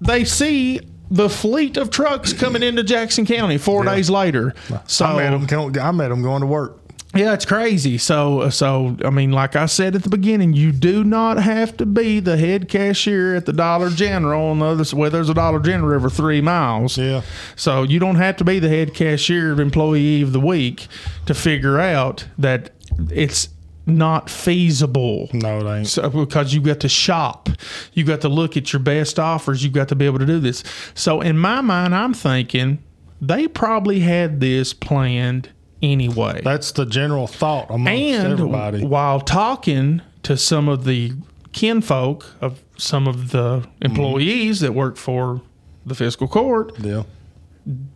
they 0.00 0.24
see 0.24 0.80
the 1.10 1.28
fleet 1.28 1.76
of 1.76 1.90
trucks 1.90 2.32
coming 2.32 2.62
into 2.62 2.82
Jackson 2.82 3.26
County 3.26 3.58
four 3.58 3.84
days 3.84 4.08
later. 4.08 4.54
So 4.86 5.04
I 5.04 5.30
met 5.30 5.48
them. 5.48 5.72
I 5.82 5.90
met 5.92 6.08
them 6.08 6.22
going 6.22 6.40
to 6.40 6.46
work. 6.46 6.78
Yeah, 7.14 7.34
it's 7.34 7.44
crazy. 7.44 7.98
So 7.98 8.48
so 8.48 8.96
I 9.04 9.10
mean, 9.10 9.32
like 9.32 9.54
I 9.54 9.66
said 9.66 9.94
at 9.94 10.02
the 10.02 10.08
beginning, 10.08 10.54
you 10.54 10.72
do 10.72 11.04
not 11.04 11.38
have 11.38 11.76
to 11.76 11.86
be 11.86 12.20
the 12.20 12.36
head 12.36 12.68
cashier 12.68 13.34
at 13.34 13.44
the 13.44 13.52
Dollar 13.52 13.90
General 13.90 14.46
on 14.46 14.60
the 14.60 14.66
other 14.66 14.84
where 14.96 15.10
there's 15.10 15.28
a 15.28 15.34
Dollar 15.34 15.60
General 15.60 15.94
every 15.94 16.10
three 16.10 16.40
miles. 16.40 16.96
Yeah. 16.96 17.22
So 17.54 17.82
you 17.82 17.98
don't 17.98 18.16
have 18.16 18.36
to 18.38 18.44
be 18.44 18.58
the 18.58 18.68
head 18.68 18.94
cashier 18.94 19.52
of 19.52 19.60
employee 19.60 20.22
of 20.22 20.32
the 20.32 20.40
week 20.40 20.88
to 21.26 21.34
figure 21.34 21.78
out 21.78 22.26
that 22.38 22.70
it's 23.10 23.48
not 23.86 24.30
feasible. 24.30 25.28
No, 25.32 25.58
it 25.58 25.78
ain't. 25.78 25.88
So, 25.88 26.08
because 26.08 26.54
you've 26.54 26.64
got 26.64 26.80
to 26.80 26.88
shop, 26.88 27.48
you've 27.92 28.06
got 28.06 28.20
to 28.22 28.28
look 28.28 28.56
at 28.56 28.72
your 28.72 28.80
best 28.80 29.18
offers, 29.18 29.64
you've 29.64 29.72
got 29.72 29.88
to 29.88 29.96
be 29.96 30.06
able 30.06 30.18
to 30.18 30.26
do 30.26 30.38
this. 30.38 30.62
So, 30.94 31.20
in 31.20 31.36
my 31.36 31.60
mind, 31.60 31.94
I'm 31.94 32.14
thinking 32.14 32.82
they 33.20 33.48
probably 33.48 34.00
had 34.00 34.40
this 34.40 34.72
planned 34.72 35.50
anyway. 35.82 36.40
That's 36.42 36.72
the 36.72 36.86
general 36.86 37.26
thought 37.26 37.70
amongst 37.70 37.90
and 37.90 38.32
everybody. 38.32 38.84
while 38.84 39.20
talking 39.20 40.02
to 40.22 40.36
some 40.36 40.68
of 40.68 40.84
the 40.84 41.12
kinfolk 41.52 42.26
of 42.40 42.62
some 42.76 43.06
of 43.06 43.30
the 43.30 43.60
mm-hmm. 43.60 43.84
employees 43.84 44.60
that 44.60 44.72
work 44.72 44.96
for 44.96 45.42
the 45.84 45.94
fiscal 45.94 46.28
court, 46.28 46.72
Yeah. 46.78 47.02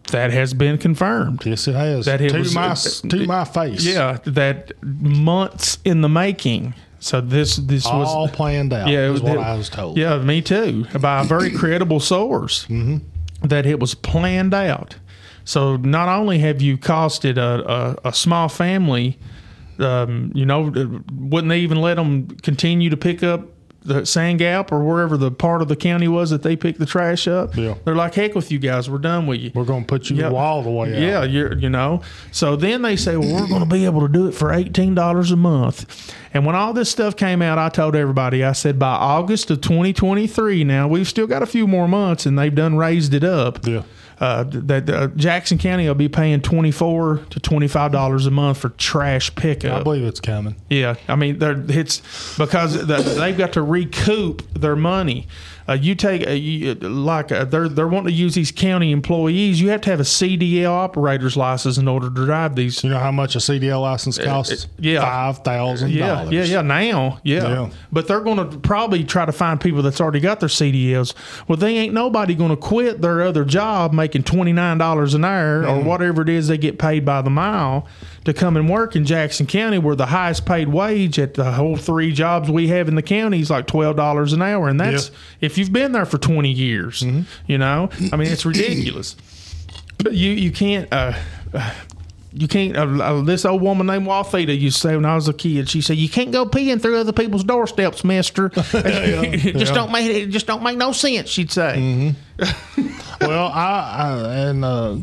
that 0.09 0.33
has 0.33 0.55
been 0.55 0.79
confirmed. 0.79 1.45
Yes, 1.45 1.67
it 1.69 1.75
has. 1.75 2.07
That 2.07 2.21
it 2.21 2.31
to 2.31 2.39
was- 2.39 2.55
my 2.55 2.69
uh, 2.69 3.09
to 3.09 3.27
my 3.27 3.45
face. 3.45 3.85
Yeah, 3.85 4.19
that 4.25 4.73
months 4.83 5.79
in 5.85 6.03
the 6.03 6.09
making. 6.09 6.75
So 6.99 7.21
this 7.21 7.57
this 7.57 7.85
was 7.85 8.09
all 8.09 8.29
planned 8.29 8.73
out. 8.73 8.89
Yeah, 8.89 9.07
is 9.07 9.13
was- 9.13 9.23
what 9.23 9.37
it- 9.37 9.41
I 9.41 9.57
was 9.57 9.69
told. 9.69 9.97
Yeah, 9.97 10.19
me 10.19 10.41
too. 10.41 10.87
By 11.01 11.23
a 11.23 11.25
very 11.25 11.51
credible 11.59 12.01
source 12.01 12.65
mm-hmm. 12.65 12.99
that 13.47 13.67
it 13.67 13.81
was 13.81 13.95
planned 13.95 14.55
out. 14.55 14.97
So 15.47 15.77
not 15.77 16.09
only 16.11 16.39
have 16.41 16.61
you 16.61 16.77
costed 16.77 17.39
a, 17.39 17.97
a, 18.05 18.09
a 18.09 18.13
small 18.13 18.49
family, 18.51 19.19
um, 19.79 20.31
you 20.35 20.45
know, 20.45 20.71
wouldn't 21.13 21.49
they 21.49 21.61
even 21.61 21.81
let 21.81 21.95
them 21.95 22.27
continue 22.43 22.91
to 22.91 22.97
pick 22.97 23.23
up 23.23 23.47
the 23.83 24.05
Sand 24.05 24.41
Gap 24.41 24.73
or 24.73 24.83
wherever 24.83 25.17
the 25.17 25.31
part 25.31 25.63
of 25.63 25.69
the 25.69 25.77
county 25.77 26.09
was 26.09 26.31
that 26.31 26.43
they 26.43 26.57
picked 26.57 26.81
the 26.81 26.87
trash 26.87 27.29
up? 27.29 27.55
Yeah. 27.57 27.75
They're 27.85 27.95
like, 27.95 28.15
heck 28.17 28.35
with 28.35 28.51
you 28.51 28.59
guys, 28.59 28.91
we're 28.91 28.99
done 28.99 29.29
with 29.29 29.39
you. 29.41 29.53
We're 29.55 29.65
gonna 29.65 29.85
put 29.85 30.11
you 30.11 30.17
Yeah. 30.17 30.33
all 30.33 30.63
the 30.65 30.71
way 30.71 30.93
out. 30.93 31.01
Yeah, 31.01 31.23
you're, 31.23 31.57
you 31.57 31.69
know. 31.71 32.03
So 32.33 32.57
then 32.57 32.83
they 32.83 32.97
say, 32.97 33.17
well, 33.17 33.33
we're 33.41 33.47
going 33.47 33.61
to 33.63 33.67
be 33.73 33.85
able 33.85 34.01
to 34.01 34.09
do 34.09 34.27
it 34.27 34.33
for 34.33 34.53
eighteen 34.53 34.97
dollars 34.97 35.31
a 35.31 35.37
month. 35.37 36.13
And 36.35 36.45
when 36.45 36.57
all 36.57 36.73
this 36.73 36.91
stuff 36.91 37.15
came 37.17 37.41
out, 37.41 37.59
I 37.59 37.69
told 37.69 37.95
everybody, 37.95 38.43
I 38.43 38.53
said 38.53 38.77
by 38.79 38.93
August 38.95 39.51
of 39.53 39.61
2023, 39.61 40.65
now 40.65 40.89
we've 40.89 41.07
still 41.09 41.27
got 41.29 41.43
a 41.43 41.47
few 41.47 41.67
more 41.69 41.87
months, 41.87 42.27
and 42.27 42.37
they've 42.37 42.55
done 42.55 42.77
raised 42.77 43.15
it 43.15 43.23
up. 43.25 43.65
Yeah. 43.67 43.83
Uh, 44.19 44.45
that 44.49 44.89
uh, 44.89 45.09
Jackson 45.09 45.59
County 45.59 45.87
will 45.87 45.95
be 45.95 46.09
paying 46.09 46.41
twenty 46.41 46.71
four 46.71 47.19
to 47.31 47.39
twenty 47.39 47.69
five 47.69 47.93
dollars 47.93 48.27
a 48.27 48.31
month 48.31 48.57
for 48.59 48.71
trash 48.71 49.35
pickup. 49.35 49.81
I 49.81 49.83
believe 49.83 50.05
it's 50.05 50.21
coming. 50.21 50.57
Yeah, 50.71 50.95
I 51.07 51.17
mean, 51.17 51.37
it's 51.41 52.01
because 52.39 52.87
the, 52.87 52.97
they've 52.97 53.37
got 53.37 53.53
to 53.55 53.63
recoup 53.63 54.51
their 54.55 54.77
money. 54.77 55.27
Uh, 55.69 55.73
you 55.73 55.95
take 55.95 56.27
uh, 56.27 56.31
you, 56.31 56.75
like 56.75 57.33
uh, 57.33 57.45
they're 57.45 57.69
they're 57.69 57.89
wanting 57.89 58.07
to 58.09 58.13
use 58.13 58.35
these 58.35 58.53
county 58.53 58.93
employees. 58.93 59.61
You 59.61 59.71
have 59.71 59.81
to 59.83 59.91
have 59.91 60.01
a 60.01 60.05
CDL 60.05 60.71
operator's 60.71 61.37
license 61.37 61.77
in 61.79 61.89
order 61.89 62.09
to 62.09 62.15
drive 62.15 62.55
these. 62.55 62.85
You 62.85 62.91
know 62.91 62.99
how 62.99 63.11
much 63.11 63.35
a 63.35 63.39
CDL 63.39 63.83
license 63.83 64.19
costs? 64.19 64.65
Uh, 64.65 64.69
yeah. 64.79 65.01
Five 65.01 65.39
thousand 65.39 65.91
Yeah, 65.91 66.07
dollars. 66.15 66.33
yeah, 66.33 66.45
yeah. 66.45 66.63
Now, 66.63 67.21
yeah. 67.25 67.49
Yeah. 67.49 67.71
But 67.91 68.07
they're 68.09 68.21
going 68.21 68.49
to 68.51 68.59
probably 68.59 69.03
try 69.05 69.25
to 69.27 69.33
find 69.33 69.61
people 69.61 69.83
that's 69.83 70.01
already 70.01 70.21
got 70.21 70.41
their 70.41 70.49
CDLs. 70.49 71.15
Well, 71.49 71.57
they 71.57 71.77
ain't 71.77 71.95
nobody 71.95 72.35
going 72.35 72.51
to 72.51 72.57
quit 72.57 73.01
their 73.01 73.23
other 73.23 73.45
job 73.45 73.93
making 73.93 74.23
twenty 74.23 74.53
nine 74.53 74.79
dollars 74.79 75.15
an 75.15 75.25
hour 75.25 75.67
or 75.67 75.81
whatever 75.83 76.23
it 76.23 76.29
is 76.29 76.49
they 76.49 76.59
get 76.59 76.79
paid 76.79 77.05
by 77.05 77.23
the 77.23 77.31
mile 77.31 77.87
to 78.27 78.35
come 78.35 78.57
and 78.57 78.69
work 78.69 78.95
in 78.95 79.05
Jackson 79.07 79.47
County, 79.47 79.79
where 79.79 79.97
the 79.97 80.07
highest 80.07 80.45
paid 80.47 80.69
wage 80.69 81.19
at 81.19 81.35
the 81.35 81.51
whole 81.53 81.77
three 81.77 82.13
jobs 82.13 82.51
we 82.51 82.69
have 82.69 82.87
in 82.89 82.95
the 82.95 83.03
county 83.03 83.41
is 83.41 83.51
like 83.51 83.67
twelve 83.67 83.97
dollars 83.97 84.33
an 84.35 84.43
hour, 84.43 84.69
and 84.69 84.79
that's 84.79 85.09
Yeah. 85.09 85.17
if 85.47 85.59
you've 85.59 85.73
been 85.73 85.93
there 85.93 86.05
for 86.07 86.19
twenty 86.19 86.53
years. 86.53 87.03
You 87.47 87.59
know, 87.59 87.89
I 88.13 88.17
mean, 88.17 88.29
it's 88.31 88.45
ridiculous. 88.45 89.17
But 89.99 90.13
you 90.13 90.31
you 90.33 90.53
can't. 90.53 90.93
Uh, 90.93 91.15
you 92.39 92.49
can't. 92.49 92.77
Uh, 92.77 93.03
uh, 93.03 93.23
this 93.23 93.47
old 93.47 93.63
woman 93.63 93.87
named 93.87 94.07
Walthita 94.07 94.59
used 94.61 94.77
to 94.83 94.89
say 94.89 94.95
when 94.97 95.07
I 95.07 95.15
was 95.15 95.27
a 95.27 95.33
kid. 95.33 95.71
She 95.71 95.81
said, 95.81 95.97
"You 95.97 96.09
can't 96.11 96.33
go 96.33 96.45
peeing 96.45 96.83
through 96.83 96.99
other 96.99 97.13
people's 97.13 97.45
doorsteps, 97.45 98.05
Mister. 98.05 98.47
it 98.55 98.55
just 98.55 98.75
yeah. 98.75 99.23
Mm-hmm. 99.23 99.75
don't 99.75 99.91
make 99.93 100.07
it 100.11 100.27
just 100.27 100.47
don't 100.47 100.63
make 100.63 100.77
no 100.77 100.93
sense." 100.93 101.29
She'd 101.31 101.51
say. 101.51 102.15
Well, 103.19 103.49
I, 103.49 104.13
I 104.13 104.35
and 104.51 104.63
uh, 104.63 104.97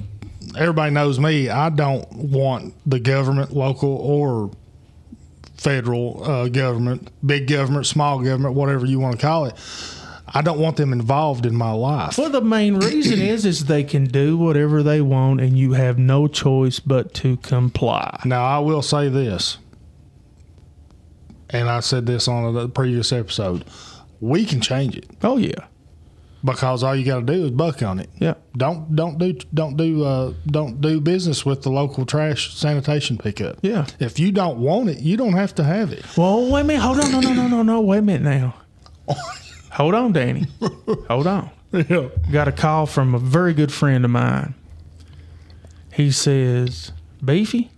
everybody 0.58 0.92
knows 0.92 1.20
me. 1.20 1.50
I 1.50 1.70
don't 1.70 2.12
want 2.14 2.74
the 2.86 3.00
government, 3.00 3.54
local 3.54 3.96
or 3.96 4.52
federal 5.58 6.24
uh, 6.24 6.48
government, 6.50 7.10
big 7.26 7.48
government, 7.48 7.86
small 7.86 8.20
government, 8.20 8.56
whatever 8.56 8.86
you 8.86 9.00
want 9.00 9.20
to 9.20 9.26
call 9.26 9.46
it. 9.46 9.56
I 10.36 10.42
don't 10.42 10.60
want 10.60 10.78
them 10.78 10.94
involved 10.94 11.46
in 11.46 11.56
my 11.56 11.72
life. 11.72 12.18
Well, 12.18 12.30
the 12.30 12.42
main 12.42 12.76
reason 12.76 13.22
is 13.22 13.46
is 13.46 13.66
they 13.66 13.84
can 13.84 14.06
do 14.06 14.36
whatever 14.36 14.82
they 14.82 15.00
want, 15.00 15.42
and 15.42 15.58
you 15.58 15.74
have 15.74 16.00
no 16.00 16.28
choice 16.28 16.80
but 16.80 17.14
to 17.16 17.38
comply. 17.38 18.20
Now, 18.26 18.44
I 18.44 18.60
will 18.60 18.82
say 18.82 19.10
this, 19.10 19.58
and 21.50 21.70
I 21.70 21.82
said 21.82 22.06
this 22.08 22.28
on 22.28 22.56
a 22.58 22.68
previous 22.68 23.12
episode: 23.12 23.66
we 24.20 24.46
can 24.46 24.60
change 24.60 24.98
it 24.98 25.06
Oh 25.22 25.38
yeah, 25.38 25.68
because 26.44 26.84
all 26.84 26.96
you 26.96 27.06
got 27.06 27.20
to 27.20 27.26
do 27.26 27.46
is 27.46 27.52
buck 27.52 27.82
on 27.82 28.00
it. 28.00 28.10
yeah. 28.20 28.34
Don't 28.58 28.96
don't 28.96 29.18
do 29.18 29.34
don't 29.54 29.78
do 29.78 30.04
uh, 30.04 30.34
don't 30.46 30.82
do 30.82 31.00
business 31.00 31.46
with 31.46 31.64
the 31.64 31.70
local 31.70 32.06
trash 32.06 32.54
sanitation 32.56 33.18
pickup. 33.18 33.58
Yeah. 33.62 33.86
If 34.00 34.20
you 34.20 34.32
don't 34.32 34.60
want 34.60 34.90
it, 34.90 35.00
you 35.00 35.18
don't 35.18 35.34
have 35.34 35.56
to 35.56 35.64
have 35.64 35.92
it. 35.92 36.06
Well, 36.18 36.50
wait 36.52 36.62
a 36.62 36.64
minute. 36.66 36.82
Hold 36.82 37.00
on. 37.00 37.12
No, 37.12 37.20
no, 37.22 37.34
no, 37.34 37.48
no, 37.48 37.64
no. 37.64 37.82
Wait 37.82 38.00
a 38.00 38.02
minute 38.02 38.24
now. 38.24 38.56
Hold 39.72 39.96
on, 39.96 40.14
Danny. 40.14 40.46
Hold 41.10 41.28
on. 41.28 41.50
Yeah. 41.72 42.10
got 42.32 42.48
a 42.48 42.52
call 42.52 42.86
from 42.86 43.16
a 43.16 43.20
very 43.20 43.54
good 43.56 43.72
friend 43.74 44.06
of 44.06 44.12
mine. 44.12 44.54
He 45.92 46.12
says, 46.12 46.92
Beefy, 47.26 47.72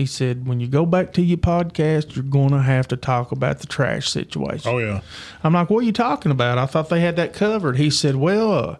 he 0.00 0.06
said, 0.06 0.48
when 0.48 0.60
you 0.60 0.66
go 0.66 0.86
back 0.86 1.12
to 1.12 1.20
your 1.20 1.36
podcast, 1.36 2.16
you're 2.16 2.24
going 2.24 2.52
to 2.52 2.62
have 2.62 2.88
to 2.88 2.96
talk 2.96 3.32
about 3.32 3.58
the 3.58 3.66
trash 3.66 4.08
situation. 4.08 4.72
Oh 4.72 4.78
yeah. 4.78 5.02
I'm 5.44 5.52
like, 5.52 5.68
what 5.68 5.80
are 5.80 5.86
you 5.86 5.92
talking 5.92 6.32
about? 6.32 6.56
I 6.56 6.64
thought 6.64 6.88
they 6.88 7.00
had 7.00 7.16
that 7.16 7.34
covered. 7.34 7.76
He 7.76 7.90
said, 7.90 8.16
well, 8.16 8.50
uh, 8.50 8.76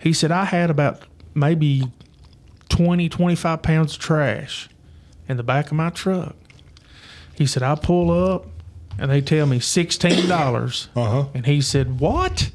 he 0.00 0.12
said, 0.12 0.32
I 0.32 0.44
had 0.44 0.68
about 0.68 1.02
maybe 1.36 1.92
20, 2.68 3.08
25 3.08 3.62
pounds 3.62 3.94
of 3.94 4.00
trash 4.00 4.68
in 5.28 5.36
the 5.36 5.44
back 5.44 5.66
of 5.66 5.74
my 5.74 5.90
truck. 5.90 6.34
He 7.36 7.46
said, 7.46 7.62
I 7.62 7.76
pull 7.76 8.10
up 8.10 8.48
and 8.98 9.08
they 9.08 9.20
tell 9.20 9.46
me 9.46 9.60
$16. 9.60 10.88
Uh 10.96 11.04
huh. 11.04 11.28
And 11.32 11.46
he 11.46 11.60
said, 11.60 12.00
What? 12.00 12.50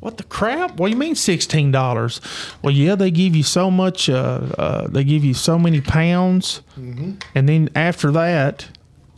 What 0.00 0.16
the 0.16 0.24
crap? 0.24 0.76
What 0.78 0.86
do 0.88 0.92
you 0.92 0.98
mean 0.98 1.14
sixteen 1.14 1.70
dollars? 1.70 2.20
Well, 2.62 2.72
yeah, 2.74 2.94
they 2.94 3.10
give 3.10 3.36
you 3.36 3.42
so 3.42 3.70
much. 3.70 4.08
Uh, 4.08 4.40
uh, 4.58 4.86
they 4.88 5.04
give 5.04 5.22
you 5.24 5.34
so 5.34 5.58
many 5.58 5.80
pounds, 5.80 6.62
and 6.76 7.18
then 7.48 7.68
after 7.76 8.10
that, 8.12 8.66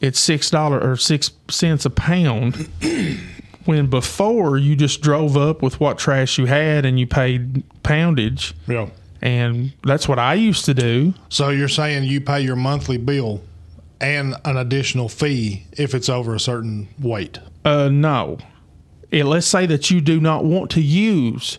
it's 0.00 0.18
six 0.18 0.50
dollar 0.50 0.80
or 0.80 0.96
six 0.96 1.30
cents 1.48 1.84
a 1.84 1.90
pound. 1.90 2.68
when 3.64 3.86
before 3.86 4.58
you 4.58 4.74
just 4.74 5.00
drove 5.02 5.36
up 5.36 5.62
with 5.62 5.78
what 5.78 5.98
trash 5.98 6.36
you 6.36 6.46
had 6.46 6.84
and 6.84 6.98
you 6.98 7.06
paid 7.06 7.62
poundage, 7.84 8.52
Yeah. 8.66 8.88
and 9.20 9.72
that's 9.84 10.08
what 10.08 10.18
I 10.18 10.34
used 10.34 10.64
to 10.64 10.74
do. 10.74 11.14
So 11.28 11.50
you're 11.50 11.68
saying 11.68 12.02
you 12.04 12.20
pay 12.20 12.40
your 12.40 12.56
monthly 12.56 12.96
bill 12.96 13.40
and 14.00 14.34
an 14.44 14.56
additional 14.56 15.08
fee 15.08 15.64
if 15.78 15.94
it's 15.94 16.08
over 16.08 16.34
a 16.34 16.40
certain 16.40 16.88
weight. 17.00 17.38
Uh, 17.64 17.88
no. 17.88 18.38
Let's 19.12 19.46
say 19.46 19.66
that 19.66 19.90
you 19.90 20.00
do 20.00 20.20
not 20.20 20.44
want 20.44 20.70
to 20.72 20.80
use 20.80 21.58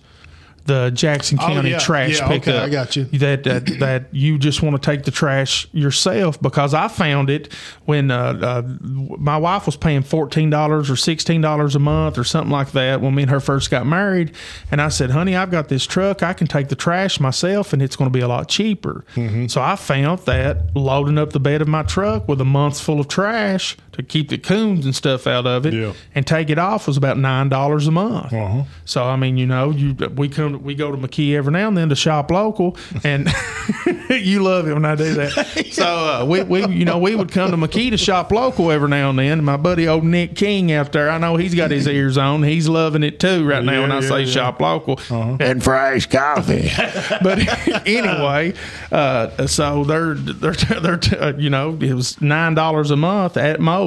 the 0.65 0.91
Jackson 0.91 1.37
County 1.37 1.71
yeah. 1.71 1.79
trash 1.79 2.19
Yeah, 2.19 2.25
okay, 2.25 2.39
pickup. 2.39 2.63
I 2.63 2.69
got 2.69 2.95
you. 2.95 3.05
That, 3.05 3.43
that 3.43 3.65
that 3.79 4.13
you 4.13 4.37
just 4.37 4.61
want 4.61 4.81
to 4.81 4.91
take 4.91 5.03
the 5.03 5.11
trash 5.11 5.67
yourself 5.73 6.41
because 6.41 6.73
I 6.73 6.87
found 6.87 7.29
it 7.29 7.53
when 7.85 8.11
uh, 8.11 8.39
uh, 8.41 8.61
my 8.81 9.37
wife 9.37 9.65
was 9.65 9.75
paying 9.75 10.03
fourteen 10.03 10.49
dollars 10.49 10.89
or 10.89 10.95
sixteen 10.95 11.41
dollars 11.41 11.75
a 11.75 11.79
month 11.79 12.17
or 12.17 12.23
something 12.23 12.51
like 12.51 12.71
that 12.71 13.01
when 13.01 13.13
me 13.15 13.23
and 13.23 13.31
her 13.31 13.39
first 13.39 13.69
got 13.71 13.85
married, 13.85 14.33
and 14.71 14.81
I 14.81 14.89
said, 14.89 15.11
"Honey, 15.11 15.35
I've 15.35 15.51
got 15.51 15.67
this 15.67 15.85
truck. 15.85 16.23
I 16.23 16.33
can 16.33 16.47
take 16.47 16.69
the 16.69 16.75
trash 16.75 17.19
myself, 17.19 17.73
and 17.73 17.81
it's 17.81 17.95
going 17.95 18.09
to 18.09 18.13
be 18.13 18.21
a 18.21 18.27
lot 18.27 18.47
cheaper." 18.47 19.05
Mm-hmm. 19.15 19.47
So 19.47 19.61
I 19.61 19.75
found 19.75 20.19
that 20.19 20.75
loading 20.75 21.17
up 21.17 21.31
the 21.31 21.39
bed 21.39 21.61
of 21.61 21.67
my 21.67 21.83
truck 21.83 22.27
with 22.27 22.39
a 22.39 22.45
month's 22.45 22.79
full 22.79 22.99
of 22.99 23.07
trash 23.07 23.75
to 23.93 24.03
keep 24.03 24.29
the 24.29 24.37
coons 24.37 24.85
and 24.85 24.95
stuff 24.95 25.25
out 25.27 25.45
of 25.47 25.65
it 25.65 25.73
Yeah. 25.73 25.93
and 26.15 26.25
take 26.27 26.49
it 26.49 26.57
off 26.59 26.87
was 26.87 26.97
about 26.97 27.17
nine 27.17 27.49
dollars 27.49 27.87
a 27.87 27.91
month. 27.91 28.33
Uh-huh. 28.33 28.63
So 28.85 29.03
I 29.03 29.15
mean, 29.15 29.37
you 29.37 29.45
know, 29.47 29.69
you 29.71 29.93
we 30.15 30.29
come 30.29 30.61
we 30.63 30.75
go 30.75 30.91
to 30.91 30.97
McKee 30.97 31.33
every 31.35 31.51
now 31.53 31.67
and 31.67 31.77
then 31.77 31.89
to 31.89 31.95
shop 31.95 32.29
local, 32.31 32.77
and 33.03 33.27
you 34.09 34.41
love 34.43 34.67
it 34.67 34.73
when 34.73 34.85
I 34.85 34.95
do 34.95 35.13
that. 35.15 35.61
So 35.73 35.85
uh, 35.85 36.25
we 36.25 36.43
we 36.43 36.67
you 36.67 36.85
know 36.85 36.99
we 36.99 37.15
would 37.15 37.31
come 37.31 37.49
to 37.49 37.57
McKee 37.57 37.89
to 37.89 37.97
shop 37.97 38.31
local 38.31 38.71
every 38.71 38.89
now 38.89 39.09
and 39.09 39.17
then. 39.17 39.23
And 39.39 39.45
my 39.45 39.57
buddy 39.57 39.87
old 39.87 40.03
Nick 40.03 40.35
King 40.35 40.71
out 40.71 40.91
there, 40.91 41.09
I 41.09 41.17
know 41.17 41.35
he's 41.35 41.55
got 41.55 41.71
his 41.71 41.87
ears 41.87 42.15
on. 42.17 42.43
He's 42.43 42.67
loving 42.69 43.01
it 43.03 43.19
too 43.19 43.43
right 43.47 43.63
now 43.63 43.81
when 43.81 43.89
Yeah, 43.89 43.97
I 43.97 43.99
yeah, 44.01 44.07
say 44.09 44.19
yeah. 44.21 44.31
shop 44.31 44.61
local 44.61 44.99
and 45.09 45.63
fresh 45.63 46.05
coffee. 46.05 46.69
but 47.23 47.39
anyway, 47.87 48.53
uh, 48.91 49.47
so 49.47 49.83
they're 49.83 50.13
they're 50.13 50.53
they're 50.79 50.99
uh, 51.19 51.33
you 51.37 51.49
know 51.49 51.77
it 51.81 51.93
was 51.93 52.19
nine 52.21 52.53
dollars 52.53 52.91
a 52.91 52.97
month 52.97 53.35
at 53.37 53.59
most 53.59 53.82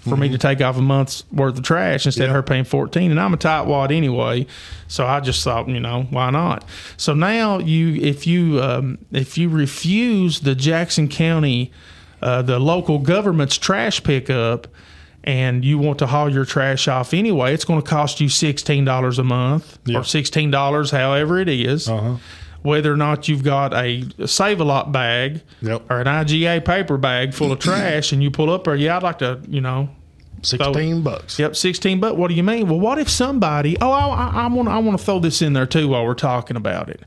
for 0.00 0.16
me 0.16 0.28
to 0.28 0.38
take 0.38 0.60
off 0.60 0.76
a 0.76 0.82
month's 0.82 1.24
worth 1.32 1.58
of 1.58 1.64
trash 1.64 2.06
instead 2.06 2.28
of 2.28 2.34
her 2.34 2.42
paying 2.42 2.64
fourteen, 2.64 3.10
and 3.10 3.18
I'm 3.20 3.34
a 3.34 3.36
tightwad 3.36 3.94
anyway. 3.94 4.46
So 4.88 5.06
I 5.06 5.20
just 5.20 5.42
thought, 5.42 5.68
you 5.68 5.80
know, 5.80 6.02
why 6.10 6.30
not? 6.30 6.64
So 6.96 7.14
now 7.14 7.58
you, 7.58 7.94
if 7.94 8.26
you, 8.26 8.60
um, 8.62 8.98
if 9.10 9.38
you 9.38 9.48
refuse 9.48 10.40
the 10.40 10.54
Jackson 10.54 11.08
County 11.08 11.70
uh, 12.20 12.40
the 12.42 12.58
local 12.60 12.98
government's 13.00 13.58
trash 13.58 14.02
pickup, 14.02 14.68
and 15.24 15.64
you 15.64 15.78
want 15.78 15.98
to 16.00 16.06
haul 16.06 16.28
your 16.32 16.44
trash 16.44 16.86
off 16.88 17.14
anyway, 17.14 17.52
it's 17.54 17.64
going 17.64 17.80
to 17.82 17.88
cost 17.88 18.20
you 18.20 18.28
sixteen 18.28 18.84
dollars 18.84 19.18
a 19.18 19.24
month 19.24 19.78
Yeah. 19.86 19.98
or 20.00 20.04
sixteen 20.04 20.50
dollars, 20.50 20.90
however 20.90 21.38
it 21.38 21.48
is. 21.48 21.88
Uh-huh. 21.88 22.16
Whether 22.62 22.92
or 22.92 22.96
not 22.96 23.28
you've 23.28 23.42
got 23.44 23.74
a 23.74 24.04
save 24.26 24.60
a 24.60 24.64
lot 24.64 24.92
bag 24.92 25.42
Yep. 25.62 25.90
or 25.90 26.00
an 26.00 26.06
IGA 26.06 26.64
paper 26.64 26.96
bag 26.96 27.34
full 27.34 27.50
of 27.52 27.58
trash, 27.60 28.12
and 28.12 28.22
you 28.22 28.30
pull 28.30 28.50
up 28.50 28.64
there, 28.64 28.76
yeah, 28.76 28.96
I'd 28.96 29.02
like 29.02 29.18
to, 29.18 29.40
you 29.48 29.60
know, 29.60 29.88
16 30.42 31.02
bucks. 31.02 31.38
Yep, 31.38 31.54
sixteen. 31.56 32.00
bucks. 32.00 32.16
what 32.16 32.28
do 32.28 32.34
you 32.34 32.42
mean? 32.42 32.68
Well, 32.68 32.80
what 32.80 32.98
if 32.98 33.08
somebody? 33.08 33.76
Oh, 33.80 33.90
I, 33.92 34.06
I 34.08 34.44
I 34.44 34.46
want 34.48 34.98
to 34.98 35.04
throw 35.04 35.18
this 35.20 35.40
in 35.42 35.52
there 35.52 35.66
too 35.66 35.88
while 35.88 36.04
we're 36.04 36.14
talking 36.14 36.56
about 36.56 36.88
it. 36.88 37.02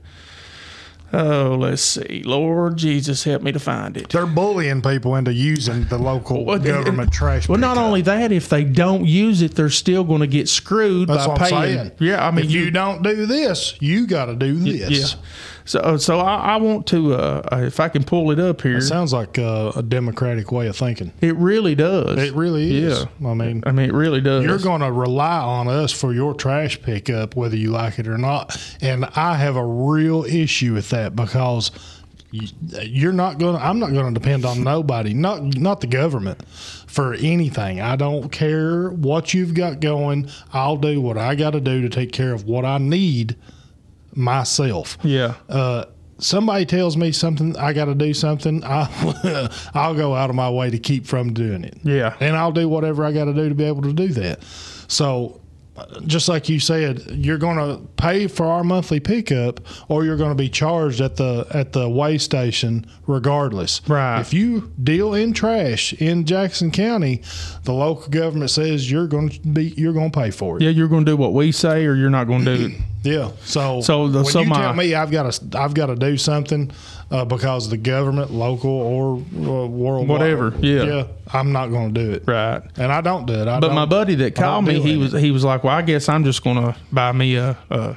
Oh, 1.12 1.56
let's 1.58 1.82
see. 1.82 2.22
Lord 2.24 2.76
Jesus, 2.76 3.22
help 3.24 3.40
me 3.42 3.52
to 3.52 3.60
find 3.60 3.96
it. 3.96 4.08
They're 4.08 4.26
bullying 4.26 4.82
people 4.82 5.14
into 5.16 5.32
using 5.32 5.84
the 5.84 5.98
local 5.98 6.44
Well, 6.44 6.58
government 6.58 7.00
and- 7.08 7.12
trash. 7.12 7.48
Well, 7.48 7.58
not 7.58 7.78
only 7.78 8.02
that, 8.02 8.32
if 8.32 8.48
they 8.48 8.64
don't 8.64 9.06
use 9.06 9.40
it, 9.40 9.54
they're 9.54 9.70
still 9.70 10.02
going 10.04 10.20
to 10.20 10.26
get 10.26 10.48
screwed 10.48 11.08
That's 11.08 11.26
by 11.28 11.36
paying. 11.36 11.50
saying. 11.78 11.92
Yeah, 12.00 12.26
I 12.26 12.30
mean, 12.32 12.46
if 12.46 12.50
you, 12.50 12.70
don't 12.72 13.02
do 13.02 13.24
this, 13.26 13.74
you 13.80 14.06
got 14.06 14.26
to 14.26 14.34
do 14.34 14.54
this. 14.54 14.90
yeah. 15.14 15.20
So, 15.66 15.96
so 15.96 16.20
I, 16.20 16.54
I 16.54 16.56
want 16.56 16.86
to, 16.88 17.14
uh, 17.14 17.42
uh, 17.52 17.56
if 17.58 17.80
I 17.80 17.88
can 17.88 18.04
pull 18.04 18.30
it 18.30 18.38
up 18.38 18.62
here, 18.62 18.76
It 18.78 18.82
sounds 18.82 19.12
like 19.12 19.36
uh, 19.38 19.72
a 19.76 19.82
democratic 19.82 20.52
way 20.52 20.68
of 20.68 20.76
thinking. 20.76 21.12
it 21.20 21.34
really 21.36 21.74
does. 21.74 22.16
It 22.18 22.32
really 22.34 22.76
is. 22.84 23.00
Yeah. 23.20 23.28
I 23.30 23.34
mean, 23.34 23.62
I 23.66 23.72
mean, 23.72 23.88
it 23.90 23.94
really 23.94 24.20
does. 24.20 24.44
you're 24.44 24.58
going 24.58 24.80
to 24.80 24.92
rely 24.92 25.38
on 25.40 25.66
us 25.68 25.90
for 25.92 26.12
your 26.14 26.34
trash 26.34 26.80
pickup, 26.80 27.34
whether 27.36 27.56
you 27.56 27.70
like 27.72 27.98
it 27.98 28.06
or 28.06 28.16
not. 28.16 28.56
And 28.80 29.04
I 29.16 29.34
have 29.34 29.56
a 29.56 29.66
real 29.66 30.24
issue 30.24 30.72
with 30.74 30.90
that 30.90 31.16
because 31.16 31.72
you- 32.30 32.48
you're 32.82 33.12
not 33.12 33.38
going. 33.38 33.56
to 33.56 33.64
I'm 33.64 33.78
not 33.78 33.92
going 33.92 34.12
to 34.12 34.20
depend 34.20 34.44
on 34.44 34.62
nobody, 34.62 35.14
not 35.14 35.42
not 35.56 35.80
the 35.80 35.86
government, 35.86 36.42
for 36.86 37.14
anything. 37.14 37.80
I 37.80 37.96
don't 37.96 38.30
care 38.30 38.90
what 38.90 39.32
you've 39.34 39.54
got 39.54 39.80
going. 39.80 40.28
I'll 40.52 40.76
do 40.76 41.00
what 41.00 41.16
I 41.18 41.34
got 41.34 41.50
to 41.54 41.60
do 41.60 41.82
to 41.82 41.88
take 41.88 42.12
care 42.12 42.32
of 42.32 42.44
what 42.44 42.64
I 42.64 42.78
need 42.78 43.36
myself. 44.16 44.98
yeah. 45.02 45.34
uh, 45.48 45.84
somebody 46.18 46.64
tells 46.64 46.96
me 46.96 47.12
something, 47.12 47.56
I 47.56 47.72
got 47.72 47.86
to 47.86 47.94
do 47.94 48.14
something, 48.14 48.64
I, 48.64 49.50
I'll 49.74 49.94
go 49.94 50.14
out 50.14 50.30
of 50.30 50.36
my 50.36 50.50
way 50.50 50.70
to 50.70 50.78
keep 50.78 51.06
from 51.06 51.32
doing 51.34 51.64
it. 51.64 51.78
Yeah. 51.82 52.16
And 52.20 52.36
I'll 52.36 52.52
do 52.52 52.68
whatever 52.68 53.04
I 53.04 53.12
got 53.12 53.26
to 53.26 53.34
do 53.34 53.48
to 53.48 53.54
be 53.54 53.64
able 53.64 53.82
to 53.82 53.92
do 53.92 54.08
that. 54.08 54.42
So, 54.88 55.40
just 56.06 56.26
like 56.26 56.48
you 56.48 56.58
said, 56.58 57.02
you're 57.10 57.36
going 57.36 57.58
to 57.58 57.86
pay 57.96 58.28
for 58.28 58.46
our 58.46 58.64
monthly 58.64 58.98
pickup, 58.98 59.60
or 59.90 60.06
you're 60.06 60.16
going 60.16 60.30
to 60.30 60.34
be 60.34 60.48
charged 60.48 61.02
at 61.02 61.16
the 61.16 61.46
at 61.50 61.74
the 61.74 61.86
weigh 61.86 62.16
station, 62.16 62.86
regardless. 63.06 63.86
Right. 63.86 64.18
If 64.20 64.32
you 64.32 64.72
deal 64.82 65.12
in 65.12 65.34
trash 65.34 65.92
in 65.92 66.24
Jackson 66.24 66.70
County, 66.70 67.22
the 67.64 67.74
local 67.74 68.08
government 68.08 68.50
says 68.50 68.90
you're 68.90 69.06
going 69.06 69.28
to 69.28 69.40
be 69.40 69.74
you're 69.76 69.92
going 69.92 70.10
to 70.10 70.18
pay 70.18 70.30
for 70.30 70.56
it. 70.56 70.62
Yeah, 70.62 70.70
you're 70.70 70.88
going 70.88 71.04
to 71.04 71.12
do 71.12 71.16
what 71.16 71.34
we 71.34 71.52
say, 71.52 71.84
or 71.84 71.94
you're 71.94 72.08
not 72.08 72.24
going 72.26 72.46
to 72.46 72.56
do 72.56 72.64
it. 72.66 72.72
Yeah. 73.02 73.30
So 73.44 73.80
So 73.82 74.08
the- 74.08 74.22
when 74.22 74.32
so 74.32 74.40
you 74.40 74.48
my- 74.48 74.56
tell 74.60 74.74
me 74.74 74.94
I've 74.94 75.10
got 75.10 75.32
to 75.32 75.58
I've 75.58 75.74
got 75.74 75.86
to 75.86 75.96
do 75.96 76.16
something 76.16 76.72
uh, 77.10 77.24
because 77.24 77.68
the 77.70 77.76
government, 77.76 78.32
local 78.32 78.70
or 78.70 79.16
uh, 79.16 79.66
worldwide, 79.66 80.08
Whatever, 80.08 80.54
yeah. 80.60 80.82
yeah, 80.82 81.04
I'm 81.32 81.52
not 81.52 81.68
going 81.68 81.94
to 81.94 82.04
do 82.04 82.10
it. 82.12 82.24
Right. 82.26 82.60
And 82.76 82.90
I 82.92 83.00
don't 83.00 83.26
do 83.26 83.34
it. 83.34 83.46
I 83.46 83.60
But 83.60 83.72
my 83.74 83.86
buddy 83.86 84.16
that 84.16 84.34
called 84.34 84.64
me, 84.64 84.80
he 84.80 84.96
was 84.96 85.12
he 85.12 85.30
was 85.30 85.44
like, 85.44 85.62
"Well, 85.62 85.74
I 85.76 85.82
guess 85.82 86.08
I'm 86.08 86.24
just 86.24 86.42
going 86.42 86.56
to 86.56 86.74
buy 86.90 87.12
me 87.12 87.36
a 87.36 87.56
a, 87.70 87.96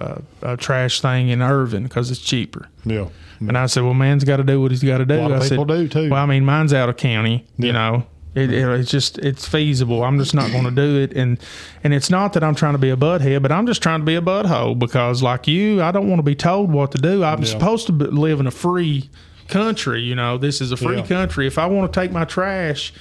a, 0.00 0.22
a 0.42 0.56
trash 0.56 1.00
thing 1.00 1.28
in 1.30 1.40
Irvine 1.42 1.84
because 1.84 2.10
it's 2.10 2.20
cheaper." 2.20 2.68
yeah. 2.84 3.06
And 3.40 3.56
I 3.56 3.64
said, 3.64 3.84
"Well, 3.84 3.94
man's 3.94 4.24
got 4.24 4.36
to 4.36 4.44
do 4.44 4.60
what 4.60 4.70
he's 4.70 4.82
got 4.82 4.98
to 4.98 5.06
do." 5.06 5.14
A 5.14 5.22
lot 5.22 5.32
I 5.32 5.46
said, 5.46 5.66
do, 5.66 5.88
too. 5.88 6.10
Well, 6.10 6.22
I 6.22 6.26
mean, 6.26 6.44
mine's 6.44 6.74
out 6.74 6.90
of 6.90 6.98
county. 6.98 7.46
You 7.56 7.72
know, 7.72 8.04
it, 8.34 8.52
it, 8.52 8.68
it's 8.80 8.90
just 8.90 9.18
it's 9.18 9.46
feasible. 9.48 10.04
I'm 10.04 10.18
just 10.18 10.34
not 10.34 10.50
going 10.52 10.64
to 10.64 10.70
do 10.70 10.98
it, 11.00 11.12
and 11.16 11.38
and 11.82 11.92
it's 11.92 12.10
not 12.10 12.32
that 12.34 12.44
I'm 12.44 12.54
trying 12.54 12.74
to 12.74 12.78
be 12.78 12.90
a 12.90 12.96
butthead, 12.96 13.42
but 13.42 13.50
I'm 13.52 13.66
just 13.66 13.82
trying 13.82 14.00
to 14.00 14.06
be 14.06 14.14
a 14.14 14.20
butthole 14.22 14.78
because, 14.78 15.22
like 15.22 15.48
you, 15.48 15.82
I 15.82 15.90
don't 15.90 16.08
want 16.08 16.18
to 16.20 16.22
be 16.24 16.34
told 16.36 16.70
what 16.72 16.92
to 16.92 16.98
do. 16.98 17.24
I'm 17.24 17.40
Yeah. 17.40 17.46
supposed 17.48 17.86
to 17.88 17.92
live 17.92 18.38
in 18.40 18.46
a 18.46 18.50
free 18.52 19.10
country. 19.48 20.00
You 20.02 20.14
know, 20.14 20.38
this 20.38 20.60
is 20.60 20.70
a 20.70 20.76
free 20.76 20.98
Yeah. 20.98 21.06
country. 21.06 21.46
If 21.46 21.58
I 21.58 21.66
want 21.66 21.92
to 21.92 22.00
take 22.00 22.12
my 22.12 22.24
trash 22.24 22.92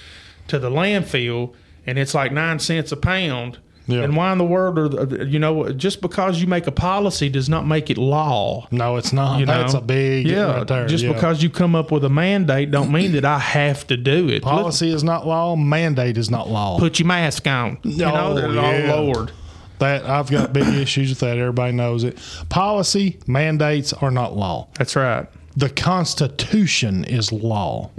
to 0.47 0.57
the 0.57 0.69
landfill 0.71 1.53
and 1.85 1.99
it's 1.99 2.13
like 2.15 2.31
nine 2.31 2.57
cents 2.59 2.91
a 2.91 2.97
pound. 2.97 3.59
Yeah. 3.89 4.04
And 4.04 4.15
why 4.15 4.32
in 4.32 4.38
the 4.38 4.45
world 4.45 4.78
are 4.78 4.88
the, 4.88 5.25
you 5.25 5.39
know 5.39 5.71
just 5.71 6.02
because 6.02 6.39
you 6.39 6.47
make 6.47 6.67
a 6.67 6.71
policy 6.71 7.28
does 7.28 7.49
not 7.49 7.65
make 7.65 7.89
it 7.89 7.97
law? 7.97 8.67
No, 8.71 8.97
it's 8.97 9.12
not. 9.12 9.39
You 9.39 9.45
know? 9.45 9.58
That's 9.58 9.73
a 9.73 9.82
big 9.82 10.28
yeah. 10.28 10.63
right 10.63 10.88
just 10.88 11.04
yeah. 11.04 11.13
because 11.13 11.41
you 11.41 11.49
come 11.49 11.75
up 11.75 11.91
with 11.91 12.04
a 12.06 12.10
mandate 12.10 12.71
don't 12.71 12.91
mean 12.91 13.13
that 13.13 13.25
I 13.25 13.39
have 13.39 13.88
to 13.88 13.97
do 13.97 14.30
it. 14.30 14.43
Policy 14.43 14.91
is 14.91 15.04
not 15.04 15.25
law, 15.25 15.56
mandate 15.56 16.17
is 16.17 16.30
not 16.30 16.49
law. 16.49 16.78
put 16.78 16.99
your 16.99 17.08
mask 17.08 17.47
on. 17.47 17.80
You 17.84 18.06
oh, 18.06 18.10
know, 18.10 18.28
Oh, 18.28 18.34
they're- 18.36 18.54
yeah. 18.54 18.93
oh 18.93 19.04
Lord. 19.04 19.32
that 19.80 20.06
I've 20.06 20.30
got 20.30 20.54
big 20.54 20.67
issues 20.67 21.10
with 21.10 21.19
that. 21.21 21.38
Everybody 21.38 21.73
knows 21.73 22.04
it. 22.04 22.17
Policy 22.49 23.17
mandates 23.25 23.93
are 23.93 24.12
not 24.12 24.36
law. 24.36 24.67
That's 24.78 24.95
right. 24.95 25.28
The 25.57 25.69
Constitution 25.69 27.03
is 27.05 27.31
law. 27.31 27.89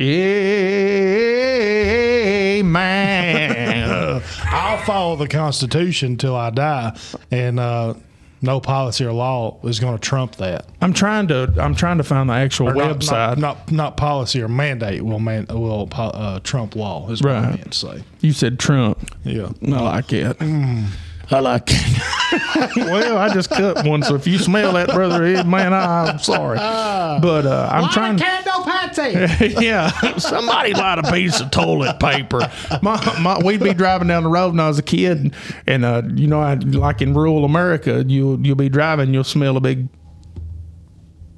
Amen. 2.60 4.22
I'll 4.44 4.78
follow 4.84 5.16
the 5.16 5.28
Constitution 5.28 6.16
till 6.16 6.34
I 6.36 6.50
die, 6.50 6.96
and 7.30 7.58
uh, 7.60 7.94
no 8.42 8.60
policy 8.60 9.04
or 9.04 9.12
law 9.12 9.58
is 9.64 9.78
going 9.80 9.94
to 9.94 10.00
trump 10.00 10.36
that. 10.36 10.66
I'm 10.80 10.92
trying 10.92 11.28
to 11.28 11.52
I'm 11.58 11.74
trying 11.74 11.98
to 11.98 12.04
find 12.04 12.28
the 12.30 12.34
actual 12.34 12.68
Or 12.68 12.74
website. 12.74 13.36
not, 13.36 13.38
not 13.38 13.72
not 13.72 13.96
policy 13.96 14.40
or 14.42 14.48
mandate 14.48 15.02
will 15.02 15.18
man 15.20 15.46
will 15.50 15.88
uh, 15.92 16.40
trump 16.40 16.76
law 16.76 17.10
is 17.10 17.22
what 17.22 17.32
I 17.32 17.50
meant 17.50 17.72
to 17.72 17.78
say. 17.78 18.02
You 18.20 18.32
said 18.32 18.58
Trump. 18.58 18.98
Yeah, 19.24 19.50
I 19.62 19.66
like 19.66 20.12
it. 20.12 20.38
Mm. 20.38 20.86
I 21.32 21.38
like 21.40 21.62
it. 21.68 22.76
well, 22.76 23.18
I 23.18 23.32
just 23.32 23.50
cut 23.50 23.86
one, 23.86 24.02
so 24.02 24.14
if 24.14 24.26
you 24.26 24.38
smell 24.38 24.72
that, 24.74 24.88
brother, 24.88 25.24
eh, 25.24 25.42
man, 25.44 25.72
I, 25.72 26.10
I'm 26.10 26.18
sorry. 26.18 26.56
But 26.56 27.46
uh, 27.46 27.68
I'm 27.70 27.90
trying. 27.90 28.18
candle 28.18 28.64
patty. 28.64 29.54
yeah, 29.64 29.90
somebody 30.16 30.74
light 30.74 30.98
a 30.98 31.10
piece 31.10 31.40
of 31.40 31.50
toilet 31.50 32.00
paper. 32.00 32.40
My, 32.82 33.18
my, 33.20 33.38
we'd 33.44 33.62
be 33.62 33.74
driving 33.74 34.08
down 34.08 34.24
the 34.24 34.28
road 34.28 34.50
when 34.50 34.60
I 34.60 34.68
was 34.68 34.78
a 34.78 34.82
kid, 34.82 35.18
and, 35.18 35.34
and 35.66 35.84
uh, 35.84 36.02
you 36.14 36.26
know, 36.26 36.40
I, 36.40 36.54
like 36.54 37.00
in 37.00 37.14
rural 37.14 37.44
America, 37.44 38.04
you'll 38.06 38.44
you'll 38.44 38.56
be 38.56 38.68
driving, 38.68 39.14
you'll 39.14 39.24
smell 39.24 39.56
a 39.56 39.60
big 39.60 39.88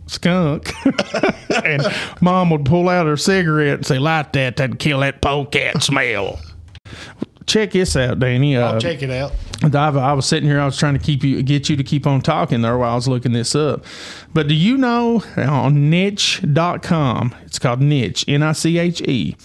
skunk, 0.07 0.73
and 1.65 1.83
mom 2.21 2.51
would 2.51 2.65
pull 2.65 2.89
out 2.89 3.07
her 3.07 3.17
cigarette 3.17 3.75
and 3.75 3.87
say, 3.87 3.99
"Light 3.99 4.33
that, 4.33 4.57
that'd 4.57 4.79
kill 4.79 5.01
that 5.01 5.21
polecat 5.21 5.83
smell." 5.83 6.41
Check 7.47 7.73
this 7.73 7.97
out, 7.97 8.19
Danny. 8.19 8.57
Uh, 8.57 8.75
I'll 8.75 8.81
check 8.81 9.03
it 9.03 9.11
out. 9.11 9.33
Diva, 9.71 9.99
I 10.01 10.13
was 10.13 10.27
sitting 10.27 10.49
here. 10.49 10.61
I 10.61 10.65
was 10.65 10.77
trying 10.77 10.95
to 10.95 11.01
keep 11.01 11.23
you, 11.23 11.43
get 11.43 11.69
you 11.69 11.77
to 11.77 11.85
keep 11.85 12.07
on 12.07 12.21
talking 12.21 12.63
there 12.63 12.77
while 12.79 12.93
I 12.93 12.95
was 12.95 13.07
looking 13.09 13.33
this 13.33 13.55
up. 13.55 13.85
But 14.35 14.49
do 14.49 14.55
you 14.55 14.77
know 14.77 15.23
on 15.37 15.89
niche.com, 15.91 17.35
it's 17.45 17.59
called 17.59 17.81
niche, 17.81 18.25
N 18.27 18.43
I 18.43 18.53
C 18.53 18.79
H 18.79 19.01
E. 19.03 19.37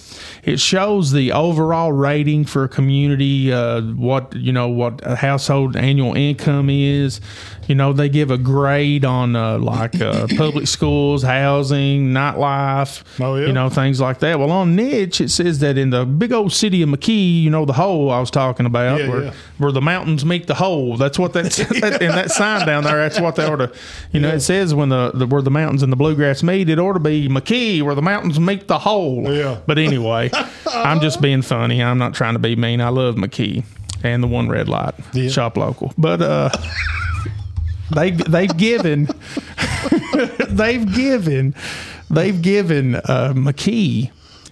It 0.44 0.60
shows 0.60 1.12
the 1.12 1.32
overall 1.34 1.92
rating 1.92 2.46
for 2.46 2.64
a 2.64 2.70
community, 2.70 3.52
uh, 3.52 3.82
what, 3.82 4.34
you 4.36 4.52
know, 4.54 4.70
what 4.70 5.02
a 5.04 5.16
household 5.16 5.76
annual 5.76 6.16
income 6.16 6.70
is. 6.70 7.20
You 7.68 7.76
know, 7.76 7.92
they 7.92 8.08
give 8.08 8.32
a 8.32 8.38
grade 8.38 9.04
on 9.04 9.36
uh, 9.36 9.58
like 9.60 10.00
uh, 10.02 10.28
public 10.38 10.68
schools, 10.68 11.22
housing, 11.24 12.12
nightlife, 12.14 13.04
Oh, 13.22 13.36
yeah. 13.36 13.48
you 13.48 13.54
know, 13.54 13.70
things 13.70 14.00
like 14.00 14.20
that. 14.20 14.40
Well, 14.40 14.52
on 14.52 14.76
niche, 14.78 15.20
it 15.20 15.30
says 15.30 15.60
that 15.60 15.78
in 15.78 15.90
the 15.90 16.06
big 16.06 16.32
old 16.32 16.54
city 16.54 16.82
of 16.82 16.88
McKee, 16.90 17.42
you 17.44 17.50
know, 17.50 17.66
the 17.66 17.74
hole 17.74 18.10
I 18.10 18.20
was 18.22 18.32
talking 18.32 18.66
about, 18.66 19.02
Yeah, 19.02 19.10
where, 19.10 19.24
yeah. 19.26 19.34
where 19.58 19.72
the 19.74 19.82
mountains 20.08 20.26
meet 20.26 20.48
the 20.48 20.56
hole. 20.56 20.96
That's 20.98 21.20
what 21.20 21.34
that's 21.34 21.58
that, 21.58 22.02
and 22.02 22.14
that 22.14 22.32
sign 22.32 22.66
down 22.66 22.84
there. 22.86 22.98
That's 22.98 23.20
what 23.20 23.36
they 23.36 23.46
ought 23.46 23.58
to. 23.58 23.72
You 24.14 24.22
know, 24.22 24.30
it 24.30 24.40
says 24.40 24.74
when 24.74 24.90
the, 24.90 25.12
the 25.14 25.28
where 25.28 25.42
the 25.42 25.52
mountains 25.52 25.84
and 25.84 25.92
the 25.92 25.98
bluegrass 25.98 26.44
meet, 26.44 26.70
it 26.70 26.80
ought 26.80 26.94
to 26.94 27.00
be 27.00 27.28
McKee, 27.28 27.82
where 27.82 27.94
the 27.96 28.02
mountains 28.02 28.40
meet 28.40 28.68
the 28.68 28.80
hole. 28.80 29.32
Yeah. 29.32 29.60
But 29.68 29.78
anyway, 29.78 30.32
I'm 30.68 31.02
just 31.02 31.22
being 31.22 31.42
funny. 31.42 31.84
I'm 31.84 31.98
not 31.98 32.14
trying 32.14 32.34
to 32.34 32.40
be 32.40 32.56
mean. 32.56 32.80
I 32.80 32.90
love 32.90 33.16
McKee 33.16 33.66
and 34.04 34.24
the 34.24 34.28
one 34.28 34.48
red 34.48 34.70
light 34.70 34.94
Yeah. 35.14 35.30
shop 35.30 35.58
local, 35.58 35.94
but 35.98 36.22
uh. 36.22 36.50
They 37.90 38.12
they've 38.12 38.56
given 38.58 39.06
they've 40.50 40.94
given 40.94 41.56
they've 42.10 42.42
given 42.42 42.96
uh, 42.96 43.32
McKee 43.34 44.12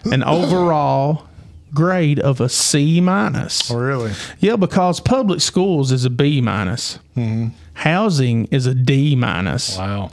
an 0.09 0.23
overall 0.23 1.27
grade 1.75 2.19
of 2.19 2.41
a 2.41 2.49
C 2.49 2.99
minus. 2.99 3.69
Oh, 3.69 3.77
really? 3.77 4.13
Yeah, 4.39 4.55
because 4.55 4.99
public 4.99 5.41
schools 5.41 5.91
is 5.91 6.05
a 6.05 6.09
B 6.09 6.41
minus. 6.41 6.97
Mm-hmm. 7.15 7.49
Housing 7.73 8.45
is 8.45 8.65
a 8.65 8.73
D 8.73 9.15
minus. 9.15 9.77
Wow. 9.77 10.09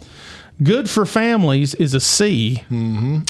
Good 0.62 0.90
for 0.90 1.07
families 1.07 1.75
is 1.75 1.94
a 1.94 2.01
C. 2.01 2.64
Mm-hmm. 2.70 3.20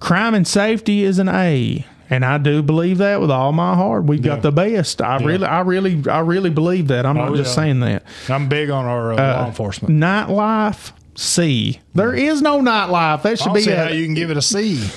Crime 0.00 0.34
and 0.34 0.46
safety 0.48 1.04
is 1.04 1.18
an 1.20 1.28
A. 1.28 1.86
And 2.08 2.24
I 2.24 2.38
do 2.38 2.62
believe 2.62 2.98
that 2.98 3.20
with 3.20 3.30
all 3.30 3.52
my 3.52 3.74
heart. 3.74 4.04
We've 4.04 4.24
Yeah. 4.24 4.34
got 4.34 4.42
the 4.42 4.52
best. 4.52 5.02
I 5.02 5.18
really, 5.18 5.44
I 5.46 5.60
really, 5.60 6.02
I 6.08 6.20
really 6.20 6.50
believe 6.50 6.88
that. 6.88 7.04
I'm 7.04 7.16
oh, 7.16 7.22
not 7.22 7.32
Oh, 7.32 7.36
just 7.36 7.50
yeah. 7.56 7.62
saying 7.62 7.80
that. 7.80 8.04
I'm 8.28 8.48
big 8.48 8.70
on 8.70 8.84
our 8.84 9.12
uh, 9.12 9.16
uh 9.16 9.40
law 9.40 9.46
enforcement. 9.46 9.94
Nightlife, 9.94 10.92
C. 11.16 11.80
There 11.94 12.14
is 12.14 12.42
no 12.42 12.60
nightlife. 12.60 13.22
That 13.22 13.32
I 13.32 13.34
should 13.34 13.44
don't 13.46 13.54
be 13.54 13.62
see 13.62 13.72
a, 13.72 13.84
how 13.84 13.90
you 13.90 14.04
can 14.04 14.14
give 14.14 14.30
it 14.30 14.36
a 14.36 14.42
C. 14.42 14.88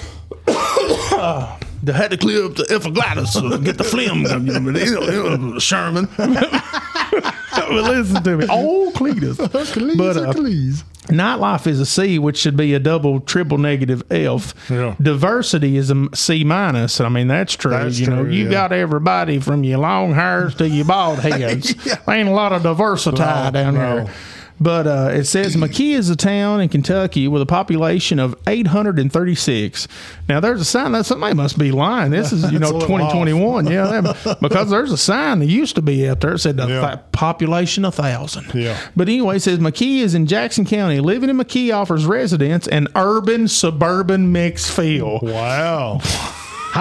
Uh, 1.12 1.58
They 1.84 1.94
had 1.94 2.12
to 2.12 2.18
clear 2.18 2.46
up 2.46 2.56
the 2.56 2.65
epiglottis 2.70 3.34
to 3.34 3.58
get 3.60 3.78
the 3.78 3.84
phlegm. 3.84 4.24
You 4.24 4.60
know, 4.60 4.72
you 4.72 5.38
know, 5.38 5.60
Sherman. 5.60 6.08
listen 7.70 8.24
to 8.24 8.38
me. 8.38 8.48
Old 8.48 8.94
Cletus. 8.94 9.38
But, 9.98 10.18
uh, 10.18 10.34
please. 10.34 10.84
Nightlife 11.08 11.65
is 11.65 11.80
a 11.80 11.86
C, 11.86 12.20
which 12.20 12.38
should 12.38 12.56
be 12.56 12.74
a 12.74 12.80
double, 12.80 13.20
triple 13.20 13.58
negative 13.58 14.04
F. 14.12 14.54
Yeah. 14.70 14.96
Diversity 15.02 15.78
is 15.78 15.89
a 15.89 16.08
C 16.13 16.44
minus. 16.44 17.02
I 17.02 17.10
mean, 17.10 17.28
that's 17.28 17.56
true. 17.56 17.72
That's 17.72 18.00
you 18.00 18.08
know, 18.08 18.24
you 18.24 18.46
yeah. 18.46 18.52
got 18.52 18.72
everybody 18.72 19.39
from 19.39 19.63
your 19.63 19.80
long 19.80 20.13
hairs 20.13 20.56
to 20.56 20.70
your 20.70 20.86
bald 20.86 21.20
heads. 21.20 21.74
Ain't 22.08 22.30
a 22.30 22.32
lot 22.32 22.54
of 22.54 22.63
diversity 22.63 23.18
No, 23.18 23.50
down 23.52 23.74
no. 23.74 24.06
here. 24.06 24.13
But 24.62 24.88
uh, 24.88 25.10
it 25.13 25.24
says 25.24 25.56
McKee 25.56 25.93
is 25.93 26.10
a 26.10 26.15
town 26.17 26.60
in 26.60 26.67
Kentucky 26.69 27.28
with 27.30 27.41
a 27.41 27.45
population 27.45 28.19
of 28.19 28.36
836. 28.45 29.88
Now, 30.28 30.39
there's 30.39 30.60
a 30.62 30.65
sign 30.65 30.91
that 30.91 31.06
somebody 31.06 31.34
must 31.34 31.58
be 31.58 31.72
lying. 31.72 32.12
This 32.12 32.34
is, 32.34 32.43
you 32.52 32.60
know, 32.60 32.72
That's 32.72 32.72
a 32.72 32.88
little 32.88 32.88
2021. 33.10 33.67
Yeah, 33.67 34.02
that- 34.02 34.38
because 34.41 34.69
there's 34.69 34.91
a 34.91 34.98
sign 34.98 35.39
that 35.39 35.45
used 35.45 35.76
to 35.76 35.82
be 35.82 36.10
out 36.10 36.19
there 36.19 36.32
that 36.32 36.39
said 36.39 36.58
the 36.58 36.67
Yeah. 36.67 36.98
population 37.13 37.86
of 37.86 37.98
1,000. 37.98 38.54
Yeah. 38.54 38.78
But 38.95 39.08
anyway, 39.08 39.38
it 39.38 39.41
says 39.41 39.60
McKee 39.60 40.00
is 40.00 40.13
in 40.13 40.26
Jackson 40.28 40.65
County. 40.65 41.00
Living 41.00 41.30
in 41.30 41.38
McKee 41.38 41.74
offers 41.74 42.06
residents 42.06 42.67
an 42.67 42.88
urban 42.95 43.48
suburban 43.48 44.32
mix 44.32 44.69
feel. 44.69 45.19
Wow. 45.22 46.02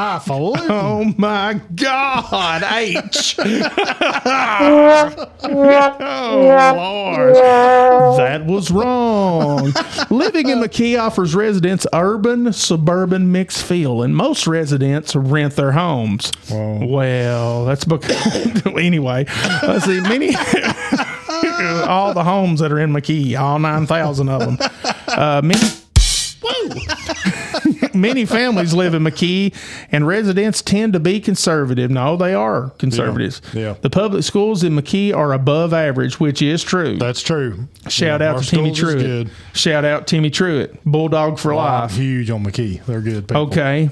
Oh 0.71 1.15
my 1.17 1.61
God, 1.75 2.63
H. 2.63 3.37
oh 3.41 3.45
Lord, 6.77 7.35
that 8.19 8.45
was 8.47 8.71
wrong. 8.71 9.73
Living 10.11 10.51
in 10.51 10.59
McKee 10.59 11.01
offers 11.01 11.35
residents 11.35 11.87
urban 11.93 12.53
suburban 12.53 13.33
mixed 13.33 13.65
feel, 13.65 14.03
and 14.03 14.15
most 14.15 14.47
residents 14.47 15.17
rent 15.17 15.57
their 15.57 15.73
homes. 15.73 16.33
Wow. 16.51 16.87
Well, 16.87 17.65
that's 17.65 17.85
because 17.85 18.67
anyway. 18.67 19.25
Let's 19.63 19.85
see, 19.87 20.01
many. 20.01 20.35
all 21.87 22.13
the 22.15 22.25
homes 22.25 22.61
that 22.61 22.71
are 22.73 22.79
in 22.79 22.93
McKee, 22.93 23.39
all 23.39 23.59
nine 23.59 23.87
thousand 23.87 24.29
of 24.29 24.41
them. 24.41 24.59
Uh, 25.09 25.41
many. 25.43 25.61
Many 28.01 28.25
families 28.25 28.73
live 28.75 28.95
in 28.95 29.03
McKee, 29.03 29.55
and 29.93 30.07
residents 30.07 30.63
tend 30.63 30.93
to 30.95 31.01
be 31.01 31.21
conservative. 31.21 31.91
No, 31.91 32.17
they 32.17 32.35
are 32.35 32.71
conservatives. 32.79 33.43
Yeah. 33.53 33.75
The 33.81 33.91
public 33.91 34.25
schools 34.25 34.63
in 34.63 34.75
McKee 34.75 35.15
are 35.15 35.33
above 35.33 35.73
average, 35.73 36.21
which 36.21 36.41
is 36.43 36.63
true. 36.63 36.97
That's 36.99 37.21
true. 37.23 37.69
Shout 37.89 38.21
Yeah, 38.21 38.31
out 38.35 38.43
to 38.43 38.49
Timmy 38.49 38.71
Truitt. 38.73 39.31
Shout 39.55 39.85
out 39.85 40.07
Timmy 40.07 40.31
Truitt, 40.31 40.79
Bulldog 40.85 41.39
for 41.39 41.55
life. 41.55 41.93
huge 41.97 42.31
on 42.31 42.45
McKee. 42.45 42.85
They're 42.87 43.01
good. 43.01 43.29
People. 43.29 43.43
Okay. 43.49 43.91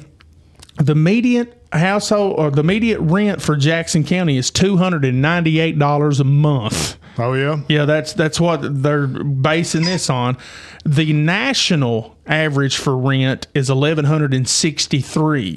The 0.78 0.94
median 0.94 1.48
household 1.72 2.34
or 2.38 2.50
the 2.50 2.62
median 2.62 3.08
rent 3.08 3.40
for 3.42 3.56
Jackson 3.56 4.04
County 4.04 4.36
is 4.36 4.50
two 4.50 4.76
hundred 4.76 5.04
and 5.04 5.22
ninety 5.22 5.58
eight 5.58 5.78
dollars 5.78 6.20
a 6.20 6.24
month. 6.24 6.96
Oh 7.18 7.32
yeah. 7.34 7.60
Yeah, 7.68 7.84
that's 7.86 8.12
that's 8.12 8.38
what 8.38 8.82
they're 8.82 9.06
basing 9.06 9.84
this 9.84 10.10
on. 10.10 10.36
The 10.84 11.12
national 11.12 12.14
average 12.26 12.76
for 12.76 12.96
rent 12.96 13.46
is 13.54 13.70
eleven 13.70 14.04
hundred 14.04 14.34
and 14.34 14.48
sixty 14.48 15.00
three. 15.00 15.54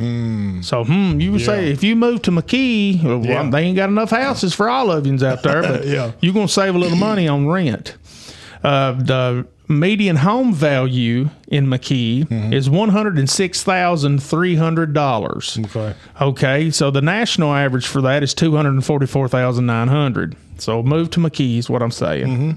So, 0.62 0.84
hmm, 0.86 1.20
you 1.20 1.32
would 1.34 1.42
say 1.42 1.70
if 1.72 1.84
you 1.84 1.96
move 1.96 2.22
to 2.24 2.32
McKee, 2.32 3.04
well, 3.04 3.26
Yeah. 3.26 3.50
they 3.50 3.62
ain't 3.64 3.76
got 3.76 3.90
enough 3.90 4.12
houses 4.12 4.54
for 4.56 4.70
all 4.70 4.90
of 4.92 5.06
yous 5.06 5.22
out 5.24 5.44
there, 5.44 5.62
but 5.62 5.86
Yeah. 5.88 6.12
you're 6.22 6.34
gonna 6.34 6.48
save 6.48 6.76
a 6.76 6.78
little 6.78 6.98
money 6.98 7.28
on 7.28 7.48
rent. 7.48 7.96
Uh, 8.64 8.94
the 8.94 9.46
median 9.70 10.18
home 10.18 10.54
value 10.54 11.30
in 11.48 11.68
McKee 11.68 12.26
Mm-hmm. 12.28 12.52
is 12.54 12.70
one 12.70 12.90
hundred 12.90 13.18
and 13.18 13.30
six 13.30 13.64
thousand 13.64 14.22
three 14.22 14.56
hundred 14.56 14.94
dollars. 14.94 15.58
Okay. 15.66 15.94
Okay, 16.20 16.70
so 16.72 16.92
the 16.92 17.02
national 17.02 17.54
average 17.54 17.88
for 17.88 18.02
that 18.02 18.24
is 18.24 18.34
two 18.34 18.56
hundred 18.56 18.72
and 18.72 18.84
forty-four 18.86 19.28
thousand 19.30 19.66
nine 19.68 19.88
hundred. 19.88 20.36
So 20.58 20.84
move 20.84 21.10
to 21.12 21.20
McKee 21.20 21.60
is 21.60 21.70
what 21.70 21.82
I'm 21.82 21.92
saying. 21.92 22.28
Mm-hmm. 22.28 22.52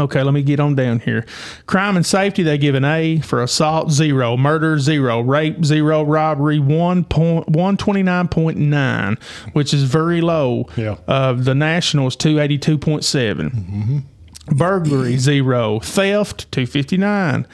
Okay, 0.00 0.24
let 0.24 0.34
me 0.34 0.42
get 0.42 0.58
on 0.58 0.74
down 0.74 0.98
here. 0.98 1.24
Crime 1.66 1.96
and 1.96 2.04
safety, 2.04 2.42
they 2.42 2.58
give 2.58 2.74
an 2.74 2.84
A 2.84 3.20
for 3.20 3.40
assault 3.40 3.92
zero, 3.92 4.36
murder 4.36 4.76
zero, 4.80 5.20
rape 5.20 5.64
zero, 5.64 6.02
robbery 6.02 6.58
one 6.58 7.04
point 7.04 7.48
one 7.48 7.76
twenty 7.76 8.02
nine 8.02 8.26
point 8.26 8.58
nine, 8.58 9.16
which 9.52 9.72
is 9.72 9.84
very 9.84 10.20
low. 10.20 10.66
Yeah. 10.76 10.96
Uh, 11.06 11.34
the 11.34 11.54
national 11.54 12.08
is 12.08 12.16
two 12.16 12.40
eighty 12.40 12.58
two 12.58 12.76
point 12.76 13.04
seven. 13.04 14.04
Burglary 14.46 15.16
zero, 15.16 15.80
theft 15.80 16.50
two 16.52 16.66
fifty 16.66 16.96
nine. 16.96 17.46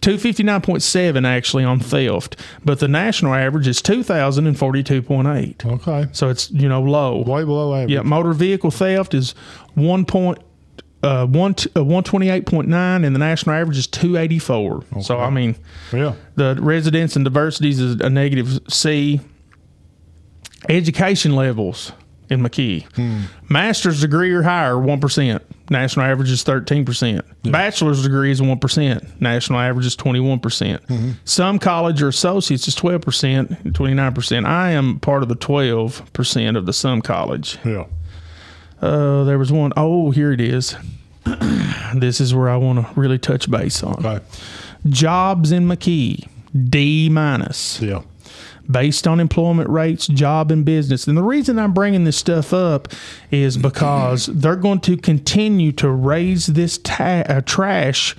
259.7 0.00 1.26
actually 1.26 1.64
on 1.64 1.80
theft, 1.80 2.36
but 2.62 2.78
the 2.78 2.88
national 2.88 3.32
average 3.32 3.66
is 3.66 3.80
2042.8. 3.80 5.64
Okay. 5.64 6.10
So 6.12 6.28
it's, 6.28 6.50
you 6.50 6.68
know, 6.68 6.82
low. 6.82 7.22
Way 7.22 7.44
below 7.44 7.74
average. 7.74 7.90
Yeah, 7.90 8.02
motor 8.02 8.34
vehicle 8.34 8.70
theft 8.70 9.14
is 9.14 9.30
1 9.76 10.04
point 10.04 10.40
uh, 11.02 11.26
one 11.26 11.52
uh, 11.52 11.80
128.9 11.80 13.06
and 13.06 13.14
the 13.14 13.18
national 13.18 13.56
average 13.56 13.78
is 13.78 13.86
284. 13.86 14.84
So 15.00 15.18
I 15.20 15.30
mean, 15.30 15.56
Yeah. 15.90 16.14
the 16.34 16.56
residents 16.60 17.16
and 17.16 17.24
diversities 17.24 17.80
is 17.80 17.98
a 18.00 18.10
negative 18.10 18.60
C. 18.68 19.20
Education 20.68 21.34
levels 21.34 21.92
in 22.30 22.40
McKee. 22.40 22.86
Master's 23.48 24.00
degree 24.00 24.32
or 24.32 24.42
higher, 24.42 24.74
1%. 24.74 25.40
National 25.70 26.06
average 26.06 26.30
is 26.30 26.44
13%. 26.44 27.22
Bachelor's 27.50 28.02
degree 28.02 28.30
is 28.30 28.40
1%. 28.40 29.20
National 29.20 29.58
average 29.60 29.86
is 29.86 29.96
21%. 29.96 31.16
Some 31.24 31.58
college 31.58 32.02
or 32.02 32.08
associates 32.08 32.68
is 32.68 32.74
12% 32.76 33.64
and 33.64 33.74
29%. 33.74 34.46
I 34.46 34.70
am 34.70 35.00
part 35.00 35.22
of 35.22 35.28
the 35.28 35.36
12% 35.36 36.56
of 36.56 36.66
the 36.66 36.72
some 36.72 37.00
college. 37.02 37.58
Yeah. 37.64 37.86
Uh, 38.82 39.24
there 39.24 39.38
was 39.38 39.50
one 39.50 39.72
oh 39.76 40.10
here 40.10 40.32
it 40.32 40.40
is. 40.40 40.76
this 41.94 42.20
is 42.20 42.34
where 42.34 42.50
I 42.50 42.56
want 42.56 42.86
to 42.86 43.00
really 43.00 43.18
touch 43.18 43.50
base 43.50 43.82
on. 43.82 44.04
Okay. 44.04 44.24
Jobs 44.88 45.52
in 45.52 45.66
McKee, 45.66 46.28
D 46.68 47.08
minus 47.08 47.80
Yeah. 47.80 48.02
Based 48.70 49.06
on 49.06 49.20
employment 49.20 49.68
rates, 49.70 50.06
job 50.06 50.50
and 50.50 50.64
business. 50.64 51.06
And 51.06 51.16
the 51.16 51.22
reason 51.22 51.58
I'm 51.58 51.72
bringing 51.72 52.04
this 52.04 52.16
stuff 52.16 52.52
up 52.52 52.88
is 53.30 53.56
because 53.56 54.26
they're 54.32 54.56
going 54.56 54.80
to 54.80 54.96
continue 54.96 55.72
to 55.72 55.90
raise 55.90 56.46
this 56.46 56.78
ta- 56.78 57.24
uh, 57.28 57.40
trash 57.42 58.16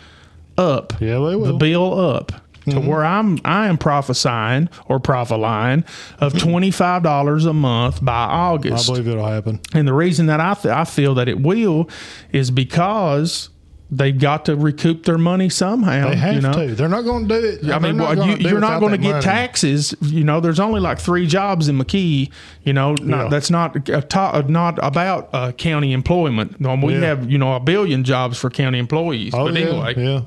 up, 0.58 0.94
Yeah, 1.02 1.16
they 1.16 1.36
will. 1.36 1.46
the 1.46 1.54
bill 1.54 2.00
up. 2.00 2.32
To 2.68 2.80
where 2.80 3.06
I'm, 3.06 3.38
I 3.46 3.68
am 3.68 3.78
prophesying 3.78 4.70
or 4.88 5.00
prophesying 5.00 5.84
of 6.20 6.36
twenty 6.40 6.72
five 6.72 7.04
dollars 7.04 7.46
a 7.46 7.54
month 7.54 8.04
by 8.04 8.24
August. 8.26 8.90
I 8.90 8.94
believe 8.94 9.08
it'll 9.08 9.24
happen. 9.28 9.60
And 9.76 9.88
the 9.88 9.94
reason 9.94 10.26
that 10.26 10.40
I, 10.42 10.56
th- 10.56 10.74
I 10.74 10.84
feel 10.84 11.14
that 11.14 11.28
it 11.30 11.40
will 11.40 11.88
is 12.32 12.50
because 12.50 13.50
they've 13.92 14.18
got 14.18 14.46
to 14.46 14.56
recoup 14.56 15.04
their 15.06 15.18
money 15.18 15.48
somehow. 15.48 16.10
They 16.10 16.16
have 16.16 16.36
you 16.36 16.42
know? 16.42 16.52
to. 16.54 16.76
They're 16.76 16.90
not 16.90 17.04
going 17.04 17.28
to 17.28 17.42
do 17.42 17.48
it. 17.48 17.72
I 17.72 17.80
mean, 17.80 17.98
well, 17.98 18.28
you, 18.28 18.36
you're 18.38 18.60
not 18.60 18.80
going 18.80 18.92
to 18.94 18.98
get 18.98 19.22
taxes. 19.22 19.94
You 20.02 20.24
know, 20.24 20.40
there's 20.40 20.60
only 20.60 20.80
like 20.80 21.00
three 21.00 21.28
jobs 21.28 21.68
in 21.68 21.78
McKee. 21.78 22.32
You 22.64 22.74
know, 22.74 22.96
not, 23.02 23.24
Yeah. 23.24 23.30
that's 23.30 23.50
not 23.52 23.88
a 23.90 24.02
to, 24.02 24.46
not 24.48 24.80
about 24.82 25.30
uh, 25.34 25.52
county 25.52 25.94
employment. 25.94 26.60
We 26.60 26.94
Yeah. 26.94 27.00
have 27.02 27.30
you 27.30 27.38
know 27.38 27.54
a 27.56 27.60
billion 27.60 28.04
jobs 28.04 28.38
for 28.38 28.50
county 28.50 28.80
employees. 28.80 29.34
Oh, 29.36 29.46
but 29.46 29.54
yeah, 29.60 29.68
anyway, 29.68 29.94
yeah. 29.98 30.22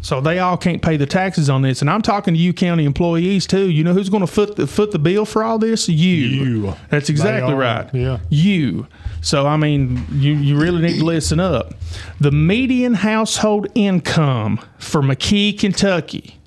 so 0.00 0.20
they 0.20 0.38
all 0.38 0.56
can't 0.56 0.82
pay 0.82 0.96
the 0.96 1.06
taxes 1.06 1.48
on 1.50 1.62
this. 1.62 1.80
And 1.80 1.88
I'm 1.90 2.02
talking 2.02 2.34
to 2.34 2.40
you, 2.40 2.52
county 2.52 2.84
employees 2.84 3.46
too. 3.46 3.70
You 3.70 3.82
know 3.82 3.92
who's 3.94 4.08
going 4.10 4.20
to 4.20 4.26
foot 4.32 4.56
the 4.56 4.66
foot 4.66 4.90
the 4.92 4.98
bill 4.98 5.24
for 5.24 5.42
all 5.42 5.58
this? 5.58 5.88
You. 5.88 5.96
You. 5.96 6.74
That's 6.90 7.08
exactly 7.08 7.54
right. 7.54 7.88
yeah. 7.94 8.18
You. 8.28 8.86
So 9.20 9.46
I 9.46 9.56
mean, 9.56 10.04
you 10.12 10.34
you 10.34 10.58
really 10.58 10.80
need 10.82 10.98
to 10.98 11.04
listen 11.04 11.40
up. 11.40 11.74
The 12.20 12.30
median 12.30 12.94
household 12.94 13.66
income 13.74 14.60
for 14.78 15.02
McKee, 15.02 15.58
Kentucky. 15.58 16.38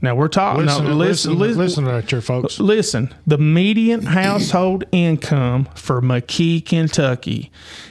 Now 0.00 0.14
we're 0.14 0.28
talking. 0.28 0.64
Listen, 0.64 0.84
now, 0.84 0.92
listen, 0.92 1.38
listen, 1.38 1.58
listen, 1.58 1.84
to 1.84 1.90
that, 1.90 2.12
your 2.12 2.20
folks. 2.20 2.60
Listen, 2.60 3.12
the 3.26 3.38
median 3.38 4.02
household 4.06 4.84
income 4.92 5.68
for 5.74 6.00
McKee, 6.00 6.64
Kentucky 6.64 7.50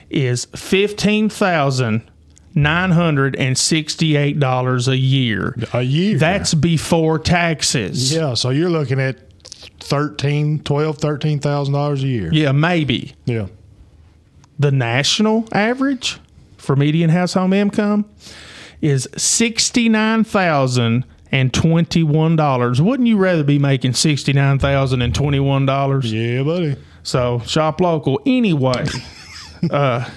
is 0.10 0.46
fifteen 0.56 1.28
thousand 1.28 2.10
nine 2.56 2.92
hundred 2.92 3.36
and 3.36 3.58
sixty-eight 3.58 4.40
dollars 4.40 4.88
a 4.88 4.96
year. 4.96 5.54
A 5.74 5.82
year. 5.82 6.18
That's 6.18 6.54
before 6.54 7.20
taxes. 7.20 8.14
yeah. 8.14 8.36
So 8.36 8.52
you're 8.52 8.70
looking 8.70 9.02
at 9.02 9.18
thirteen, 9.82 10.64
twelve, 10.64 11.00
thirteen 11.00 11.40
thousand 11.42 11.74
dollars 11.74 12.04
a 12.04 12.08
year. 12.08 12.30
Yeah, 12.32 12.54
maybe. 12.54 13.16
Yeah. 13.26 13.48
The 14.60 14.72
national 14.72 15.48
average 15.52 16.20
for 16.58 16.76
median 16.76 17.10
household 17.12 17.54
income 17.54 18.06
is 18.82 19.08
sixty-nine 19.16 20.24
thousand 20.24 21.06
and 21.32 21.54
twenty-one 21.54 22.36
dollars. 22.36 22.82
Wouldn't 22.82 23.08
you 23.08 23.18
rather 23.18 23.44
be 23.44 23.60
making 23.60 23.94
sixty-nine 23.94 24.60
thousand 24.60 25.02
and 25.02 25.14
twenty-one 25.14 25.66
dollars? 25.66 26.12
Yeah, 26.12 26.44
buddy. 26.44 26.76
So 27.04 27.40
shop 27.46 27.80
local. 27.82 28.20
Anyway, 28.26 28.86
uh, 29.72 30.10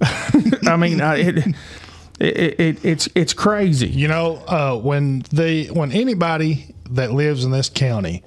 I 0.00 0.76
mean, 0.76 1.00
I, 1.00 1.16
it, 1.16 1.54
It, 2.18 2.58
it, 2.58 2.84
it's 2.84 3.08
it's 3.14 3.34
crazy. 3.34 3.88
You 3.88 4.08
know, 4.08 4.36
uh, 4.48 4.78
when 4.78 5.20
the 5.32 5.66
when 5.66 5.92
anybody 5.92 6.74
that 6.90 7.12
lives 7.12 7.44
in 7.44 7.50
this 7.50 7.68
county 7.68 8.22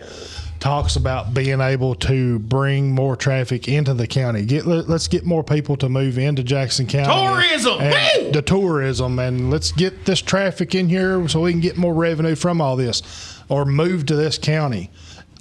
talks 0.60 0.96
about 0.96 1.34
being 1.34 1.62
able 1.62 1.96
to 1.96 2.40
bring 2.40 2.92
more 2.92 3.16
traffic 3.16 3.68
into 3.68 3.94
the 3.94 4.08
county, 4.08 4.46
get 4.46 4.66
let, 4.66 4.90
us 4.90 5.08
get 5.08 5.26
more 5.26 5.44
people 5.44 5.78
to 5.78 5.90
move 5.90 6.18
into 6.18 6.44
Jackson 6.44 6.86
County. 6.86 7.12
Tourism, 7.12 7.80
and 7.80 8.26
Woo! 8.26 8.32
the 8.32 8.42
tourism, 8.42 9.20
and 9.20 9.50
let's 9.50 9.72
get 9.72 10.06
this 10.06 10.22
traffic 10.22 10.76
in 10.76 10.90
here 10.90 11.28
so 11.28 11.42
we 11.42 11.52
can 11.52 11.62
get 11.62 11.78
more 11.78 11.94
revenue 11.94 12.36
from 12.36 12.62
all 12.62 12.76
this, 12.76 13.42
or 13.48 13.66
move 13.66 14.06
to 14.08 14.16
this 14.16 14.38
county, 14.38 14.90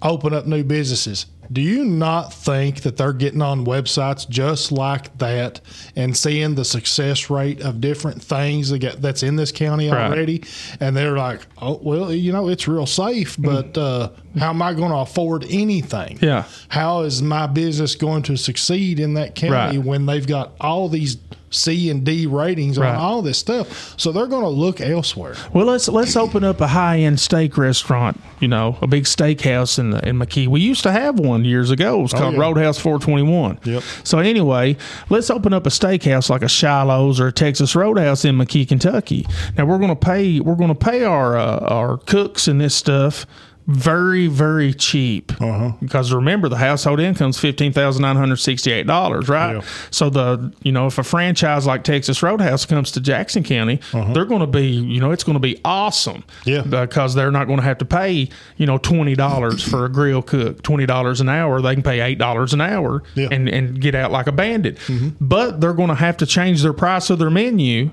open 0.03 0.33
up 0.33 0.47
new 0.47 0.63
businesses. 0.63 1.27
Do 1.51 1.61
you 1.63 1.85
not 1.85 2.33
think 2.33 2.83
that 2.83 2.97
they're 2.97 3.13
getting 3.13 3.41
on 3.41 3.65
websites 3.65 4.29
just 4.29 4.71
like 4.71 5.17
that 5.19 5.61
and 5.97 6.17
seeing 6.17 6.55
the 6.55 6.65
success 6.65 7.31
rate 7.31 7.61
of 7.63 7.81
different 7.81 8.23
things 8.23 8.69
that 8.69 8.81
get, 8.81 9.01
that's 9.01 9.23
in 9.23 9.37
this 9.37 9.51
county 9.51 9.89
Right. 9.91 10.11
already? 10.13 10.45
And 10.81 10.97
they're 10.97 11.17
like, 11.17 11.41
oh, 11.63 11.81
well, 11.83 12.13
you 12.13 12.33
know, 12.33 12.49
it's 12.49 12.69
real 12.69 12.85
safe, 12.87 13.37
but 13.39 13.79
uh, 13.79 14.11
how 14.39 14.51
am 14.51 14.61
I 14.61 14.75
going 14.75 14.91
to 14.91 14.99
afford 14.99 15.47
anything? 15.49 16.19
Yeah. 16.21 16.45
How 16.69 17.01
is 17.01 17.23
my 17.23 17.47
business 17.47 17.95
going 17.95 18.23
to 18.25 18.37
succeed 18.37 19.01
in 19.01 19.15
that 19.15 19.35
county 19.35 19.79
Right. 19.79 19.87
when 19.87 20.05
they've 20.07 20.27
got 20.27 20.53
all 20.61 20.89
these 20.89 21.17
C 21.51 21.91
and 21.91 22.05
D 22.05 22.27
ratings 22.27 22.79
Right. 22.79 22.91
on 22.91 22.97
all 22.97 23.23
this 23.23 23.39
stuff? 23.39 23.95
So 23.97 24.13
they're 24.13 24.27
going 24.27 24.43
to 24.43 24.49
look 24.49 24.81
elsewhere. 24.81 25.35
Well, 25.53 25.67
let's 25.67 25.89
let's 25.89 26.17
open 26.17 26.45
up 26.45 26.61
a 26.61 26.69
high 26.69 26.99
end 26.99 27.21
steak 27.21 27.57
restaurant. 27.57 28.21
You 28.41 28.49
know, 28.49 28.79
a 28.83 28.87
big 28.87 29.05
steakhouse 29.05 29.79
in 29.79 29.95
in 30.07 30.19
McKee. 30.19 30.47
We 30.49 30.61
used 30.61 30.83
to 30.85 30.93
have 30.93 31.19
one 31.19 31.45
years 31.45 31.71
ago. 31.71 31.99
It 31.99 32.03
was 32.03 32.13
called 32.13 32.35
yeah. 32.35 32.41
Roadhouse 32.41 32.79
Four 32.79 32.99
Twenty 32.99 33.23
One. 33.23 33.59
Yep. 33.65 33.83
So 34.05 34.19
anyway, 34.19 34.77
let's 35.09 35.31
open 35.31 35.53
up 35.53 35.67
a 35.67 35.71
steakhouse 35.71 36.29
like 36.31 36.43
a 36.43 36.49
Shiloh's 36.49 37.21
or 37.21 37.29
a 37.29 37.33
Texas 37.33 37.75
Roadhouse 37.75 38.25
in 38.25 38.37
McKee, 38.37 38.69
Kentucky. 38.69 39.27
Now 39.57 39.65
we're 39.67 39.79
going 39.79 39.89
to 39.91 39.97
pay 39.97 40.41
we're 40.41 40.55
going 40.55 40.69
to 40.69 40.75
pay 40.75 41.05
our 41.05 41.37
uh, 41.37 41.59
our 41.61 41.97
cooks 41.99 42.47
and 42.49 42.61
this 42.61 42.75
stuff 42.75 43.27
very 43.69 44.29
very 44.29 44.73
cheap 44.73 45.31
Uh-huh. 45.43 45.73
because 45.79 46.11
remember 46.11 46.49
the 46.49 46.57
household 46.57 47.01
income 47.01 47.29
is 47.31 47.39
fifteen 47.39 47.71
thousand 47.71 48.01
nine 48.01 48.17
hundred 48.17 48.37
sixty 48.37 48.73
eight 48.73 48.87
dollars 48.87 49.29
right 49.29 49.57
Yeah. 49.57 49.61
so 49.91 50.09
the 50.09 50.55
you 50.63 50.73
know 50.73 50.87
if 50.87 50.97
a 50.97 51.03
franchise 51.05 51.67
like 51.67 51.85
Texas 51.85 52.23
Roadhouse 52.23 52.65
comes 52.65 52.91
to 52.93 53.01
Jackson 53.01 53.43
County 53.45 53.79
they're 53.93 54.25
going 54.25 54.41
to 54.41 54.47
be 54.47 54.69
you 54.69 55.01
know 55.01 55.11
it's 55.11 55.23
going 55.23 55.35
to 55.37 55.41
be 55.41 55.61
awesome 55.67 56.25
Uh-huh. 56.27 56.51
Yeah. 56.51 56.63
because 56.63 57.15
they're 57.15 57.31
not 57.31 57.45
going 57.47 57.59
to 57.59 57.65
have 57.65 57.77
to 57.79 57.85
pay 57.85 58.31
you 58.57 58.65
know 58.65 58.79
twenty 58.79 59.15
dollars 59.15 59.63
for 59.63 59.85
a 59.85 59.91
grill 59.91 60.23
cook 60.23 60.63
twenty 60.63 60.87
dollars 60.87 61.21
an 61.21 61.29
hour 61.29 61.61
they 61.61 61.75
can 61.75 61.83
pay 61.83 62.01
eight 62.01 62.17
dollars 62.19 62.55
an 62.55 62.63
hour 62.63 63.03
Yeah. 63.15 63.25
Mm-hmm. 63.27 63.33
and 63.35 63.49
and 63.51 63.81
get 63.83 63.95
out 63.95 64.11
like 64.11 64.29
a 64.29 64.33
bandit 64.33 64.79
but 65.21 65.61
they're 65.61 65.75
going 65.75 65.91
to 65.91 65.95
have 65.95 66.17
to 66.19 66.27
change 66.27 66.63
their 66.63 66.73
price 66.73 67.11
of 67.11 67.19
their 67.19 67.29
menu 67.31 67.91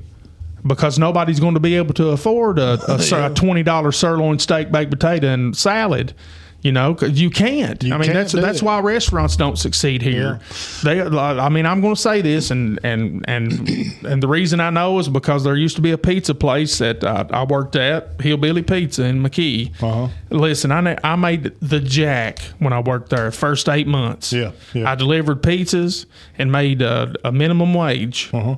because 0.66 0.98
nobody's 1.00 1.40
going 1.40 1.54
to 1.54 1.60
be 1.60 1.76
able 1.76 1.94
to 1.96 2.10
afford 2.10 2.60
a, 2.60 2.80
a, 2.92 3.02
Yeah. 3.04 3.28
a 3.28 3.34
twenty 3.34 3.64
dollar 3.64 3.92
sirloin 3.92 4.40
steak, 4.40 4.72
baked 4.72 4.92
potato, 4.92 5.28
and 5.28 5.56
salad. 5.56 6.14
You 6.62 6.72
know, 6.72 6.96
'cause 6.96 7.12
you 7.12 7.30
can't. 7.30 7.84
I 7.84 7.90
mean, 7.90 8.02
can't 8.06 8.14
that's 8.16 8.32
that's 8.32 8.58
it. 8.62 8.66
why 8.66 8.80
restaurants 8.80 9.36
don't 9.36 9.56
succeed 9.56 10.02
here. 10.02 10.40
They, 10.84 11.00
I 11.00 11.48
mean, 11.50 11.68
I'm 11.68 11.80
going 11.80 11.94
to 11.94 12.02
say 12.02 12.22
this, 12.22 12.50
and 12.50 12.80
and 12.84 13.24
and 13.28 13.70
and 14.04 14.24
the 14.24 14.28
reason 14.28 14.60
I 14.60 14.72
know 14.72 14.98
is 14.98 15.08
because 15.08 15.44
there 15.44 15.56
used 15.56 15.76
to 15.76 15.84
be 15.84 15.92
a 15.92 15.98
pizza 16.00 16.34
place 16.34 16.80
that 16.80 17.04
uh, 17.04 17.26
I 17.30 17.44
worked 17.44 17.76
at, 17.76 18.20
Hillbilly 18.20 18.64
Pizza 18.64 19.04
in 19.04 19.22
McKee. 19.22 19.80
Uh-huh. 19.84 20.08
Listen, 20.32 20.72
I 20.72 20.98
I 21.04 21.16
made 21.16 21.52
the 21.62 21.80
jack 21.80 22.40
when 22.58 22.74
I 22.74 22.80
worked 22.80 23.12
there. 23.12 23.30
First 23.30 23.70
eight 23.70 23.86
months. 23.86 24.34
Yeah, 24.34 24.54
yeah. 24.74 24.90
I 24.92 24.96
delivered 24.96 25.44
pizzas 25.44 26.08
and 26.40 26.52
made 26.52 26.82
a, 26.82 27.14
a 27.24 27.32
minimum 27.32 27.76
wage. 27.76 28.32
Uh-huh. 28.34 28.56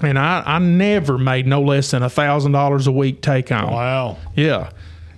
And 0.00 0.18
I, 0.18 0.42
I 0.44 0.58
never 0.58 1.18
made 1.18 1.46
no 1.46 1.60
less 1.62 1.90
than 1.90 2.02
a 2.02 2.10
thousand 2.10 2.52
dollars 2.52 2.86
a 2.86 2.92
week 2.92 3.20
take 3.20 3.50
home. 3.50 3.70
Wow. 3.72 4.16
Yeah. 4.34 4.70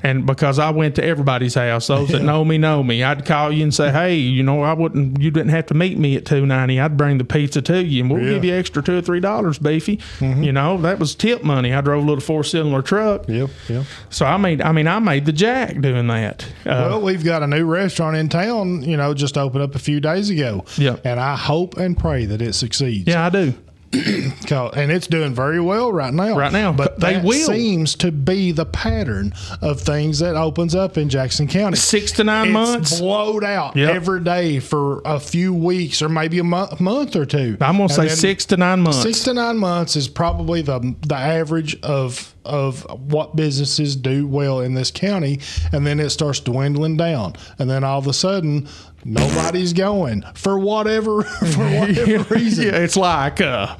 And 0.03 0.27
because 0.27 0.59
I 0.59 0.69
went 0.69 0.97
to 0.97 1.03
everybody's 1.05 1.55
house, 1.55 1.87
those 1.87 2.11
that 2.11 2.21
know 2.23 2.45
me 2.45 2.59
know 2.59 2.83
me. 2.83 3.03
I'd 3.03 3.25
call 3.25 3.51
you 3.51 3.63
and 3.63 3.73
say, 3.73 3.91
"Hey, 3.91 4.17
you 4.17 4.43
know, 4.43 4.61
I 4.61 4.75
wouldn't. 4.75 5.19
You 5.19 5.31
didn't 5.31 5.49
have 5.49 5.65
to 5.67 5.75
meet 5.75 5.97
me 5.99 6.15
at 6.17 6.27
two 6.27 6.45
ninety. 6.45 6.79
I'd 6.79 6.99
bring 6.99 7.17
the 7.17 7.25
pizza 7.25 7.63
to 7.63 7.83
you, 7.83 8.03
and 8.03 8.13
we'll 8.13 8.23
Yeah. 8.23 8.35
give 8.35 8.45
you 8.45 8.53
extra 8.55 8.83
two 8.83 8.99
or 8.99 9.01
three 9.01 9.21
dollars, 9.21 9.59
beefy. 9.59 9.99
You 10.21 10.53
know, 10.53 10.77
that 10.83 10.99
was 10.99 11.15
tip 11.15 11.43
money. 11.43 11.73
I 11.73 11.81
drove 11.81 12.03
a 12.05 12.07
little 12.07 12.21
four 12.21 12.45
cylinder 12.45 12.83
truck, 12.83 13.27
Yep. 13.31 13.49
Yep. 13.71 13.85
so 14.11 14.27
I 14.27 14.37
made. 14.37 14.61
I 14.61 14.73
mean, 14.73 14.89
I 14.89 14.99
made 14.99 15.25
the 15.25 15.33
jack 15.33 15.81
doing 15.81 16.07
that. 16.09 16.43
Uh, 16.67 16.85
Well, 16.91 17.01
we've 17.01 17.25
got 17.25 17.43
a 17.43 17.47
new 17.47 17.65
restaurant 17.65 18.15
in 18.15 18.29
town, 18.29 18.83
you 18.83 18.99
know, 18.99 19.15
just 19.15 19.39
opened 19.39 19.63
up 19.65 19.75
a 19.75 19.79
few 19.79 20.01
days 20.01 20.29
ago. 20.29 20.67
Yeah. 20.77 20.97
And 21.03 21.19
I 21.19 21.35
hope 21.35 21.79
and 21.79 21.97
pray 21.97 22.27
that 22.27 22.43
it 22.43 22.53
succeeds. 22.55 23.09
yeah, 23.09 23.25
I 23.25 23.31
do. 23.31 23.55
And 24.75 24.91
it's 24.93 25.07
doing 25.07 25.35
very 25.35 25.61
well 25.61 25.93
right 25.93 26.13
now. 26.13 26.37
Right 26.37 26.53
now. 26.53 26.73
But 26.73 26.99
They 27.01 27.15
that 27.15 27.25
will. 27.25 27.47
seems 27.47 27.95
to 27.97 28.13
be 28.13 28.53
the 28.53 28.65
pattern 28.67 29.33
of 29.63 29.81
things 29.81 30.19
that 30.21 30.37
opens 30.37 30.75
up 30.75 30.97
in 30.99 31.09
Jackson 31.09 31.47
County. 31.49 31.77
Six 31.77 32.13
to 32.13 32.25
nine 32.25 32.47
It's 32.49 32.53
months. 32.53 33.01
blowed 33.01 33.45
out 33.45 33.77
Yep. 33.77 33.95
every 33.95 34.21
day 34.21 34.59
for 34.61 35.01
a 35.05 35.19
few 35.21 35.53
weeks 35.53 36.03
or 36.03 36.09
maybe 36.09 36.39
a 36.39 36.45
month, 36.45 36.81
month 36.81 37.17
or 37.17 37.25
two. 37.27 37.57
I'm 37.61 37.75
gonna 37.79 37.85
And 37.85 37.93
say 37.93 38.09
six 38.09 38.45
to 38.47 38.57
nine 38.57 38.81
months. 38.81 39.03
Six 39.03 39.25
to 39.25 39.35
nine 39.35 39.59
months 39.59 39.97
is 39.97 40.09
probably 40.09 40.63
the 40.63 40.95
the 41.07 41.17
average 41.17 41.79
of 41.83 42.31
of 42.45 42.83
what 43.11 43.35
businesses 43.37 43.97
do 43.97 44.27
well 44.27 44.61
in 44.61 44.75
this 44.75 44.91
county, 44.91 45.41
and 45.73 45.87
then 45.87 45.99
it 45.99 46.11
starts 46.11 46.41
dwindling 46.41 46.95
down, 46.95 47.33
and 47.59 47.71
then 47.71 47.83
all 47.83 47.99
of 47.99 48.07
a 48.07 48.13
sudden 48.13 48.69
nobody's 49.05 49.73
going 49.73 50.25
for 50.35 50.59
whatever 50.59 51.23
for 51.53 51.65
whatever 51.65 52.25
reason. 52.35 52.67
Yeah, 52.67 52.77
it's 52.79 52.97
like 52.97 53.41
uh, 53.41 53.77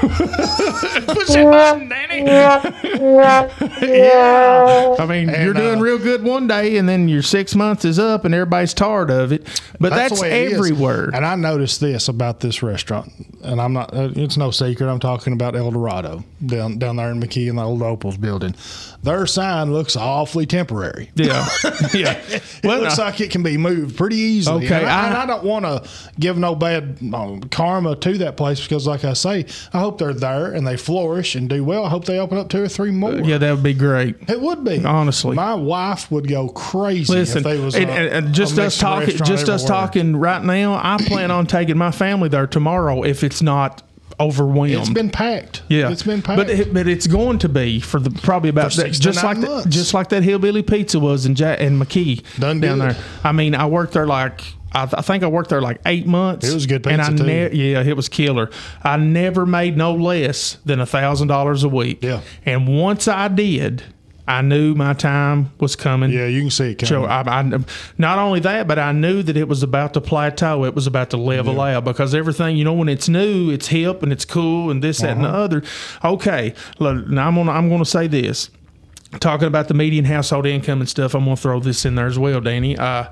push 0.00 1.28
that 1.28 1.44
button, 1.50 1.88
Danny. 1.88 2.18
yeah, 3.80 4.96
I 4.98 5.06
mean, 5.06 5.30
And, 5.30 5.44
you're 5.44 5.54
doing 5.54 5.78
uh, 5.78 5.82
real 5.82 5.98
good 5.98 6.22
one 6.22 6.46
day, 6.46 6.76
and 6.76 6.88
then 6.88 7.08
your 7.08 7.22
six 7.22 7.54
months 7.54 7.84
is 7.84 7.98
up, 7.98 8.24
and 8.24 8.34
everybody's 8.34 8.74
tired 8.74 9.10
of 9.10 9.32
it. 9.32 9.46
But 9.80 9.90
that's, 9.90 10.16
the 10.16 10.22
way 10.22 10.52
everywhere. 10.52 11.10
And 11.14 11.24
I 11.24 11.34
noticed 11.36 11.80
this 11.80 12.08
about 12.08 12.40
this 12.40 12.62
restaurant, 12.62 13.12
and 13.42 13.60
I'm 13.60 13.72
not. 13.72 13.94
Uh, 13.94 14.10
it's 14.14 14.36
no 14.36 14.50
secret. 14.50 14.90
I'm 14.90 14.98
talking 15.00 15.32
about 15.32 15.56
El 15.56 15.70
Dorado 15.70 16.24
down 16.44 16.78
down 16.78 16.96
there 16.96 17.10
in 17.10 17.20
McKee 17.20 17.48
in 17.48 17.56
the 17.56 17.62
old 17.64 17.82
Opals 17.82 18.16
building. 18.16 18.54
Their 19.02 19.26
sign 19.26 19.72
looks 19.72 19.96
awfully 19.96 20.46
temporary. 20.46 21.10
Yeah, 21.14 21.46
yeah. 21.94 22.20
It 22.28 22.42
Well, 22.64 22.80
looks 22.80 22.98
uh, 22.98 23.04
like 23.04 23.20
it 23.20 23.30
can 23.30 23.42
be 23.42 23.56
moved 23.56 23.96
pretty 23.96 24.16
easily. 24.16 24.57
Okay, 24.64 24.74
and 24.80 24.86
I, 24.86 25.02
I- 25.02 25.06
and 25.08 25.16
I 25.16 25.26
don't 25.26 25.44
want 25.44 25.64
to 25.64 25.88
give 26.20 26.36
no 26.38 26.54
bad 26.54 26.98
uh, 27.12 27.38
karma 27.50 27.96
to 27.96 28.18
that 28.18 28.36
place 28.36 28.60
because, 28.60 28.86
like 28.86 29.04
I 29.04 29.12
say, 29.14 29.46
I 29.72 29.80
hope 29.80 29.98
they're 29.98 30.12
there 30.14 30.52
and 30.52 30.66
they 30.66 30.76
flourish 30.76 31.34
and 31.34 31.48
do 31.48 31.64
well. 31.64 31.84
I 31.84 31.88
hope 31.88 32.04
they 32.04 32.18
open 32.18 32.38
up 32.38 32.48
two 32.48 32.62
or 32.62 32.68
three 32.68 32.90
more. 32.90 33.14
yeah, 33.14 33.38
that 33.38 33.52
would 33.52 33.62
be 33.62 33.74
great. 33.74 34.16
It 34.28 34.40
would 34.40 34.64
be 34.64 34.84
Honestly. 34.84 35.34
My 35.34 35.54
wife 35.54 36.10
would 36.10 36.28
go 36.28 36.48
crazy 36.48 37.12
Listen, 37.12 37.38
if 37.38 37.44
they 37.44 37.58
was 37.58 37.74
and, 37.74 37.90
a- 37.90 38.14
and- 38.16 38.34
just 38.34 38.58
us 38.58 38.78
talking, 38.78 39.16
just 39.16 39.48
us 39.48 39.62
everywhere. 39.62 39.68
talking 39.86 40.16
right 40.16 40.44
now. 40.44 40.74
I 40.82 40.98
plan 40.98 41.30
on 41.30 41.46
taking 41.46 41.76
my 41.78 41.90
family 41.90 42.28
there 42.28 42.46
tomorrow 42.46 43.02
if 43.04 43.22
it's 43.24 43.42
not 43.42 43.82
overwhelmed. 44.20 44.72
It's 44.74 44.90
been 44.90 45.10
packed. 45.10 45.62
Yeah, 45.68 45.90
it's 45.90 46.02
been 46.02 46.22
packed. 46.22 46.36
but 46.38 46.50
it, 46.50 46.72
but 46.74 46.86
it's 46.88 47.06
going 47.06 47.38
to 47.40 47.48
be 47.48 47.80
for 47.80 48.00
the 48.00 48.10
probably 48.10 48.50
about 48.50 48.72
that, 48.72 48.82
six 48.82 48.98
just 48.98 49.22
like 49.24 49.40
that, 49.40 49.48
months. 49.48 49.68
just 49.74 49.94
like 49.94 50.08
that 50.10 50.22
hillbilly 50.22 50.62
pizza 50.62 50.98
was 51.00 51.26
in 51.26 51.36
ja- 51.36 51.54
in 51.54 51.78
McKee 51.78 52.22
Done 52.38 52.60
down 52.60 52.78
good. 52.78 52.90
there. 52.92 53.04
I 53.24 53.32
mean, 53.32 53.54
I 53.54 53.66
worked 53.66 53.92
there 53.92 54.06
like 54.06 54.42
I, 54.72 54.82
I 54.92 55.00
think 55.02 55.22
I 55.22 55.28
worked 55.28 55.48
there 55.50 55.62
like 55.62 55.80
eight 55.86 56.06
months. 56.06 56.46
It 56.48 56.52
was 56.54 56.66
good 56.66 56.86
and 56.86 57.00
pizza, 57.00 57.12
I 57.12 57.16
too. 57.16 57.24
ne- 57.24 57.54
yeah, 57.72 57.82
it 57.82 57.96
was 57.96 58.08
killer. 58.08 58.50
I 58.82 58.96
never 58.98 59.46
made 59.46 59.76
no 59.76 59.94
less 59.94 60.58
than 60.64 60.80
a 60.80 60.86
thousand 60.86 61.28
dollars 61.28 61.64
a 61.64 61.68
week. 61.68 62.02
Yeah. 62.02 62.20
and 62.44 62.68
once 62.68 63.08
I 63.08 63.28
did, 63.28 63.82
I 64.28 64.42
knew 64.42 64.74
my 64.74 64.92
time 64.92 65.50
was 65.58 65.74
coming. 65.74 66.10
yeah, 66.10 66.26
you 66.26 66.42
can 66.42 66.50
see 66.50 66.72
it 66.72 66.86
So 66.86 67.06
coming. 67.06 67.28
I, 67.52 67.56
I, 67.56 67.60
not 67.96 68.18
only 68.18 68.40
that, 68.40 68.68
but 68.68 68.78
I 68.78 68.92
knew 68.92 69.22
that 69.22 69.36
it 69.36 69.48
was 69.48 69.62
about 69.62 69.94
to 69.94 70.00
plateau. 70.00 70.64
It 70.64 70.74
was 70.74 70.86
about 70.86 71.10
to 71.10 71.16
level 71.16 71.60
out 71.60 71.84
because 71.84 72.14
everything, 72.14 72.56
you 72.56 72.64
know, 72.64 72.74
when 72.74 72.88
it's 72.88 73.08
new, 73.08 73.50
it's 73.50 73.68
hip 73.68 74.02
and 74.02 74.12
it's 74.12 74.24
cool 74.26 74.70
and 74.70 74.84
this, 74.84 74.98
that, 74.98 75.12
and 75.16 75.24
the 75.24 75.28
Uh-huh. 75.28 75.38
other. 75.38 75.62
Okay, 76.04 76.54
look, 76.78 77.08
now 77.08 77.26
I'm 77.28 77.34
gonna 77.36 77.52
I'm 77.52 77.68
gonna 77.68 77.84
say 77.84 78.06
this. 78.06 78.50
Talking 79.20 79.48
about 79.48 79.68
the 79.68 79.74
median 79.74 80.04
household 80.04 80.44
income 80.44 80.80
and 80.80 80.88
stuff, 80.88 81.14
I'm 81.14 81.24
gonna 81.24 81.34
throw 81.36 81.60
this 81.60 81.86
in 81.86 81.94
there 81.94 82.06
as 82.06 82.18
well, 82.18 82.42
Danny. 82.42 82.76
Uh, 82.76 83.04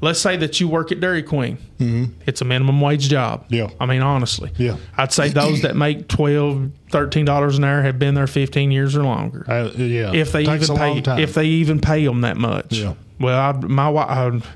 let's 0.00 0.18
say 0.20 0.36
that 0.36 0.60
you 0.60 0.68
work 0.68 0.92
at 0.92 1.00
Dairy 1.00 1.22
Queen. 1.22 1.58
Mm-hmm. 1.78 2.12
It's 2.26 2.40
a 2.40 2.44
minimum 2.44 2.80
wage 2.80 3.08
job. 3.08 3.44
Yeah. 3.48 3.70
I 3.78 3.86
mean, 3.86 4.02
honestly. 4.02 4.50
Yeah. 4.56 4.76
I'd 4.96 5.12
say 5.12 5.28
those 5.28 5.62
that 5.62 5.76
make 5.76 6.08
12 6.08 6.70
$13 6.90 7.56
an 7.56 7.64
hour 7.64 7.82
have 7.82 7.98
been 7.98 8.14
there 8.14 8.26
15 8.26 8.70
years 8.72 8.96
or 8.96 9.04
longer 9.04 9.44
Uh, 9.48 9.70
yeah, 9.76 10.12
if 10.12 10.32
they 10.32 10.42
even 10.42 10.76
pay 10.76 11.22
if 11.22 11.34
they 11.34 11.44
even 11.46 11.80
pay 11.80 12.04
them 12.04 12.22
that 12.22 12.36
much. 12.36 12.72
Yeah. 12.72 12.94
Well, 13.20 13.38
I, 13.38 13.52
my 13.52 13.88
wife. 13.88 14.46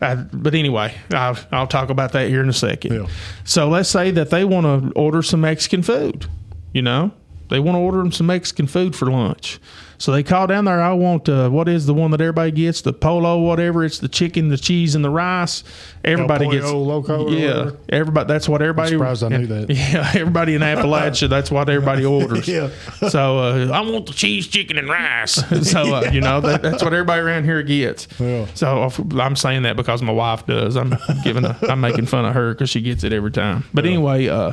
I, 0.00 0.14
but 0.14 0.54
anyway, 0.54 0.94
I'll, 1.12 1.36
I'll 1.50 1.66
talk 1.66 1.90
about 1.90 2.12
that 2.12 2.28
here 2.28 2.40
in 2.40 2.48
a 2.48 2.52
second. 2.52 2.94
Yeah. 2.94 3.06
So 3.44 3.68
let's 3.68 3.88
say 3.88 4.10
that 4.12 4.30
they 4.30 4.44
want 4.44 4.64
to 4.66 4.92
order 4.92 5.22
some 5.22 5.40
Mexican 5.40 5.82
food. 5.82 6.26
You 6.72 6.82
know, 6.82 7.12
they 7.48 7.58
want 7.60 7.76
to 7.76 7.80
order 7.80 7.98
them 7.98 8.12
some 8.12 8.26
Mexican 8.26 8.66
food 8.66 8.94
for 8.94 9.10
lunch. 9.10 9.58
So 9.98 10.12
they 10.12 10.22
call 10.22 10.46
down 10.46 10.64
there. 10.64 10.80
I 10.80 10.92
want 10.92 11.28
uh, 11.28 11.48
what 11.48 11.68
is 11.68 11.86
the 11.86 11.94
one 11.94 12.12
that 12.12 12.20
everybody 12.20 12.52
gets? 12.52 12.82
The 12.82 12.92
polo, 12.92 13.38
whatever. 13.38 13.84
It's 13.84 13.98
the 13.98 14.08
chicken, 14.08 14.48
the 14.48 14.56
cheese, 14.56 14.94
and 14.94 15.04
the 15.04 15.10
rice. 15.10 15.64
Everybody 16.04 16.44
El 16.46 16.50
gets. 16.52 16.64
Pollo 16.66 16.82
Loco 16.84 17.28
yeah, 17.30 17.72
everybody. 17.88 18.28
That's 18.28 18.48
what 18.48 18.62
everybody. 18.62 18.92
surprised 18.92 19.24
I 19.24 19.28
knew 19.28 19.46
that. 19.46 19.68
Yeah, 19.88 20.10
everybody 20.14 20.54
in 20.54 20.62
Appalachia. 20.62 21.28
that's 21.28 21.50
what 21.50 21.68
everybody 21.68 22.04
orders. 22.04 22.46
Yeah. 22.46 22.70
So 23.08 23.38
uh, 23.38 23.70
I 23.72 23.80
want 23.80 24.06
the 24.06 24.12
cheese, 24.12 24.46
chicken, 24.46 24.78
and 24.78 24.88
rice. 24.88 25.32
so 25.68 25.96
uh, 25.96 26.10
you 26.12 26.20
know 26.20 26.40
that, 26.42 26.62
that's 26.62 26.82
what 26.82 26.92
everybody 26.92 27.20
around 27.20 27.44
here 27.44 27.62
gets. 27.64 28.06
Yeah. 28.20 28.46
So 28.54 28.90
I'm 29.18 29.34
saying 29.34 29.62
that 29.62 29.76
because 29.76 30.00
my 30.00 30.12
wife 30.12 30.46
does. 30.46 30.76
I'm 30.76 30.96
giving. 31.24 31.44
A, 31.44 31.58
I'm 31.62 31.80
making 31.80 32.06
fun 32.06 32.24
of 32.24 32.34
her 32.34 32.54
because 32.54 32.70
she 32.70 32.80
gets 32.80 33.02
it 33.02 33.12
every 33.12 33.32
time. 33.32 33.64
But 33.74 33.84
anyway, 33.84 34.28
uh, 34.28 34.52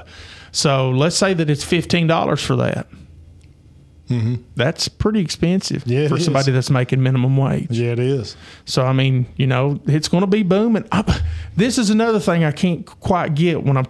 so 0.51 0.89
let's 0.89 1.15
say 1.15 1.35
that 1.35 1.51
it's 1.51 1.63
fifteen 1.63 2.07
dollars 2.07 2.41
for 2.41 2.55
that. 2.55 2.87
That's 4.55 4.87
pretty 4.87 5.19
expensive 5.19 5.83
Mm-hmm. 5.83 5.91
Yeah, 5.91 6.07
for 6.07 6.17
is. 6.17 6.25
somebody 6.25 6.51
that's 6.51 6.69
making 6.69 7.01
minimum 7.01 7.35
wage. 7.37 7.67
Yeah, 7.71 7.91
it 7.93 7.99
is. 7.99 8.35
So 8.65 8.85
I 8.85 8.93
mean, 8.93 9.25
you 9.35 9.47
know, 9.47 9.79
it's 9.87 10.07
going 10.07 10.21
to 10.21 10.27
be 10.27 10.43
booming. 10.43 10.85
I, 10.91 11.21
this 11.55 11.77
is 11.77 11.89
another 11.89 12.19
thing 12.19 12.43
I 12.43 12.51
can't 12.51 12.85
quite 12.85 13.33
get 13.35 13.63
when 13.63 13.77
I 13.77 13.83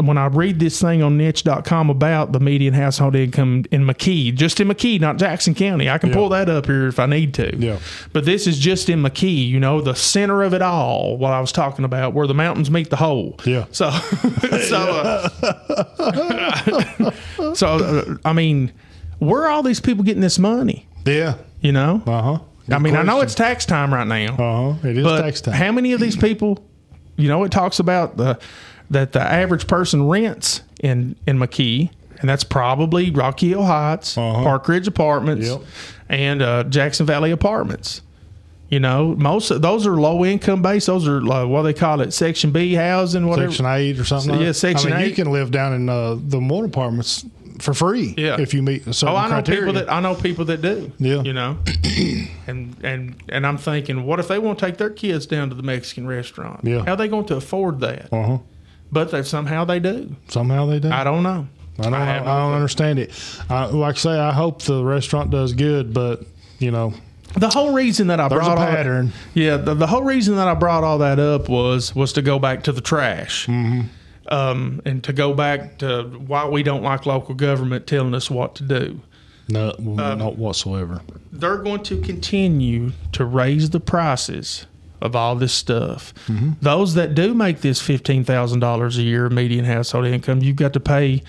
when 0.00 0.18
I 0.18 0.26
read 0.26 0.58
this 0.58 0.80
thing 0.80 1.02
on 1.02 1.16
niche.com 1.16 1.88
about 1.90 2.32
the 2.32 2.40
median 2.40 2.74
household 2.74 3.14
income 3.16 3.64
in 3.70 3.84
McKee, 3.86 4.34
just 4.34 4.60
in 4.60 4.68
McKee, 4.68 5.00
not 5.00 5.16
Jackson 5.16 5.54
County. 5.54 5.88
I 5.88 5.98
can 5.98 6.10
Yeah. 6.10 6.16
pull 6.16 6.28
that 6.30 6.48
up 6.48 6.66
here 6.66 6.88
if 6.88 6.98
I 6.98 7.06
need 7.06 7.32
to. 7.34 7.56
Yeah. 7.56 7.78
But 8.12 8.24
this 8.24 8.46
is 8.46 8.58
just 8.58 8.88
in 8.90 9.02
McKee, 9.02 9.48
you 9.48 9.58
know, 9.60 9.80
the 9.80 9.94
center 9.94 10.42
of 10.42 10.52
it 10.54 10.62
all. 10.62 11.16
What 11.16 11.32
I 11.32 11.40
was 11.40 11.52
talking 11.52 11.84
about, 11.84 12.12
where 12.14 12.26
the 12.26 12.34
mountains 12.34 12.70
meet 12.70 12.90
the 12.90 12.96
hole. 12.96 13.38
Yeah. 13.46 13.64
So, 13.72 13.90
so, 13.90 15.28
uh, 15.98 17.12
so 17.54 17.66
uh, 17.68 18.14
I 18.24 18.32
mean, 18.32 18.72
where 19.22 19.42
are 19.42 19.48
all 19.50 19.62
these 19.62 19.80
people 19.80 20.04
getting 20.04 20.20
this 20.22 20.38
money? 20.38 20.86
Yeah. 21.04 21.34
You 21.60 21.72
know, 21.72 22.02
Uh 22.06 22.22
huh. 22.22 22.38
I 22.70 22.78
mean, 22.78 22.94
I 22.96 23.02
know 23.02 23.20
it's 23.20 23.34
tax 23.34 23.66
time 23.66 23.92
right 23.92 24.06
now. 24.06 24.34
Uh 24.34 24.72
huh. 24.74 24.88
It 24.88 24.98
is 24.98 25.06
tax 25.06 25.40
time. 25.40 25.54
how 25.54 25.72
many 25.72 25.92
of 25.92 26.00
these 26.00 26.16
people, 26.16 26.64
you 27.16 27.28
know, 27.28 27.44
it 27.44 27.50
talks 27.52 27.78
about 27.78 28.16
the 28.16 28.38
that 28.90 29.12
the 29.12 29.20
average 29.20 29.66
person 29.66 30.06
rents 30.08 30.62
in 30.80 31.16
in 31.26 31.38
McKee, 31.38 31.90
and 32.20 32.28
that's 32.28 32.44
probably 32.44 33.10
Rocky 33.10 33.48
Hill 33.50 33.64
Heights, 33.64 34.16
Uh-huh. 34.18 34.42
Park 34.42 34.68
Ridge 34.68 34.86
Apartments, 34.86 35.48
Yep. 35.48 35.60
and 36.08 36.42
uh, 36.42 36.64
Jackson 36.64 37.06
Valley 37.06 37.30
Apartments. 37.30 38.02
You 38.68 38.80
know, 38.80 39.14
most 39.18 39.50
of 39.50 39.60
those 39.60 39.86
are 39.86 39.96
low 40.00 40.24
income 40.24 40.62
based. 40.62 40.86
Those 40.86 41.06
are 41.06 41.18
uh, 41.18 41.44
what 41.46 41.62
they 41.62 41.74
call 41.74 42.00
it, 42.00 42.12
Section 42.12 42.52
B 42.52 42.72
housing, 42.74 43.26
whatever. 43.26 43.50
Section 43.50 43.66
eight 43.66 43.98
or 43.98 44.04
something. 44.04 44.30
like 44.30 44.40
Yeah. 44.40 44.52
Section 44.52 44.92
I 44.92 44.96
mean, 44.96 45.04
eight. 45.04 45.08
you 45.10 45.14
can 45.24 45.30
live 45.32 45.50
down 45.50 45.74
in 45.74 45.88
uh, 45.90 46.16
the 46.18 46.40
more 46.40 46.64
apartments 46.64 47.24
for 47.58 47.74
free. 47.74 48.14
Yeah. 48.16 48.40
If 48.40 48.54
you 48.54 48.62
meet 48.62 48.86
a 48.86 48.92
certain 48.92 49.14
Oh, 49.14 49.18
I 49.18 49.24
know 49.24 49.34
criteria. 49.36 49.60
people 49.60 49.72
that 49.74 49.92
I 49.92 50.00
know 50.00 50.14
people 50.14 50.44
that 50.46 50.62
do. 50.62 50.92
Yeah. 50.98 51.22
you 51.22 51.32
know, 51.32 51.58
and 52.46 52.76
and 52.82 53.14
and 53.28 53.46
I'm 53.46 53.58
thinking, 53.58 54.04
what 54.04 54.20
if 54.20 54.28
they 54.28 54.38
want 54.38 54.58
to 54.58 54.66
take 54.66 54.76
their 54.78 54.90
kids 54.90 55.26
down 55.26 55.48
to 55.50 55.54
the 55.54 55.62
Mexican 55.62 56.06
restaurant? 56.06 56.60
Yeah. 56.64 56.84
how 56.84 56.92
are 56.92 56.96
they 56.96 57.08
going 57.08 57.26
to 57.26 57.36
afford 57.36 57.80
that? 57.80 58.12
Uh 58.12 58.22
huh. 58.22 58.38
But 58.90 59.10
they 59.10 59.22
somehow 59.22 59.64
they 59.64 59.80
do. 59.80 60.14
Somehow 60.28 60.66
they 60.66 60.78
do. 60.78 60.90
I 60.90 61.04
don't 61.04 61.22
know. 61.22 61.46
I 61.78 61.82
don't. 61.84 61.94
I, 61.94 62.04
have 62.04 62.24
no 62.26 62.28
don't 62.36 62.52
understand 62.54 62.98
it. 62.98 63.10
I, 63.48 63.64
like 63.66 63.94
I 63.94 63.98
say, 63.98 64.10
I 64.18 64.32
hope 64.32 64.62
the 64.62 64.84
restaurant 64.84 65.30
does 65.30 65.54
good, 65.54 65.94
but 65.94 66.24
you 66.58 66.70
know, 66.70 66.92
The 67.34 67.48
whole 67.48 67.72
reason 67.72 68.08
that 68.08 68.20
I 68.20 68.28
there's 68.28 68.42
a 68.42 68.44
brought 68.44 68.58
all 68.58 68.66
that, 68.66 68.76
pattern. 68.76 69.12
yeah, 69.32 69.56
the, 69.56 69.72
the 69.74 69.86
whole 69.86 70.02
reason 70.02 70.36
that 70.36 70.46
I 70.46 70.52
brought 70.54 70.84
all 70.84 70.98
that 70.98 71.18
up 71.18 71.48
was 71.48 71.94
was 71.94 72.12
to 72.12 72.22
go 72.22 72.38
back 72.38 72.64
to 72.64 72.72
the 72.72 72.82
trash, 72.82 73.46
Mm-hmm. 73.46 73.86
Um, 74.28 74.80
and 74.84 75.02
to 75.04 75.12
go 75.12 75.34
back 75.34 75.78
to 75.78 76.04
why 76.26 76.46
we 76.48 76.62
don't 76.62 76.82
like 76.82 77.06
local 77.06 77.34
government 77.34 77.86
telling 77.86 78.14
us 78.14 78.30
what 78.30 78.54
to 78.56 78.62
do. 78.62 79.00
No, 79.48 79.70
Uh, 79.70 80.14
not 80.14 80.38
whatsoever. 80.38 81.02
They're 81.32 81.58
going 81.58 81.82
to 81.84 82.00
continue 82.00 82.92
to 83.12 83.24
raise 83.24 83.70
the 83.70 83.80
prices 83.80 84.66
of 85.00 85.16
all 85.16 85.34
this 85.34 85.52
stuff. 85.52 86.14
Mm-hmm. 86.28 86.52
Those 86.62 86.94
that 86.94 87.14
do 87.14 87.34
make 87.34 87.60
this 87.60 87.80
fifteen 87.80 88.22
thousand 88.24 88.60
dollars 88.60 88.96
a 88.98 89.02
year 89.02 89.28
median 89.28 89.64
household 89.64 90.06
income, 90.06 90.40
you've 90.42 90.56
got 90.56 90.72
to 90.74 90.80
pay 90.80 91.22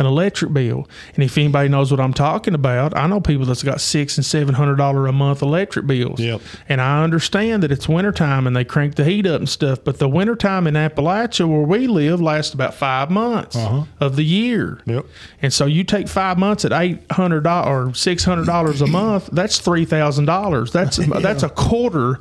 an 0.00 0.06
electric 0.06 0.52
bill. 0.52 0.88
And 1.14 1.22
if 1.22 1.38
anybody 1.38 1.68
knows 1.68 1.90
what 1.92 2.00
I'm 2.00 2.12
talking 2.14 2.54
about, 2.54 2.96
I 2.96 3.06
know 3.06 3.20
people 3.20 3.46
that's 3.46 3.62
got 3.62 3.80
six 3.80 4.16
and 4.16 4.24
seven 4.26 4.54
hundred 4.54 4.76
dollar 4.76 5.06
a 5.06 5.12
month 5.12 5.42
electric 5.42 5.86
bills. 5.86 6.18
Yep. 6.18 6.40
And 6.68 6.80
I 6.80 7.04
understand 7.04 7.62
that 7.62 7.70
it's 7.70 7.88
wintertime 7.88 8.46
and 8.46 8.56
they 8.56 8.64
crank 8.64 8.96
the 8.96 9.04
heat 9.04 9.26
up 9.26 9.38
and 9.40 9.48
stuff, 9.48 9.84
but 9.84 9.98
the 9.98 10.08
wintertime 10.08 10.66
in 10.66 10.74
Appalachia 10.74 11.46
where 11.48 11.60
we 11.62 11.86
live 11.86 12.20
lasts 12.20 12.54
about 12.54 12.74
five 12.74 13.10
months 13.10 13.54
Uh-huh. 13.56 13.84
of 14.00 14.16
the 14.16 14.24
year. 14.24 14.80
Yep. 14.86 15.06
And 15.42 15.52
so 15.52 15.66
you 15.66 15.84
take 15.84 16.08
five 16.08 16.38
months 16.38 16.64
at 16.64 16.72
eight 16.72 17.00
hundred 17.12 17.42
dollars 17.44 17.90
or 17.90 17.94
six 17.94 18.24
hundred 18.24 18.46
dollars 18.46 18.80
a 18.80 18.86
month. 18.86 19.28
That's 19.32 19.58
three 19.58 19.84
thousand 19.84 20.24
dollars. 20.24 20.72
That's 20.72 20.96
that's 21.20 21.42
a 21.42 21.50
quarter 21.50 22.18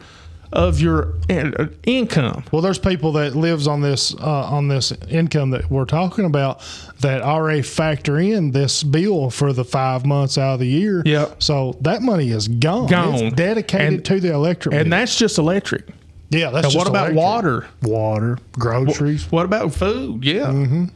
of 0.51 0.79
your 0.81 1.13
uh, 1.29 1.67
income. 1.83 2.43
Well, 2.51 2.61
there's 2.61 2.79
people 2.79 3.11
that 3.13 3.35
lives 3.35 3.67
on 3.67 3.81
this 3.81 4.15
uh, 4.15 4.45
on 4.45 4.67
this 4.67 4.91
income 5.09 5.51
that 5.51 5.69
we're 5.69 5.85
talking 5.85 6.25
about 6.25 6.61
that 7.01 7.21
already 7.21 7.61
factor 7.61 8.17
in 8.19 8.51
this 8.51 8.81
bill 8.83 9.29
for 9.29 9.53
the 9.53 9.63
five 9.63 10.05
months 10.05 10.37
out 10.37 10.55
of 10.55 10.59
the 10.59 10.67
year. 10.67 11.03
Yep. 11.05 11.41
So 11.43 11.77
that 11.81 12.01
money 12.01 12.31
is 12.31 12.47
gone. 12.47 12.87
Gone. 12.87 13.15
It's 13.15 13.35
dedicated 13.35 13.93
And- 13.93 14.05
to 14.05 14.19
the 14.19 14.33
electric. 14.33 14.73
And 14.75 14.89
bill. 14.89 14.99
that's 14.99 15.17
just 15.17 15.37
electric. 15.37 15.87
yeah, 16.29 16.49
that's 16.49 16.75
what 16.75 16.87
about 16.87 17.11
electric. 17.11 17.17
water? 17.17 17.67
Water, 17.83 18.37
groceries. 18.53 19.31
What 19.31 19.45
about 19.45 19.73
food? 19.73 20.23
Yeah. 20.25 20.49
And, 20.49 20.91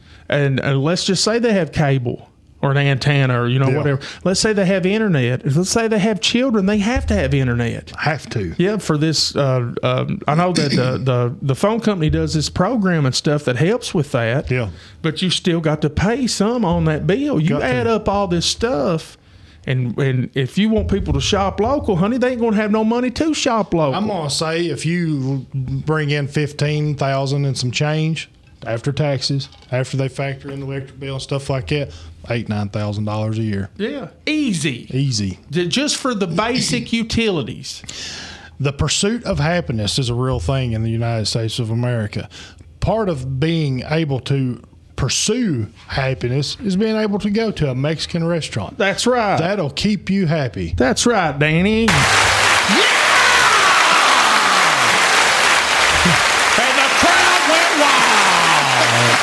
and 0.58 0.82
let's 0.82 1.04
just 1.04 1.22
say 1.22 1.38
they 1.38 1.52
have 1.52 1.70
cable 1.70 2.28
or 2.64 2.70
an 2.70 2.78
antenna 2.78 3.40
or 3.42 3.46
you 3.48 3.58
know 3.58 3.68
Yeah. 3.68 3.76
whatever. 3.76 4.00
Let's 4.24 4.40
say 4.40 4.52
they 4.52 4.64
have 4.66 4.86
internet. 4.86 5.44
Let's 5.54 5.70
say 5.70 5.86
they 5.86 5.98
have 5.98 6.20
children. 6.20 6.66
They 6.66 6.78
have 6.78 7.04
to 7.06 7.14
have 7.14 7.34
internet. 7.34 7.90
Have 7.98 8.28
to. 8.30 8.54
Yeah, 8.58 8.78
for 8.78 8.96
this, 8.96 9.36
uh, 9.36 9.74
um, 9.82 10.20
I 10.26 10.34
know 10.34 10.52
that 10.52 10.70
the, 10.70 10.98
the 10.98 11.36
the 11.42 11.54
phone 11.54 11.80
company 11.80 12.10
does 12.10 12.32
this 12.34 12.48
program 12.48 13.04
and 13.06 13.14
stuff 13.14 13.44
that 13.44 13.56
helps 13.56 13.92
with 13.94 14.12
that. 14.12 14.50
Yeah. 14.50 14.70
but 15.02 15.20
you 15.22 15.30
still 15.30 15.60
got 15.60 15.82
to 15.82 15.90
pay 15.90 16.26
some 16.26 16.64
on 16.64 16.84
that 16.86 17.06
bill. 17.06 17.38
You 17.40 17.50
Got 17.50 17.58
to. 17.58 17.64
add 17.66 17.86
up 17.86 18.08
all 18.08 18.26
this 18.28 18.46
stuff, 18.46 19.18
and 19.66 19.98
and 19.98 20.30
if 20.34 20.56
you 20.56 20.70
want 20.70 20.88
people 20.90 21.12
to 21.12 21.20
shop 21.20 21.60
local, 21.60 21.96
honey, 21.96 22.16
they 22.18 22.30
ain't 22.32 22.40
gonna 22.40 22.56
have 22.56 22.70
no 22.70 22.84
money 22.84 23.10
to 23.10 23.34
shop 23.34 23.74
local. 23.74 23.94
I'm 23.94 24.06
gonna 24.08 24.30
say 24.30 24.66
if 24.66 24.86
you 24.86 25.46
bring 25.54 26.10
in 26.10 26.28
fifteen 26.28 26.94
thousand 26.96 27.44
and 27.44 27.56
some 27.58 27.70
change 27.70 28.30
after 28.66 28.92
taxes, 28.92 29.50
after 29.70 29.96
they 29.98 30.08
factor 30.08 30.50
in 30.50 30.60
the 30.60 30.66
electric 30.66 30.98
bill 30.98 31.14
and 31.16 31.22
stuff 31.22 31.50
like 31.50 31.68
that, 31.68 31.92
eight 32.30 32.48
nine 32.48 32.68
thousand 32.68 33.04
dollars 33.04 33.38
a 33.38 33.42
year, 33.42 33.70
yeah, 33.76 34.08
easy. 34.26 34.86
easy. 34.96 35.38
Just 35.50 35.96
for 35.96 36.14
the 36.14 36.26
basic 36.26 36.92
utilities. 36.92 37.82
The 38.60 38.72
pursuit 38.72 39.24
of 39.24 39.40
happiness 39.40 39.98
is 39.98 40.08
a 40.08 40.14
real 40.14 40.38
thing 40.38 40.72
in 40.72 40.82
the 40.84 40.90
United 40.90 41.26
States 41.26 41.58
of 41.58 41.70
America. 41.70 42.28
Part 42.80 43.08
of 43.08 43.40
being 43.40 43.82
able 43.82 44.20
to 44.20 44.62
pursue 44.96 45.66
happiness 45.88 46.56
is 46.60 46.76
being 46.76 46.96
able 46.96 47.18
to 47.18 47.30
go 47.30 47.50
to 47.50 47.68
a 47.70 47.74
Mexican 47.74 48.24
restaurant. 48.24 48.78
That's 48.78 49.06
right. 49.08 49.36
That'll 49.38 49.70
keep 49.70 50.08
you 50.08 50.26
happy. 50.26 50.72
That's 50.76 51.04
right, 51.04 51.36
Danny. 51.36 51.88
And 56.56 56.74
the 56.78 56.88
crowd 57.02 57.42
went 57.50 57.72
wild. 57.82 59.18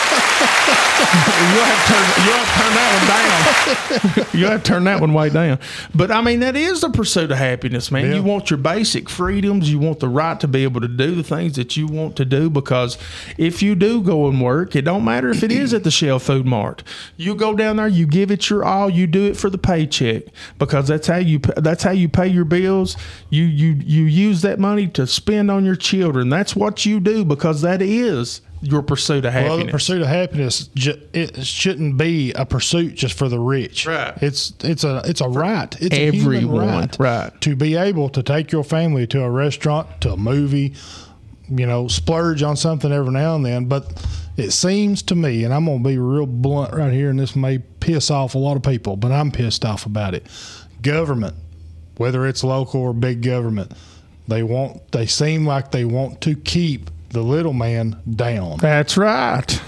you 1.52 1.60
have 1.64 1.80
to 1.80 1.94
turn, 1.94 2.06
you 2.26 2.32
have 2.36 2.46
to 2.46 2.56
turn 2.60 2.74
that 2.76 2.90
one 2.92 3.08
down. 3.08 3.61
you 4.34 4.46
have 4.46 4.64
to 4.64 4.68
turn 4.68 4.84
that 4.86 5.00
one 5.00 5.14
way 5.14 5.30
down. 5.30 5.60
But 5.94 6.12
I 6.12 6.22
mean, 6.22 6.40
that 6.42 6.56
is 6.56 6.82
the 6.82 6.90
pursuit 6.90 7.32
of 7.32 7.38
happiness, 7.38 7.92
man. 7.92 8.06
Yeah. 8.06 8.16
You 8.16 8.24
want 8.24 8.50
your 8.50 8.58
basic 8.58 9.10
freedoms. 9.10 9.72
You 9.72 9.80
want 9.80 10.00
the 10.00 10.10
right 10.10 10.40
to 10.40 10.48
be 10.48 10.64
able 10.64 10.82
to 10.82 10.88
do 10.88 11.16
the 11.16 11.24
things 11.24 11.56
that 11.56 11.78
you 11.78 11.88
want 11.88 12.16
to 12.18 12.26
do. 12.26 12.50
Because 12.50 12.98
if 13.38 13.62
you 13.62 13.76
do 13.76 14.02
go 14.02 14.28
and 14.28 14.42
work, 14.42 14.76
it 14.76 14.84
don't 14.84 15.06
matter 15.06 15.30
if 15.30 15.44
it 15.44 15.52
is 15.52 15.74
at 15.74 15.84
the 15.84 15.92
Shell 15.92 16.20
Food 16.20 16.46
Mart. 16.46 16.84
You 17.18 17.36
go 17.36 17.56
down 17.56 17.78
there, 17.78 17.88
you 17.88 18.06
give 18.06 18.32
it 18.32 18.50
your 18.50 18.64
all. 18.64 18.90
You 18.90 19.08
do 19.08 19.26
it 19.26 19.38
for 19.38 19.50
the 19.50 19.58
paycheck 19.58 20.24
because 20.58 20.88
that's 20.88 21.08
how 21.08 21.18
you 21.18 21.40
that's 21.40 21.84
how 21.84 21.92
you 21.92 22.10
pay 22.10 22.28
your 22.28 22.46
bills. 22.46 22.98
You 23.30 23.44
you 23.44 23.74
you 23.74 24.04
use 24.04 24.42
that 24.42 24.60
money 24.60 24.88
to 24.90 25.08
spend 25.08 25.50
on 25.50 25.66
your 25.66 25.76
children. 25.76 26.30
That's 26.30 26.56
what 26.56 26.86
you 26.86 27.00
do 27.00 27.26
because 27.26 27.62
that 27.62 27.82
is 27.82 28.42
your 28.62 28.84
pursuit 28.84 29.26
of 29.26 29.34
happiness. 29.34 29.58
Well, 29.58 29.66
the 29.66 29.72
pursuit 29.72 30.02
of 30.02 30.08
happiness 30.08 30.70
it 30.76 31.46
shouldn't 31.46 31.98
be 31.98 32.32
a 32.34 32.46
pursuit 32.46 32.96
just 32.96 33.18
for 33.18 33.28
the 33.28 33.40
rich. 33.40 33.88
Right. 33.88 34.14
It's 34.22 34.54
it's 34.64 34.84
a 34.84 35.02
it's 35.06 35.22
a 35.22 35.28
right. 35.28 35.76
It's 35.82 35.96
a 35.96 36.12
human 36.12 36.36
Everyone, 36.36 36.68
right, 36.68 37.00
right. 37.00 37.42
to 37.42 37.56
be 37.56 37.76
able 37.76 38.10
to 38.10 38.22
take 38.22 38.52
your 38.52 38.64
family 38.64 39.08
to 39.08 39.24
a 39.24 39.30
restaurant, 39.30 40.02
to 40.02 40.14
a 40.14 40.18
movie, 40.18 40.76
you 41.50 41.66
know, 41.66 41.88
splurge 41.88 42.44
on 42.44 42.56
something 42.56 42.92
every 42.92 43.12
now 43.12 43.36
and 43.36 43.46
then. 43.46 43.66
But 43.66 44.06
it 44.38 44.52
seems 44.52 45.02
to 45.04 45.16
me, 45.16 45.44
and 45.44 45.54
I'm 45.54 45.66
going 45.66 45.84
to 45.84 45.90
be 45.90 45.98
real 45.98 46.26
blunt 46.26 46.74
right 46.74 46.94
here, 46.94 47.10
and 47.10 47.20
this 47.20 47.36
may 47.36 47.60
piss 47.60 48.12
off 48.12 48.36
a 48.36 48.38
lot 48.38 48.58
of 48.58 48.64
people, 48.64 48.96
but 48.96 49.12
I'm 49.12 49.32
pissed 49.32 49.66
off 49.66 49.86
about 49.86 50.14
it. 50.14 50.26
Government, 50.82 51.36
whether 51.98 52.28
it's 52.28 52.44
local 52.44 52.82
or 52.82 52.94
big 52.94 53.22
government, 53.22 53.72
they 54.28 54.44
want 54.44 54.92
they 54.92 55.08
seem 55.08 55.46
like 55.46 55.72
they 55.72 55.84
want 55.84 56.22
to 56.22 56.36
keep 56.36 56.90
the 57.12 57.22
little 57.22 57.54
man 57.54 57.98
down. 58.16 58.58
That's 58.58 58.98
right. 58.98 59.62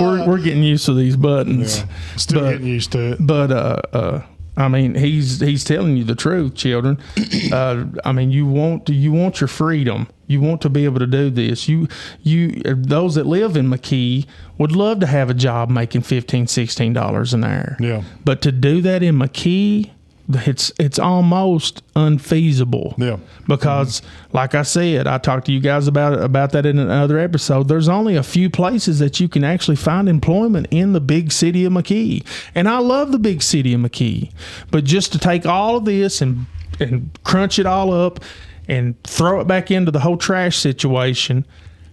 we're, 0.00 0.26
we're 0.26 0.38
getting 0.42 0.62
used 0.62 0.86
to 0.86 0.94
these 0.94 1.16
buttons. 1.16 1.84
Still 2.16 2.40
But- 2.42 2.50
getting 2.52 2.66
used 2.66 2.92
to 2.92 3.12
it. 3.12 3.18
But 3.20 3.50
uh, 3.50 3.82
uh, 3.92 4.22
I 4.56 4.68
mean, 4.68 4.94
he's 4.94 5.40
he's 5.40 5.64
telling 5.64 5.96
you 5.96 6.04
the 6.04 6.14
truth, 6.14 6.54
children. 6.54 6.98
Uh, 7.52 7.84
I 8.04 8.10
mean, 8.10 8.32
you 8.32 8.44
want 8.44 8.88
you 8.88 9.12
want 9.12 9.40
your 9.40 9.46
freedom. 9.46 10.08
You 10.26 10.40
want 10.40 10.60
to 10.62 10.68
be 10.68 10.84
able 10.84 10.98
to 10.98 11.06
do 11.06 11.30
this. 11.30 11.68
You 11.68 11.86
you 12.22 12.60
those 12.64 13.14
that 13.14 13.24
live 13.24 13.56
in 13.56 13.68
McKee 13.68 14.26
would 14.58 14.72
love 14.72 14.98
to 15.00 15.06
have 15.06 15.30
a 15.30 15.34
job 15.34 15.70
making 15.70 16.00
15 16.02 16.48
16 16.48 16.92
dollars 16.92 17.32
an 17.34 17.44
hour. 17.44 17.76
Yeah. 17.78 18.02
But 18.24 18.42
to 18.42 18.50
do 18.52 18.80
that 18.82 19.04
in 19.04 19.14
McKee, 19.16 19.90
it's 20.28 20.72
it's 20.78 20.98
almost 20.98 21.82
unfeasible. 21.94 22.94
Yeah. 22.98 23.18
Because, 23.46 24.02
like 24.32 24.54
I 24.54 24.62
said, 24.62 25.06
I 25.06 25.18
talked 25.18 25.46
to 25.46 25.52
you 25.52 25.60
guys 25.60 25.86
about 25.86 26.20
about 26.20 26.52
that 26.52 26.66
in 26.66 26.78
another 26.78 27.18
episode. 27.18 27.68
There's 27.68 27.88
only 27.88 28.16
a 28.16 28.22
few 28.22 28.50
places 28.50 28.98
that 28.98 29.20
you 29.20 29.28
can 29.28 29.44
actually 29.44 29.76
find 29.76 30.08
employment 30.08 30.66
in 30.70 30.92
the 30.92 31.00
big 31.00 31.32
city 31.32 31.64
of 31.64 31.72
McKee, 31.72 32.26
and 32.54 32.68
I 32.68 32.78
love 32.78 33.12
the 33.12 33.18
big 33.18 33.42
city 33.42 33.72
of 33.74 33.80
McKee. 33.80 34.32
But 34.70 34.84
just 34.84 35.12
to 35.12 35.18
take 35.18 35.46
all 35.46 35.76
of 35.76 35.84
this 35.84 36.20
and 36.20 36.46
and 36.80 37.16
crunch 37.24 37.58
it 37.58 37.66
all 37.66 37.92
up 37.92 38.20
and 38.68 39.00
throw 39.04 39.40
it 39.40 39.46
back 39.46 39.70
into 39.70 39.90
the 39.90 40.00
whole 40.00 40.16
trash 40.16 40.56
situation, 40.56 41.46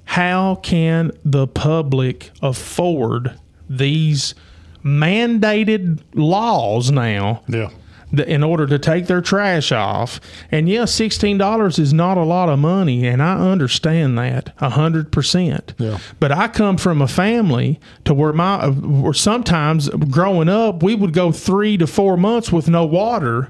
how 0.06 0.56
can 0.56 1.12
the 1.24 1.48
public 1.48 2.32
afford 2.42 3.40
these 3.70 4.34
mandated 4.84 6.02
laws 6.14 6.92
now? 6.92 7.44
Yeah. 7.48 7.70
The- 8.14 8.30
in 8.32 8.44
order 8.44 8.66
to 8.68 8.80
take 8.80 9.08
their 9.08 9.20
trash 9.22 9.72
off. 9.72 10.22
And 10.52 10.70
yes, 10.70 10.94
sixteen 10.94 11.38
dollars 11.38 11.80
is 11.80 11.92
not 11.94 12.18
a 12.18 12.24
lot 12.24 12.48
of 12.48 12.60
money, 12.60 13.06
and 13.08 13.22
I 13.22 13.34
understand 13.52 14.18
that 14.20 14.54
a 14.62 14.70
hundred 14.70 15.12
percent. 15.12 15.74
Yeah. 15.78 15.98
But 16.20 16.32
I 16.32 16.48
come 16.48 16.78
from 16.78 17.02
a 17.02 17.08
family 17.08 17.80
to 18.06 18.14
where 18.14 18.32
my 18.34 18.68
where 18.70 19.14
sometimes 19.14 19.90
growing 19.90 20.48
up 20.50 20.84
we 20.84 20.96
would 20.96 21.14
go 21.14 21.32
three 21.32 21.78
to 21.78 21.88
four 21.88 22.16
months 22.16 22.52
with 22.52 22.70
no 22.70 22.86
water. 22.86 23.50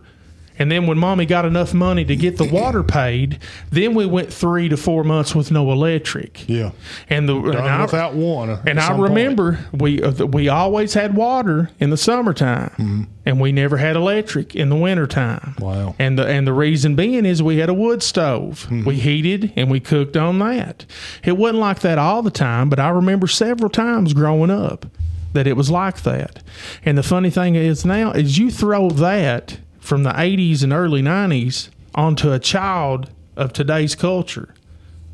And 0.63 0.71
then 0.71 0.87
when 0.87 0.97
mommy 0.97 1.25
got 1.25 1.43
enough 1.43 1.73
money 1.73 2.05
to 2.05 2.15
get 2.15 2.37
the 2.37 2.45
water 2.45 2.83
paid, 3.01 3.37
then 3.69 3.93
we 3.95 4.05
went 4.05 4.31
three 4.31 4.69
to 4.69 4.77
four 4.77 5.03
months 5.03 5.35
with 5.35 5.51
no 5.51 5.69
electric. 5.73 6.47
Yeah. 6.47 6.71
And 7.09 7.27
the 7.27 7.35
and 7.35 7.57
I- 7.57 7.81
without 7.81 8.13
one. 8.13 8.49
and 8.65 8.79
I 8.79 8.87
some 8.87 8.95
point. 8.95 9.09
remember 9.09 9.59
we 9.73 10.01
uh, 10.01 10.25
we 10.25 10.47
always 10.47 10.93
had 10.93 11.15
water 11.17 11.69
in 11.81 11.89
the 11.89 11.97
summertime, 11.97 13.09
and 13.25 13.41
we 13.41 13.51
never 13.51 13.75
had 13.75 13.97
electric 13.97 14.55
in 14.55 14.69
the 14.69 14.77
wintertime. 14.77 15.55
Wow. 15.59 15.95
And 15.99 16.17
the 16.17 16.25
and 16.25 16.47
the 16.47 16.53
reason 16.53 16.95
being 16.95 17.25
is 17.25 17.43
we 17.43 17.57
had 17.57 17.67
a 17.67 17.73
wood 17.73 18.01
stove. 18.01 18.71
We 18.71 18.95
heated 18.95 19.51
and 19.57 19.69
we 19.69 19.81
cooked 19.81 20.15
on 20.15 20.39
that. 20.39 20.85
It 21.25 21.33
wasn't 21.37 21.59
like 21.59 21.81
that 21.81 21.97
all 21.97 22.21
the 22.21 22.31
time, 22.31 22.69
but 22.69 22.79
I 22.79 22.87
remember 22.87 23.27
several 23.27 23.69
times 23.69 24.13
growing 24.13 24.49
up 24.49 24.85
that 25.33 25.45
it 25.45 25.57
was 25.57 25.69
like 25.69 26.03
that. 26.03 26.41
And 26.85 26.97
the 26.97 27.03
funny 27.03 27.31
thing 27.31 27.55
is 27.55 27.83
now 27.83 28.11
is 28.11 28.37
you 28.37 28.49
throw 28.49 28.89
that 28.91 29.57
from 29.83 30.03
the 30.03 30.11
80s 30.11 30.63
and 30.63 30.71
early 30.71 31.01
90s 31.01 31.67
onto 31.93 32.31
a 32.31 32.39
child 32.39 33.09
of 33.35 33.51
today's 33.51 33.95
culture. 33.95 34.53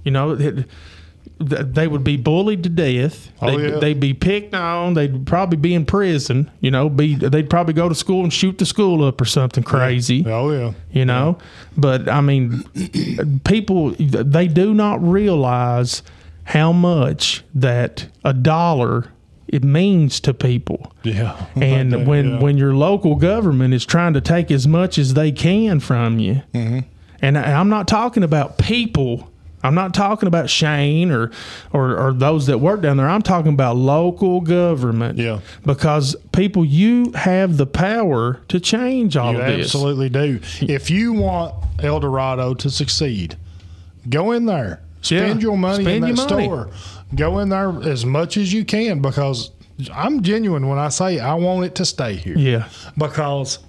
You 0.03 0.11
know, 0.11 0.31
it, 0.33 0.67
th- 1.39 1.65
they 1.73 1.87
would 1.87 2.03
be 2.03 2.17
bullied 2.17 2.61
to 2.63 2.69
death. 2.69 3.31
Oh, 3.41 3.57
they'd, 3.57 3.69
yeah. 3.69 3.79
they'd 3.79 3.99
be 3.99 4.13
picked 4.13 4.53
on. 4.53 4.93
They'd 4.93 5.25
probably 5.25 5.57
be 5.57 5.73
in 5.73 5.87
prison. 5.87 6.51
You 6.61 6.69
know, 6.69 6.87
be 6.87 7.15
they'd 7.15 7.49
probably 7.49 7.73
go 7.73 7.89
to 7.89 7.95
school 7.95 8.23
and 8.23 8.31
shoot 8.31 8.59
the 8.59 8.65
school 8.65 9.03
up 9.03 9.19
or 9.19 9.25
something 9.25 9.63
crazy. 9.63 10.23
Oh 10.27 10.51
yeah. 10.51 10.73
You 10.91 11.05
know, 11.05 11.39
but 11.75 12.07
I 12.07 12.21
mean, 12.21 12.63
people 13.45 13.95
they 13.97 14.47
do 14.47 14.75
not 14.75 15.01
realize 15.01 16.03
how 16.43 16.71
much 16.71 17.43
that 17.55 18.07
a 18.23 18.33
dollar 18.33 19.11
it 19.49 19.63
means 19.63 20.19
to 20.21 20.33
people. 20.33 20.93
Yeah. 21.03 21.35
And 21.55 21.93
Okay, 21.93 22.05
when 22.05 22.29
yeah. 22.29 22.39
when 22.39 22.57
your 22.57 22.73
local 22.75 23.15
government 23.15 23.73
is 23.73 23.85
trying 23.85 24.13
to 24.13 24.21
take 24.21 24.51
as 24.51 24.67
much 24.67 24.97
as 24.97 25.13
they 25.15 25.31
can 25.31 25.79
from 25.79 26.19
you, 26.19 26.41
Mm-hmm. 26.53 26.79
and 27.21 27.37
I- 27.37 27.53
I'm 27.59 27.69
not 27.69 27.87
talking 27.87 28.23
about 28.23 28.57
people. 28.57 29.29
I'm 29.61 29.75
not 29.75 29.93
talking 29.93 30.27
about 30.27 30.49
Shane 30.49 31.11
or, 31.11 31.31
or 31.73 31.97
or 31.97 32.13
those 32.13 32.45
that 32.47 32.59
work 32.59 32.81
down 32.81 32.95
there. 32.95 33.09
I'm 33.09 33.21
talking 33.21 33.51
about 33.51 33.75
local 33.75 34.39
government. 34.39 35.17
Yeah. 35.17 35.39
Because 35.65 36.15
people, 36.31 36.63
you 36.63 37.11
have 37.11 37.57
the 37.57 37.65
power 37.65 38.39
to 38.47 38.59
change 38.61 39.17
all 39.17 39.33
You 39.33 39.41
of 39.41 39.47
this. 39.47 39.65
absolutely 39.65 40.07
do. 40.07 40.39
If 40.61 40.89
you 40.89 41.11
want 41.11 41.55
El 41.83 41.99
Dorado 41.99 42.53
to 42.53 42.69
succeed, 42.69 43.35
go 44.09 44.31
in 44.31 44.45
there. 44.45 44.79
Spend 45.01 45.41
Yeah. 45.41 45.47
your 45.49 45.57
money 45.57 45.83
Spend 45.83 45.95
in 45.95 46.01
that 46.01 46.07
your 46.07 46.29
money. 46.29 46.45
store. 46.45 46.69
Go 47.15 47.39
in 47.39 47.49
there 47.49 47.69
as 47.83 48.05
much 48.05 48.37
as 48.37 48.53
you 48.53 48.63
can 48.65 49.01
because 49.01 49.51
I'm 49.93 50.21
genuine 50.21 50.67
when 50.67 50.77
I 50.77 50.89
say 50.89 51.19
I 51.19 51.33
want 51.35 51.65
it 51.65 51.75
to 51.75 51.85
stay 51.85 52.15
here. 52.15 52.37
Yeah. 52.37 52.69
Because 52.97 53.59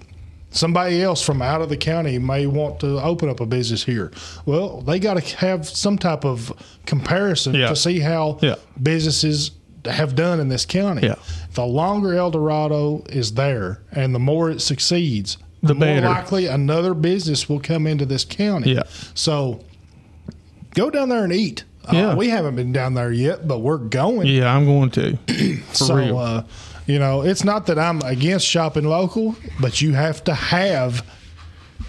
somebody 0.51 1.01
else 1.01 1.21
from 1.23 1.41
out 1.41 1.61
of 1.61 1.69
the 1.69 1.77
county 1.77 2.19
may 2.19 2.45
want 2.45 2.79
to 2.81 3.01
open 3.01 3.29
up 3.29 3.39
a 3.39 3.45
business 3.45 3.83
here. 3.83 4.11
Well, 4.45 4.81
they 4.81 4.99
got 4.99 5.15
to 5.17 5.37
have 5.37 5.67
some 5.67 5.97
type 5.97 6.25
of 6.25 6.51
comparison 6.85 7.53
Yeah. 7.55 7.69
to 7.69 7.75
see 7.75 7.99
how 7.99 8.37
Yeah. 8.41 8.55
businesses 8.81 9.51
have 9.85 10.13
done 10.15 10.39
in 10.39 10.49
this 10.49 10.65
county. 10.65 11.07
Yeah. 11.07 11.15
The 11.53 11.65
longer 11.65 12.13
El 12.13 12.29
Dorado 12.31 13.03
is 13.09 13.33
there 13.33 13.81
and 13.91 14.13
the 14.13 14.19
more 14.19 14.51
it 14.51 14.61
succeeds, 14.61 15.37
the, 15.63 15.73
The 15.73 15.75
more 15.75 16.01
likely 16.01 16.45
another 16.47 16.93
business 16.93 17.47
will 17.49 17.59
come 17.59 17.87
into 17.87 18.05
this 18.05 18.25
county. 18.25 18.73
Yeah. 18.73 18.83
So 19.15 19.61
go 20.75 20.89
down 20.89 21.09
there 21.09 21.23
and 21.23 21.31
eat. 21.33 21.63
Uh, 21.87 21.91
Yeah. 21.95 22.15
we 22.15 22.29
haven't 22.29 22.55
been 22.55 22.71
down 22.71 22.93
there 22.93 23.11
yet, 23.11 23.47
but 23.47 23.59
we're 23.59 23.77
going. 23.77 24.27
Yeah, 24.27 24.55
I'm 24.55 24.65
going 24.65 24.89
to. 24.91 25.17
For 25.69 25.73
so, 25.75 25.95
real. 25.95 26.17
Uh, 26.17 26.43
you 26.87 26.99
know, 26.99 27.21
it's 27.21 27.43
not 27.43 27.67
that 27.67 27.79
I'm 27.79 28.01
against 28.01 28.45
shopping 28.45 28.83
local, 28.85 29.35
but 29.59 29.81
you 29.81 29.93
have 29.93 30.23
to 30.25 30.33
have 30.33 31.05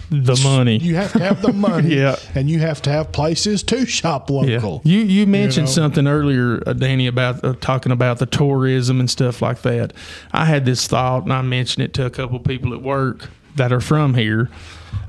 the 0.09 0.39
money. 0.43 0.77
you 0.77 0.95
have 0.95 1.11
to 1.13 1.19
have 1.19 1.41
the 1.41 1.51
money, 1.53 1.95
Yeah. 1.97 2.17
and 2.35 2.47
you 2.49 2.59
have 2.59 2.81
to 2.83 2.91
have 2.91 3.11
places 3.11 3.63
to 3.63 3.85
shop 3.87 4.29
Yeah. 4.29 4.35
local. 4.35 4.81
You 4.83 4.99
you 4.99 5.25
mentioned 5.25 5.65
know? 5.67 5.71
something 5.71 6.07
earlier, 6.07 6.61
uh, 6.67 6.73
Danny, 6.73 7.07
about 7.07 7.43
uh, 7.43 7.53
talking 7.59 7.91
about 7.91 8.19
the 8.19 8.27
tourism 8.27 8.99
and 8.99 9.09
stuff 9.09 9.41
like 9.41 9.63
that. 9.63 9.91
I 10.31 10.45
had 10.45 10.65
this 10.65 10.85
thought, 10.87 11.23
and 11.23 11.33
I 11.33 11.41
mentioned 11.41 11.85
it 11.85 11.93
to 11.95 12.05
a 12.05 12.09
couple 12.11 12.37
people 12.39 12.73
at 12.73 12.81
work 12.83 13.29
that 13.55 13.71
are 13.73 13.81
from 13.81 14.13
here. 14.13 14.49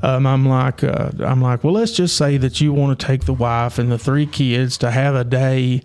Um, 0.02 0.26
I'm 0.26 0.46
like, 0.46 0.84
uh, 0.84 1.10
I'm 1.20 1.40
like, 1.40 1.64
well, 1.64 1.72
let's 1.72 1.92
just 1.92 2.16
say 2.16 2.36
that 2.36 2.60
you 2.60 2.72
want 2.72 2.98
to 2.98 3.06
take 3.06 3.24
the 3.24 3.32
wife 3.32 3.78
and 3.78 3.90
the 3.90 3.98
three 3.98 4.26
kids 4.26 4.76
to 4.78 4.90
have 4.90 5.14
a 5.14 5.24
day. 5.24 5.82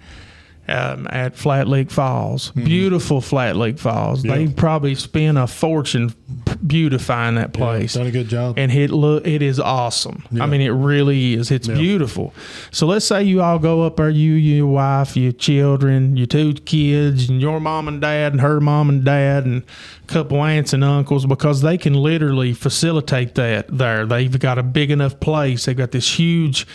Um, 0.69 1.07
at 1.09 1.35
Flat 1.35 1.67
Lick 1.67 1.89
Falls, 1.89 2.51
beautiful 2.51 3.21
Flat 3.21 3.55
Lick 3.55 3.79
Falls. 3.79 4.19
Mm-hmm. 4.19 4.29
Yeah. 4.29 4.35
They 4.45 4.53
probably 4.53 4.93
spent 4.93 5.37
a 5.37 5.47
fortune 5.47 6.13
beautifying 6.65 7.35
that 7.35 7.53
place 7.53 7.93
Done 7.93 8.07
a 8.07 8.11
good 8.11 8.27
job. 8.27 8.55
and 8.59 8.71
it 8.71 8.91
look 8.91 9.25
it 9.25 9.41
is 9.41 9.59
awesome. 9.59 10.23
I 10.39 10.45
mean, 10.45 10.61
it 10.61 10.69
really 10.69 11.33
is. 11.33 11.49
It's 11.49 11.67
beautiful. 11.67 12.33
So 12.71 12.85
let's 12.85 13.05
say 13.05 13.23
you 13.23 13.41
all 13.41 13.57
go 13.57 13.81
up 13.83 13.95
there, 13.97 14.09
you, 14.09 14.33
your 14.33 14.67
wife, 14.67 15.17
your 15.17 15.31
children, 15.31 16.15
your 16.17 16.27
two 16.27 16.53
kids, 16.53 17.29
and 17.29 17.41
your 17.41 17.59
mom 17.59 17.87
and 17.87 17.99
dad, 18.01 18.33
and 18.33 18.41
her 18.41 18.59
mom 18.59 18.89
and 18.89 19.03
dad, 19.03 19.45
and 19.45 19.63
a 20.03 20.07
couple 20.07 20.43
aunts 20.43 20.73
and 20.73 20.83
uncles, 20.83 21.25
because 21.25 21.61
they 21.61 21.77
can 21.77 21.93
literally 21.93 22.53
facilitate 22.53 23.35
that 23.35 23.65
there. 23.75 24.05
They've 24.05 24.37
got 24.39 24.57
a 24.59 24.63
big 24.63 24.91
enough 24.91 25.19
place. 25.19 25.65
They've 25.65 25.75
got 25.77 25.91
this 25.91 26.19
huge 26.19 26.67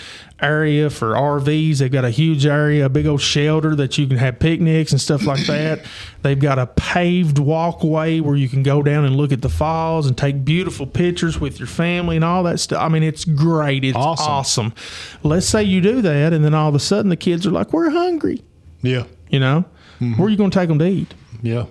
area 0.43 0.91
for 0.91 1.12
RVs. 1.14 1.78
They've 1.78 1.91
got 1.91 2.05
a 2.05 2.11
huge 2.11 2.45
area, 2.45 2.85
a 2.87 2.89
big 2.89 3.07
old 3.07 3.20
shelter 3.20 3.74
that 3.76 3.97
you 3.99 4.07
can 4.07 4.16
have 4.18 4.39
picnics 4.39 4.93
and 4.93 5.01
stuff 5.01 5.24
like 5.24 5.47
that. 5.47 5.85
They've 6.22 6.39
got 6.39 6.59
a 6.59 6.66
paved 6.66 7.39
walkway 7.39 8.20
where 8.20 8.37
you 8.37 8.49
can 8.49 8.62
go 8.62 8.82
down 8.82 9.05
and 9.05 9.16
look 9.16 9.32
at 9.32 9.43
the 9.43 9.49
falls 9.49 10.07
and 10.07 10.18
take 10.18 10.45
beautiful 10.45 10.87
pictures 10.87 11.41
with 11.41 11.59
your 11.59 11.68
family 11.68 12.16
and 12.16 12.24
all 12.24 12.43
that 12.45 12.59
stuff. 12.61 12.82
I 12.82 12.89
mean, 12.89 13.03
it's 13.03 13.24
great. 13.24 13.85
It's 13.85 13.97
Awesome. 13.97 14.26
awesome. 14.32 14.74
Let's 15.22 15.47
say 15.47 15.62
you 15.62 15.80
do 15.80 16.03
that, 16.03 16.32
and 16.32 16.45
then 16.45 16.53
all 16.55 16.68
of 16.68 16.74
a 16.74 16.80
sudden 16.80 17.09
the 17.11 17.16
kids 17.16 17.47
are 17.47 17.51
like, 17.51 17.72
"We're 17.72 17.91
hungry." 17.91 18.43
yeah, 18.82 19.05
You 19.30 19.41
know, 19.41 19.64
Mm-hmm. 20.01 20.14
where 20.20 20.26
are 20.26 20.30
you 20.30 20.37
going 20.37 20.51
to 20.51 20.59
take 20.59 20.68
them 20.68 20.78
to 20.80 20.87
eat? 20.87 21.14
yeah. 21.43 21.66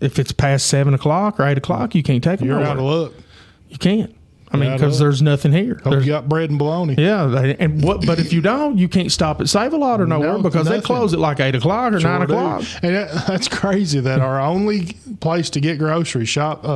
If 0.00 0.20
it's 0.20 0.30
past 0.30 0.68
seven 0.68 0.94
o'clock 0.94 1.40
or 1.40 1.44
eight 1.46 1.58
o'clock, 1.58 1.94
you 1.96 2.04
can't 2.04 2.22
take 2.22 2.38
them. 2.38 2.46
You're 2.46 2.58
nowhere. 2.60 2.70
out 2.70 2.78
of 2.78 2.84
luck. 2.84 3.12
You 3.68 3.78
can't. 3.78 4.14
I 4.50 4.56
mean, 4.56 4.72
because 4.72 4.98
there's 4.98 5.20
nothing 5.20 5.52
here. 5.52 5.74
Hope 5.74 5.90
There's- 5.92 6.06
you 6.06 6.12
got 6.12 6.28
bread 6.28 6.50
and 6.50 6.58
bologna. 6.58 6.94
yeah, 6.96 7.54
and 7.58 7.82
what? 7.82 8.06
But 8.06 8.18
if 8.18 8.32
you 8.32 8.40
don't, 8.40 8.78
you 8.78 8.88
can't 8.88 9.12
stop 9.12 9.40
at 9.40 9.48
Save 9.48 9.72
a 9.72 9.76
Lot 9.76 10.00
or 10.00 10.06
nowhere 10.06 10.34
No, 10.34 10.42
because 10.42 10.68
they 10.68 10.80
close 10.80 11.12
at 11.12 11.18
like 11.18 11.38
eight 11.40 11.54
o'clock 11.54 11.92
or 11.92 12.00
nine 12.00 12.00
Sure 12.00 12.26
do. 12.26 12.32
o'clock. 12.34 12.62
And 12.82 12.94
that, 12.96 13.26
that's 13.26 13.48
crazy 13.48 14.00
that 14.00 14.20
our 14.20 14.40
only 14.40 14.96
place 15.20 15.50
to 15.50 15.60
get 15.60 15.78
groceries 15.78 16.28
shop 16.28 16.64
uh, 16.64 16.68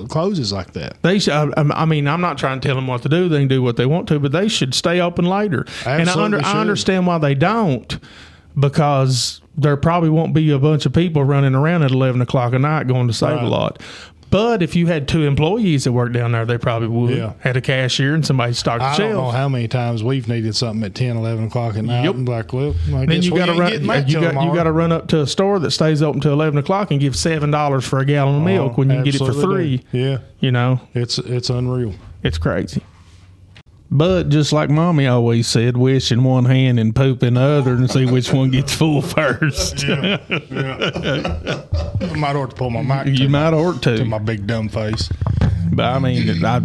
uh, 0.00 0.06
closes 0.06 0.52
like 0.52 0.72
that. 0.72 1.00
They. 1.02 1.20
I, 1.30 1.50
I 1.56 1.84
mean, 1.84 2.08
I'm 2.08 2.20
not 2.20 2.36
trying 2.38 2.60
to 2.60 2.66
tell 2.66 2.74
them 2.76 2.86
what 2.86 3.02
to 3.02 3.08
do. 3.08 3.28
They 3.28 3.38
can 3.40 3.48
do 3.48 3.62
what 3.62 3.76
they 3.76 3.86
want 3.86 4.08
to, 4.08 4.18
but 4.18 4.32
they 4.32 4.48
should 4.48 4.74
stay 4.74 5.00
open 5.00 5.24
later. 5.24 5.64
Absolutely 5.86 6.00
and 6.00 6.08
I, 6.10 6.22
under, 6.24 6.44
I 6.44 6.60
understand 6.60 7.06
why 7.06 7.18
they 7.18 7.34
don't, 7.34 7.98
because 8.58 9.40
there 9.56 9.76
probably 9.76 10.10
won't 10.10 10.34
be 10.34 10.50
a 10.50 10.58
bunch 10.58 10.86
of 10.86 10.92
people 10.92 11.22
running 11.24 11.54
around 11.54 11.82
at 11.82 11.90
11 11.90 12.20
o'clock 12.20 12.52
at 12.54 12.60
night 12.60 12.86
going 12.86 13.06
to 13.06 13.12
Save 13.12 13.42
a. 13.42 13.46
Lot. 13.46 13.80
But 14.30 14.62
if 14.62 14.76
you 14.76 14.86
had 14.86 15.08
two 15.08 15.24
employees 15.24 15.84
that 15.84 15.92
worked 15.92 16.12
down 16.12 16.30
there, 16.32 16.46
they 16.46 16.56
probably 16.56 16.86
would. 16.88 17.16
Yeah. 17.16 17.32
Had 17.40 17.56
a 17.56 17.60
cashier 17.60 18.14
and 18.14 18.24
somebody 18.24 18.52
stocked 18.52 18.80
the 18.80 18.86
I 18.86 18.96
don't 18.96 19.12
know 19.12 19.30
how 19.30 19.48
many 19.48 19.66
times 19.66 20.04
we've 20.04 20.28
needed 20.28 20.54
something 20.54 20.84
at 20.84 20.94
10, 20.94 21.16
11 21.16 21.46
o'clock 21.46 21.76
at 21.76 21.84
night. 21.84 22.04
Yep. 22.04 22.14
I'm 22.14 22.24
like, 22.26 22.52
well, 22.52 22.74
I 22.94 23.06
Then 23.06 23.08
guess 23.08 23.24
you 23.24 23.32
we 23.32 23.38
got 23.40 23.46
to 23.46 23.52
ain't 23.52 23.60
run. 23.60 23.70
getting 23.72 23.86
that 23.88 24.06
You 24.08 24.12
till 24.14 24.20
got 24.22 24.26
you 24.28 24.32
tomorrow. 24.38 24.54
got 24.54 24.62
to 24.64 24.72
run 24.72 24.92
up 24.92 25.08
to 25.08 25.20
a 25.22 25.26
store 25.26 25.58
that 25.58 25.72
stays 25.72 26.00
open 26.00 26.20
till 26.20 26.32
eleven 26.32 26.58
o'clock 26.58 26.92
and 26.92 27.00
give 27.00 27.16
seven 27.16 27.50
dollars 27.50 27.84
for 27.84 27.98
a 27.98 28.04
gallon 28.04 28.36
of 28.36 28.42
milk 28.42 28.72
oh, 28.72 28.76
when 28.76 28.88
you 28.90 28.96
can 28.96 29.04
get 29.04 29.14
it 29.16 29.18
for 29.18 29.24
Oh, 29.24 29.28
Absolutely 29.28 29.78
three. 29.78 29.86
do. 29.92 29.98
Yeah, 29.98 30.18
You 30.38 30.52
know, 30.52 30.80
it's 30.94 31.18
it's 31.18 31.50
unreal. 31.50 31.94
it's 32.22 32.38
crazy. 32.38 32.82
But 33.92 34.28
just 34.28 34.52
like 34.52 34.70
mommy 34.70 35.08
always 35.08 35.48
said, 35.48 35.76
wish 35.76 36.12
in 36.12 36.22
one 36.22 36.44
hand 36.44 36.78
and 36.78 36.94
poop 36.94 37.24
in 37.24 37.34
the 37.34 37.40
other, 37.40 37.72
and 37.72 37.90
see 37.90 38.06
which 38.06 38.32
one 38.32 38.50
gets 38.52 38.72
full 38.72 39.02
first. 39.02 39.82
Yeah, 39.82 40.18
yeah. 40.28 41.62
I 42.00 42.14
might 42.16 42.36
ought 42.36 42.50
to 42.50 42.56
pull 42.56 42.70
my 42.70 42.82
mic 42.82 43.08
you 43.18 43.26
to, 43.26 43.28
might 43.28 43.52
ought 43.52 43.82
to. 43.82 43.96
to 43.96 44.04
my 44.04 44.18
big 44.18 44.46
dumb 44.46 44.68
face. 44.68 45.10
But 45.72 45.86
I 45.86 45.98
mean, 45.98 46.44
I 46.44 46.60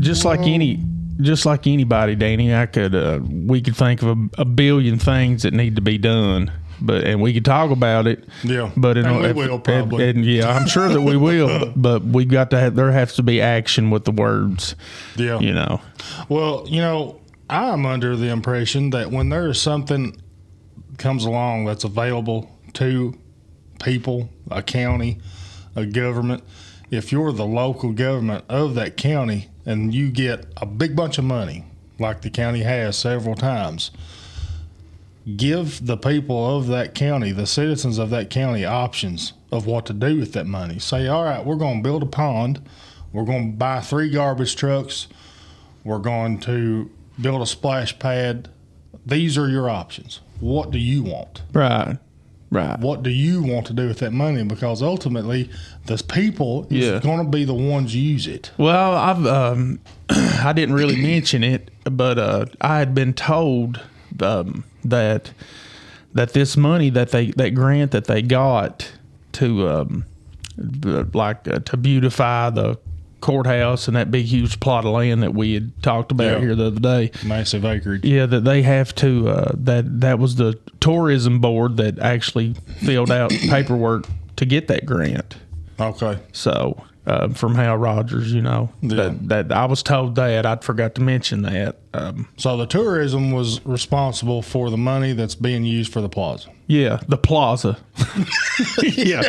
just 0.00 0.24
like 0.24 0.40
any, 0.40 0.82
just 1.20 1.44
like 1.44 1.66
anybody, 1.66 2.14
Danny. 2.14 2.54
I 2.54 2.64
could, 2.64 2.94
uh, 2.94 3.20
we 3.22 3.60
could 3.60 3.76
think 3.76 4.00
of 4.02 4.08
a, 4.08 4.28
a 4.38 4.44
billion 4.46 4.98
things 4.98 5.42
that 5.42 5.52
need 5.52 5.76
to 5.76 5.82
be 5.82 5.98
done, 5.98 6.50
but 6.84 7.04
and 7.04 7.20
we 7.20 7.32
could 7.32 7.44
talk 7.44 7.70
about 7.70 8.06
it. 8.06 8.24
Yeah, 8.42 8.70
But 8.76 8.96
in, 8.98 9.06
And 9.06 9.20
we 9.20 9.26
if- 9.26 9.36
will 9.36 9.54
and- 9.54 9.64
probably. 9.64 10.08
and 10.10 10.24
yeah, 10.24 10.50
I'm 10.50 10.66
sure 10.66 10.88
that 10.88 11.00
we 11.00 11.16
will. 11.16 11.72
but 11.76 12.04
we 12.04 12.24
got 12.24 12.50
to 12.50 12.58
have 12.58 12.74
there 12.74 12.92
has 12.92 13.14
to 13.16 13.22
be 13.22 13.40
action 13.40 13.90
with 13.90 14.04
the 14.04 14.12
words. 14.12 14.74
Yeah. 15.16 15.38
You 15.40 15.52
know. 15.54 15.80
Well, 16.28 16.64
you 16.68 16.80
know, 16.80 17.20
I'm 17.48 17.86
under 17.86 18.16
the 18.16 18.28
impression 18.28 18.90
that 18.90 19.10
when 19.10 19.28
there 19.28 19.48
is 19.48 19.60
something 19.60 20.20
comes 20.98 21.24
along 21.24 21.64
that's 21.64 21.84
available 21.84 22.50
to 22.74 23.14
people, 23.82 24.28
a 24.50 24.62
county, 24.62 25.18
a 25.74 25.84
government, 25.86 26.44
if 26.90 27.10
you're 27.12 27.32
the 27.32 27.46
local 27.46 27.92
government 27.92 28.44
of 28.48 28.74
that 28.74 28.96
county 28.96 29.48
and 29.66 29.94
you 29.94 30.10
get 30.10 30.46
a 30.58 30.66
big 30.66 30.94
bunch 30.94 31.18
of 31.18 31.24
money, 31.24 31.64
like 31.98 32.20
the 32.22 32.30
county 32.30 32.60
has 32.60 32.96
several 32.96 33.34
times, 33.34 33.90
give 35.36 35.86
the 35.86 35.96
people 35.96 36.56
of 36.56 36.66
that 36.68 36.94
county, 36.94 37.32
the 37.32 37.46
citizens 37.46 37.98
of 37.98 38.10
that 38.10 38.30
county, 38.30 38.64
options 38.64 39.32
of 39.50 39.66
what 39.66 39.86
to 39.86 39.92
do 39.92 40.18
with 40.18 40.32
that 40.32 40.46
money. 40.46 40.78
Say, 40.78 41.06
all 41.06 41.24
right, 41.24 41.44
we're 41.44 41.56
going 41.56 41.78
to 41.78 41.82
build 41.82 42.02
a 42.02 42.06
pond, 42.06 42.60
we're 43.12 43.24
going 43.24 43.52
to 43.52 43.56
buy 43.56 43.80
three 43.80 44.10
garbage 44.10 44.56
trucks, 44.56 45.08
we're 45.84 45.98
going 45.98 46.40
to 46.40 46.90
build 47.20 47.42
a 47.42 47.46
splash 47.46 47.98
pad. 47.98 48.48
These 49.04 49.36
are 49.36 49.48
your 49.48 49.68
options. 49.68 50.20
What 50.40 50.70
do 50.70 50.78
you 50.78 51.02
want? 51.02 51.42
Right. 51.52 51.98
Right. 52.50 52.78
What 52.78 53.02
do 53.02 53.08
you 53.08 53.42
want 53.42 53.66
to 53.68 53.72
do 53.72 53.88
with 53.88 54.00
that 54.00 54.12
money? 54.12 54.44
Because 54.44 54.82
ultimately, 54.82 55.48
the 55.86 55.96
people 56.06 56.66
is 56.68 57.00
going 57.00 57.24
to 57.24 57.30
be 57.30 57.44
the 57.44 57.54
ones 57.54 57.96
use 57.96 58.26
it. 58.26 58.50
Well, 58.58 58.94
I've 58.94 59.24
um, 59.24 59.80
I 60.10 60.52
didn't 60.54 60.74
really 60.74 61.00
mention 61.00 61.42
it, 61.42 61.70
but 61.84 62.18
uh, 62.18 62.46
I 62.60 62.78
had 62.78 62.94
been 62.94 63.14
told 63.14 63.80
um, 64.20 64.64
that 64.84 65.32
that 66.14 66.32
this 66.32 66.56
money 66.56 66.90
that 66.90 67.10
they 67.10 67.30
that 67.32 67.50
grant 67.54 67.90
that 67.92 68.04
they 68.06 68.22
got 68.22 68.92
to 69.32 69.68
um, 69.68 70.04
like 71.14 71.46
uh, 71.48 71.58
to 71.60 71.76
beautify 71.76 72.50
the 72.50 72.78
courthouse 73.20 73.86
and 73.86 73.96
that 73.96 74.10
big 74.10 74.26
huge 74.26 74.58
plot 74.58 74.84
of 74.84 74.92
land 74.92 75.22
that 75.22 75.32
we 75.32 75.54
had 75.54 75.70
talked 75.82 76.10
about 76.10 76.24
Yeah. 76.24 76.38
here 76.40 76.54
the 76.56 76.66
other 76.66 76.80
day. 76.80 77.10
Massive 77.24 77.64
acreage. 77.64 78.04
Yeah, 78.04 78.26
that 78.26 78.44
they 78.44 78.62
have 78.62 78.94
to. 78.96 79.28
Uh, 79.28 79.52
that 79.54 80.00
that 80.00 80.18
was 80.18 80.36
the 80.36 80.58
tourism 80.80 81.38
board 81.40 81.76
that 81.76 81.98
actually 82.00 82.54
filled 82.80 83.10
out 83.12 83.30
paperwork 83.48 84.06
to 84.36 84.44
get 84.44 84.68
that 84.68 84.84
grant. 84.86 85.36
Okay. 85.80 86.18
So 86.32 86.84
uh, 87.06 87.28
from 87.30 87.54
Hal 87.56 87.76
Rogers, 87.76 88.32
you 88.32 88.42
know 88.42 88.70
Yeah. 88.80 88.96
that 88.96 89.28
that 89.28 89.52
I 89.52 89.64
was 89.66 89.82
told 89.82 90.14
that 90.16 90.46
I'd 90.46 90.62
forgot 90.64 90.94
to 90.96 91.00
mention 91.02 91.42
that. 91.42 91.76
Um, 91.94 92.28
So 92.36 92.56
the 92.56 92.66
tourism 92.66 93.32
was 93.32 93.60
responsible 93.66 94.40
for 94.42 94.70
the 94.70 94.76
money 94.78 95.12
that's 95.12 95.34
being 95.34 95.64
used 95.64 95.92
for 95.92 96.00
the 96.00 96.08
plaza. 96.08 96.48
yeah, 96.66 97.00
the 97.08 97.18
plaza. 97.18 97.76
yeah, 98.82 99.20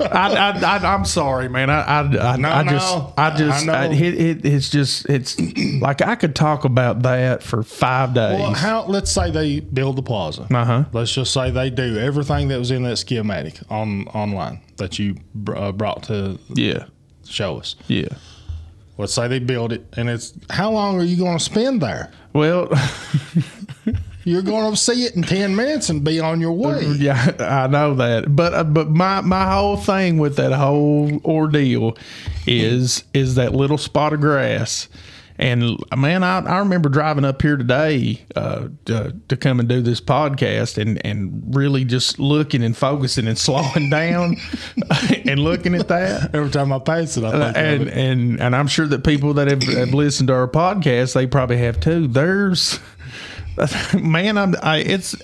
I, 0.00 0.32
I, 0.62 0.76
I, 0.78 0.94
I'm 0.94 1.04
sorry, 1.04 1.48
man. 1.48 1.68
I 1.70 1.80
I, 1.82 2.00
I, 2.32 2.36
No, 2.36 2.48
I 2.48 2.62
just 2.64 2.96
no. 2.96 3.14
I 3.18 3.36
just 3.36 3.68
I. 3.68 3.84
I, 3.84 3.86
it, 3.88 4.00
it, 4.20 4.44
it's 4.46 4.70
just 4.70 5.06
it's 5.08 5.36
like 5.80 6.02
I 6.02 6.14
could 6.14 6.34
talk 6.34 6.64
about 6.64 7.02
that 7.02 7.42
for 7.42 7.62
five 7.62 8.14
days. 8.14 8.38
Well, 8.38 8.54
how? 8.54 8.84
Let's 8.86 9.10
say 9.10 9.30
they 9.30 9.60
build 9.60 9.96
the 9.96 10.02
plaza. 10.02 10.46
uh 10.50 10.64
huh. 10.64 10.84
Let's 10.92 11.12
just 11.12 11.32
say 11.32 11.50
they 11.50 11.70
do 11.70 11.98
everything 11.98 12.48
that 12.48 12.58
was 12.58 12.70
in 12.70 12.82
that 12.84 12.96
schematic 12.98 13.58
on 13.70 14.06
online 14.08 14.60
that 14.76 14.98
you 14.98 15.16
br- 15.34 15.56
uh, 15.56 15.72
brought 15.72 16.04
to 16.04 16.38
Yeah. 16.48 16.86
Show 17.28 17.58
us. 17.58 17.76
Yeah. 17.88 18.08
Let's 18.98 19.12
say 19.12 19.28
they 19.28 19.40
build 19.40 19.72
it, 19.72 19.86
and 19.96 20.08
it's 20.08 20.32
how 20.48 20.70
long 20.70 20.98
are 20.98 21.04
you 21.04 21.16
going 21.18 21.36
to 21.36 21.44
spend 21.44 21.82
there? 21.82 22.10
Well, 22.32 22.70
You're 24.26 24.42
going 24.42 24.72
to 24.72 24.76
see 24.76 25.04
it 25.04 25.14
in 25.14 25.22
ten 25.22 25.54
minutes 25.54 25.88
and 25.88 26.02
be 26.02 26.18
on 26.18 26.40
your 26.40 26.50
way. 26.50 26.84
Yeah, 26.84 27.36
I 27.38 27.68
know 27.68 27.94
that, 27.94 28.34
but 28.34 28.54
uh, 28.54 28.64
but 28.64 28.90
my 28.90 29.20
my 29.20 29.48
whole 29.48 29.76
thing 29.76 30.18
with 30.18 30.34
that 30.36 30.52
whole 30.52 31.20
ordeal 31.24 31.96
is 32.44 33.04
is 33.14 33.36
that 33.36 33.54
little 33.54 33.78
spot 33.78 34.12
of 34.12 34.20
grass. 34.20 34.88
And 35.38 35.78
man, 35.94 36.22
I, 36.22 36.38
I 36.40 36.58
remember 36.58 36.88
driving 36.88 37.24
up 37.24 37.42
here 37.42 37.56
today 37.56 38.24
uh, 38.34 38.68
to, 38.86 39.14
to 39.28 39.36
come 39.36 39.60
and 39.60 39.68
do 39.68 39.82
this 39.82 40.00
podcast, 40.00 40.78
and 40.78 41.04
and 41.04 41.54
really 41.54 41.84
just 41.84 42.18
looking 42.18 42.62
and 42.62 42.76
focusing 42.76 43.26
and 43.26 43.38
slowing 43.38 43.90
down 43.90 44.36
and 45.24 45.40
looking 45.40 45.74
at 45.74 45.88
that. 45.88 46.34
Every 46.34 46.50
time 46.50 46.72
I 46.72 46.78
pass 46.78 47.16
it, 47.16 47.24
I 47.24 47.30
think 47.30 47.56
And, 47.56 47.88
and 47.88 48.40
and 48.40 48.56
I'm 48.56 48.66
sure 48.66 48.86
that 48.86 49.04
people 49.04 49.34
that 49.34 49.48
have, 49.48 49.62
have 49.62 49.94
listened 49.94 50.28
to 50.28 50.34
our 50.34 50.48
podcast, 50.48 51.14
they 51.14 51.26
probably 51.26 51.58
have 51.58 51.80
too. 51.80 52.06
There's, 52.06 52.80
man, 53.94 54.38
I'm 54.38 54.54
I, 54.62 54.78
it's 54.78 55.14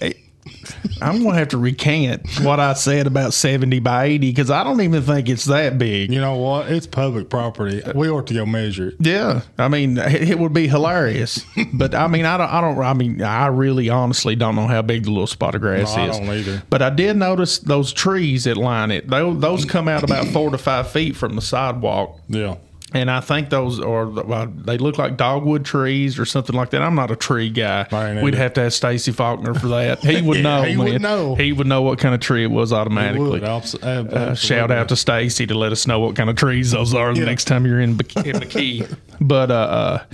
I'm 1.02 1.22
gonna 1.22 1.36
have 1.38 1.48
to 1.48 1.58
recant 1.58 2.26
what 2.40 2.60
I 2.60 2.72
said 2.74 3.06
about 3.06 3.34
seventy 3.34 3.80
by 3.80 4.04
eighty 4.04 4.30
because 4.30 4.50
I 4.50 4.64
don't 4.64 4.80
even 4.80 5.02
think 5.02 5.28
it's 5.28 5.44
that 5.46 5.78
big. 5.78 6.12
You 6.12 6.20
know 6.20 6.36
what? 6.36 6.70
It's 6.70 6.86
public 6.86 7.28
property. 7.28 7.82
We 7.94 8.08
ought 8.08 8.26
to 8.28 8.34
go 8.34 8.46
measure 8.46 8.88
it. 8.88 8.94
Yeah, 9.00 9.42
I 9.58 9.68
mean 9.68 9.98
it, 9.98 10.38
would 10.38 10.52
be 10.52 10.68
hilarious, 10.68 11.44
but 11.72 11.94
I 11.94 12.06
mean 12.08 12.24
I 12.26 12.36
don't 12.36 12.50
I 12.50 12.60
don't 12.60 12.78
I 12.78 12.92
mean 12.94 13.22
I 13.22 13.46
really 13.46 13.88
honestly 13.88 14.34
don't 14.36 14.56
know 14.56 14.66
how 14.66 14.82
big 14.82 15.04
the 15.04 15.10
little 15.10 15.26
spot 15.26 15.54
of 15.54 15.60
grass 15.60 15.94
No, 15.96 16.02
I 16.02 16.08
is. 16.08 16.18
don't 16.18 16.28
either. 16.28 16.62
But 16.70 16.82
I 16.82 16.90
did 16.90 17.16
notice 17.16 17.58
those 17.58 17.92
trees 17.92 18.44
that 18.44 18.56
line 18.56 18.90
it. 18.90 19.08
Those, 19.08 19.40
those 19.40 19.64
come 19.64 19.88
out 19.88 20.02
about 20.02 20.26
four 20.28 20.50
to 20.50 20.58
five 20.58 20.90
feet 20.90 21.16
from 21.16 21.36
the 21.36 21.42
sidewalk. 21.42 22.18
Yeah. 22.28 22.56
And 22.94 23.10
I 23.10 23.20
think 23.20 23.48
those 23.50 23.80
are 23.80 24.06
well, 24.06 24.46
they 24.46 24.76
look 24.78 24.98
like 24.98 25.16
dogwood 25.16 25.64
trees 25.64 26.18
or 26.18 26.24
something 26.26 26.54
like 26.54 26.70
that. 26.70 26.82
I'm 26.82 26.94
not 26.94 27.10
a 27.10 27.16
tree 27.16 27.48
guy. 27.48 28.20
We'd 28.22 28.34
have 28.34 28.52
to 28.54 28.62
ask 28.62 28.76
Stacy 28.76 29.12
Faulkner 29.12 29.54
for 29.54 29.68
that. 29.68 30.00
He 30.00 30.20
would 30.22 30.38
Yeah, 30.38 30.42
know. 30.42 30.62
he 30.62 30.76
would 30.76 31.00
know. 31.02 31.34
He 31.34 31.52
would 31.52 31.66
know 31.66 31.82
what 31.82 31.98
kind 31.98 32.14
of 32.14 32.20
tree 32.20 32.44
it 32.44 32.50
was 32.50 32.72
automatically. 32.72 33.42
Uh, 33.42 34.34
shout 34.34 34.70
out 34.70 34.88
to 34.90 34.96
Stacy 34.96 35.46
to 35.46 35.54
let 35.54 35.72
us 35.72 35.86
know 35.86 36.00
what 36.00 36.16
kind 36.16 36.28
of 36.30 36.36
trees 36.36 36.72
those 36.72 36.94
are 36.94 37.14
the 37.14 37.24
next 37.24 37.44
time 37.46 37.64
you're 37.66 37.80
in, 37.80 37.96
Bik- 37.96 38.26
in 38.26 38.36
McKee. 38.40 38.96
But 39.24 39.52
uh, 39.52 39.54
uh, 39.54 40.04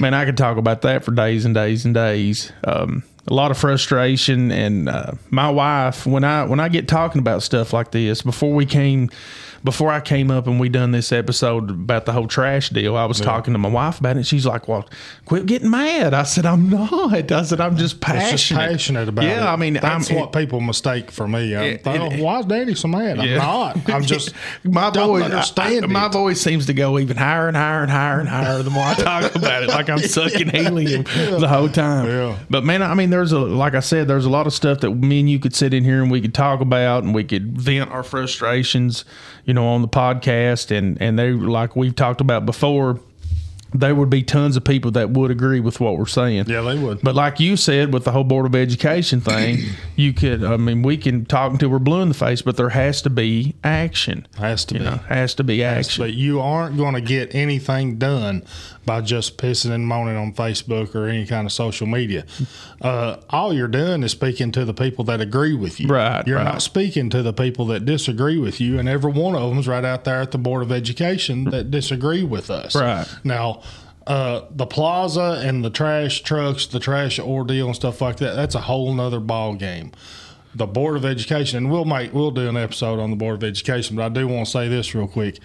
man, 0.00 0.14
I 0.14 0.24
could 0.24 0.38
talk 0.38 0.56
about 0.56 0.80
that 0.80 1.04
for 1.04 1.10
days 1.10 1.44
and 1.44 1.54
days 1.54 1.84
and 1.84 1.92
days. 1.94 2.50
Um, 2.64 3.02
a 3.26 3.34
lot 3.34 3.50
of 3.50 3.58
frustration, 3.58 4.50
and 4.50 4.88
uh, 4.88 5.12
my 5.30 5.50
wife 5.50 6.06
when 6.06 6.24
I 6.24 6.44
when 6.44 6.58
I 6.58 6.70
get 6.70 6.88
talking 6.88 7.18
about 7.18 7.42
stuff 7.42 7.74
like 7.74 7.90
this 7.90 8.22
before 8.22 8.54
we 8.54 8.64
came. 8.64 9.10
Before 9.68 9.90
I 9.92 10.00
came 10.00 10.30
up 10.30 10.46
and 10.46 10.58
we 10.58 10.70
done 10.70 10.92
this 10.92 11.12
episode 11.12 11.68
about 11.70 12.06
the 12.06 12.12
whole 12.14 12.26
trash 12.26 12.70
deal, 12.70 12.96
I 12.96 13.04
was 13.04 13.20
talking 13.20 13.52
to 13.52 13.58
my 13.58 13.68
wife 13.68 14.00
about 14.00 14.16
it. 14.16 14.24
She's 14.24 14.46
like, 14.46 14.66
"Well, 14.66 14.88
quit 15.26 15.44
getting 15.44 15.68
mad." 15.68 16.14
I 16.14 16.22
said, 16.22 16.46
"I'm 16.46 16.70
not." 16.70 17.30
I 17.30 17.42
said, 17.42 17.60
"I'm 17.60 17.76
just 17.76 18.00
passionate." 18.00 18.30
Just 18.38 18.52
passionate 18.54 19.08
about 19.10 19.26
it. 19.26 19.28
Yeah, 19.28 19.52
I 19.52 19.56
mean, 19.56 19.74
that's 19.74 20.10
I'm, 20.10 20.16
what 20.16 20.32
people 20.32 20.60
mistake 20.62 21.10
for 21.10 21.28
me. 21.28 21.54
I'm 21.54 21.62
It- 21.64 21.86
it- 21.86 22.22
why 22.22 22.38
is 22.38 22.46
Danny 22.46 22.74
so 22.76 22.88
mad? 22.88 23.18
I'm 23.18 23.28
Yeah. 23.28 23.36
not. 23.36 23.90
I'm 23.90 24.02
just 24.14 24.32
my 24.64 24.88
voice, 24.88 25.24
understand 25.24 25.84
I- 25.84 25.88
my 25.88 26.08
voice 26.08 26.40
seems 26.40 26.64
to 26.64 26.72
go 26.72 26.98
even 26.98 27.18
higher 27.18 27.46
and 27.46 27.54
higher 27.56 27.82
and 27.82 27.90
higher 27.90 28.20
and 28.20 28.28
higher 28.30 28.62
the 28.62 28.70
more 28.70 28.84
I 28.86 28.94
talk 28.94 29.34
about 29.36 29.64
it. 29.64 29.68
Like 29.68 29.90
I'm 29.90 29.98
sucking 29.98 30.48
helium 30.48 31.02
the 31.02 31.46
whole 31.46 31.68
time. 31.68 32.06
Yeah. 32.06 32.38
But 32.48 32.64
man, 32.64 32.82
I 32.82 32.94
mean, 32.94 33.10
there's 33.10 33.32
a 33.32 33.38
like 33.38 33.74
I 33.74 33.80
said, 33.80 34.08
there's 34.08 34.24
a 34.24 34.30
lot 34.30 34.46
of 34.46 34.54
stuff 34.54 34.80
that 34.80 34.92
me 34.92 35.20
and 35.20 35.28
you 35.28 35.38
could 35.38 35.54
sit 35.54 35.74
in 35.74 35.84
here 35.84 36.00
and 36.02 36.10
we 36.10 36.22
could 36.22 36.32
talk 36.32 36.62
about 36.62 37.04
and 37.04 37.14
we 37.14 37.22
could 37.22 37.58
vent 37.60 37.90
our 37.90 38.02
frustrations, 38.02 39.04
you 39.48 39.54
know, 39.54 39.66
on 39.66 39.82
the 39.82 39.88
podcast 39.88 40.70
and 40.70 41.00
and 41.02 41.18
they 41.18 41.32
like 41.32 41.74
we've 41.74 41.96
talked 41.96 42.20
about 42.20 42.46
before. 42.46 43.00
there 43.74 43.94
would 43.94 44.08
be 44.08 44.22
tons 44.22 44.56
of 44.56 44.64
people 44.64 44.90
that 44.92 45.10
would 45.10 45.30
agree 45.30 45.60
with 45.60 45.78
what 45.78 45.98
we're 45.98 46.06
saying. 46.06 46.44
Yeah, 46.48 46.62
they 46.62 46.78
would. 46.78 47.02
But 47.02 47.14
like 47.14 47.38
you 47.38 47.54
said, 47.54 47.92
with 47.92 48.04
the 48.04 48.12
whole 48.12 48.24
Board 48.24 48.46
of 48.46 48.54
Education 48.54 49.20
thing, 49.20 49.58
you 49.96 50.14
could, 50.14 50.42
I 50.42 50.56
mean, 50.56 50.80
we 50.82 50.96
can 50.96 51.26
talk 51.26 51.52
until 51.52 51.68
we're 51.68 51.78
blue 51.78 52.00
in 52.00 52.08
the 52.08 52.14
face, 52.14 52.40
but 52.40 52.56
there 52.56 52.70
has 52.70 53.02
to 53.02 53.10
be 53.10 53.54
action. 53.62 54.26
Has 54.38 54.64
to 54.66 54.74
You 54.76 54.80
be. 54.80 54.84
know, 54.86 54.96
has 55.08 55.34
to 55.34 55.44
be 55.44 55.62
action. 55.62 56.02
But 56.02 56.14
you 56.14 56.40
aren't 56.40 56.78
going 56.78 56.94
to 56.94 57.02
get 57.02 57.34
anything 57.34 57.98
done 57.98 58.42
by 58.88 59.02
just 59.02 59.36
pissing 59.36 59.70
and 59.70 59.86
moaning 59.86 60.16
on 60.16 60.32
Facebook 60.32 60.94
or 60.94 61.06
any 61.06 61.26
kind 61.26 61.46
of 61.46 61.52
social 61.52 61.86
media. 61.86 62.24
Uh, 62.80 63.18
all 63.28 63.52
you're 63.52 63.68
doing 63.68 64.02
is 64.02 64.12
speaking 64.12 64.50
to 64.52 64.64
the 64.64 64.72
people 64.72 65.04
that 65.04 65.20
agree 65.20 65.54
with 65.54 65.78
you. 65.78 65.88
Right, 65.88 66.26
You're 66.26 66.38
right. 66.38 66.44
not 66.44 66.62
speaking 66.62 67.10
to 67.10 67.22
the 67.22 67.34
people 67.34 67.66
that 67.66 67.84
disagree 67.84 68.38
with 68.38 68.62
you, 68.62 68.78
and 68.78 68.88
every 68.88 69.12
one 69.12 69.36
of 69.36 69.50
them's 69.50 69.68
right 69.68 69.84
out 69.84 70.04
there 70.04 70.22
at 70.22 70.30
the 70.30 70.38
Board 70.38 70.62
of 70.62 70.72
Education 70.72 71.44
that 71.50 71.70
disagree 71.70 72.24
with 72.24 72.50
us. 72.50 72.74
Right. 72.74 73.06
Now, 73.24 73.62
uh, 74.06 74.46
the 74.50 74.64
plaza 74.66 75.42
and 75.44 75.62
the 75.62 75.68
trash 75.70 76.22
trucks, 76.22 76.66
the 76.66 76.80
trash 76.80 77.18
ordeal 77.18 77.66
and 77.66 77.76
stuff 77.76 78.00
like 78.00 78.16
that, 78.16 78.36
that's 78.36 78.54
a 78.54 78.62
whole 78.62 78.94
nother 78.94 79.20
ball 79.20 79.54
game. 79.54 79.92
The 80.54 80.66
Board 80.66 80.96
of 80.96 81.04
Education, 81.04 81.58
and 81.58 81.70
we'll 81.70 81.84
make 81.84 82.14
we'll 82.14 82.30
do 82.30 82.48
an 82.48 82.56
episode 82.56 83.00
on 83.00 83.10
the 83.10 83.16
Board 83.16 83.36
of 83.36 83.44
Education, 83.44 83.96
but 83.96 84.06
I 84.06 84.08
do 84.08 84.26
want 84.26 84.46
to 84.46 84.50
say 84.50 84.66
this 84.66 84.94
real 84.94 85.06
quick. 85.08 85.40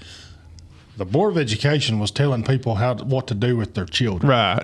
The 0.98 1.06
Board 1.06 1.32
of 1.34 1.38
Education 1.38 2.00
was 2.00 2.12
telling 2.12 2.44
people 2.44 2.76
how 2.76 2.94
to, 2.96 3.04
what 3.04 3.28
to 3.28 3.34
do 3.34 3.58
with 3.58 3.74
their 3.74 3.86
children. 3.86 4.30
right. 4.30 4.64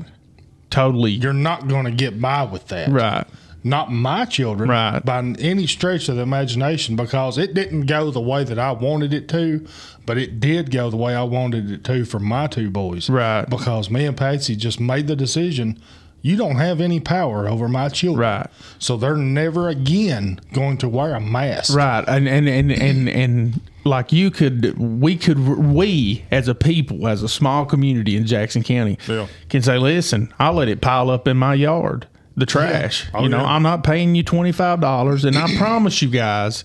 Totally. 0.69 1.09
You're 1.11 1.33
not 1.33 1.67
going 1.67 1.85
to 1.85 1.91
get 1.91 2.21
by 2.21 2.43
with 2.43 2.67
that. 2.67 2.89
right. 2.89 3.25
Not 3.63 3.91
my 3.91 4.23
children 4.25 4.69
Right. 4.69 5.03
by 5.03 5.17
any 5.39 5.65
stretch 5.67 6.07
of 6.07 6.15
the 6.15 6.21
imagination 6.21 6.95
because 6.95 7.37
it 7.37 7.53
didn't 7.53 7.87
go 7.87 8.09
the 8.11 8.21
way 8.21 8.43
that 8.45 8.57
I 8.59 8.71
wanted 8.71 9.11
it 9.13 9.27
to, 9.29 9.65
but 10.05 10.17
it 10.17 10.39
did 10.39 10.71
go 10.71 10.89
the 10.89 10.95
way 10.95 11.13
I 11.13 11.23
wanted 11.23 11.69
it 11.71 11.83
to 11.85 12.05
for 12.05 12.19
my 12.19 12.47
two 12.47 12.69
boys. 12.69 13.09
Right. 13.09 13.43
Because 13.49 13.89
me 13.89 14.05
and 14.05 14.15
Patsy 14.15 14.55
just 14.55 14.79
made 14.79 15.07
the 15.07 15.15
decision 15.15 15.77
you 16.21 16.35
don't 16.35 16.57
have 16.57 16.81
any 16.81 16.99
power 16.99 17.47
over 17.47 17.67
my 17.69 17.87
children. 17.89 18.19
Right. 18.29 18.47
So 18.77 18.95
they're 18.97 19.15
never 19.17 19.69
again 19.69 20.39
going 20.53 20.77
to 20.79 20.89
wear 20.89 21.15
a 21.15 21.19
mask. 21.21 21.73
Right, 21.75 22.03
and 22.07 22.27
and 22.27 22.47
and 22.47 22.71
and 22.71 23.07
and 23.09 23.61
like 23.85 24.11
you 24.11 24.29
could, 24.31 24.77
we 24.77 25.15
could, 25.15 25.39
we 25.39 26.25
as 26.31 26.47
a 26.47 26.55
people, 26.55 27.07
as 27.07 27.23
a 27.23 27.29
small 27.29 27.65
community 27.65 28.15
in 28.17 28.25
Jackson 28.25 28.63
County, 28.63 28.97
Yeah. 29.07 29.27
can 29.49 29.61
say, 29.61 29.77
listen, 29.77 30.33
I'll 30.39 30.53
let 30.53 30.67
it 30.67 30.81
pile 30.81 31.09
up 31.09 31.27
in 31.27 31.37
my 31.37 31.53
yard, 31.53 32.07
the 32.35 32.45
trash. 32.45 33.07
Oh, 33.13 33.23
you 33.23 33.29
know, 33.29 33.37
yeah. 33.37 33.45
I'm 33.55 33.63
not 33.63 33.83
paying 33.83 34.15
you 34.15 34.23
twenty 34.23 34.51
five 34.51 34.79
dollars, 34.81 35.25
and 35.25 35.37
I 35.37 35.55
promise 35.57 36.01
you 36.01 36.09
guys 36.09 36.63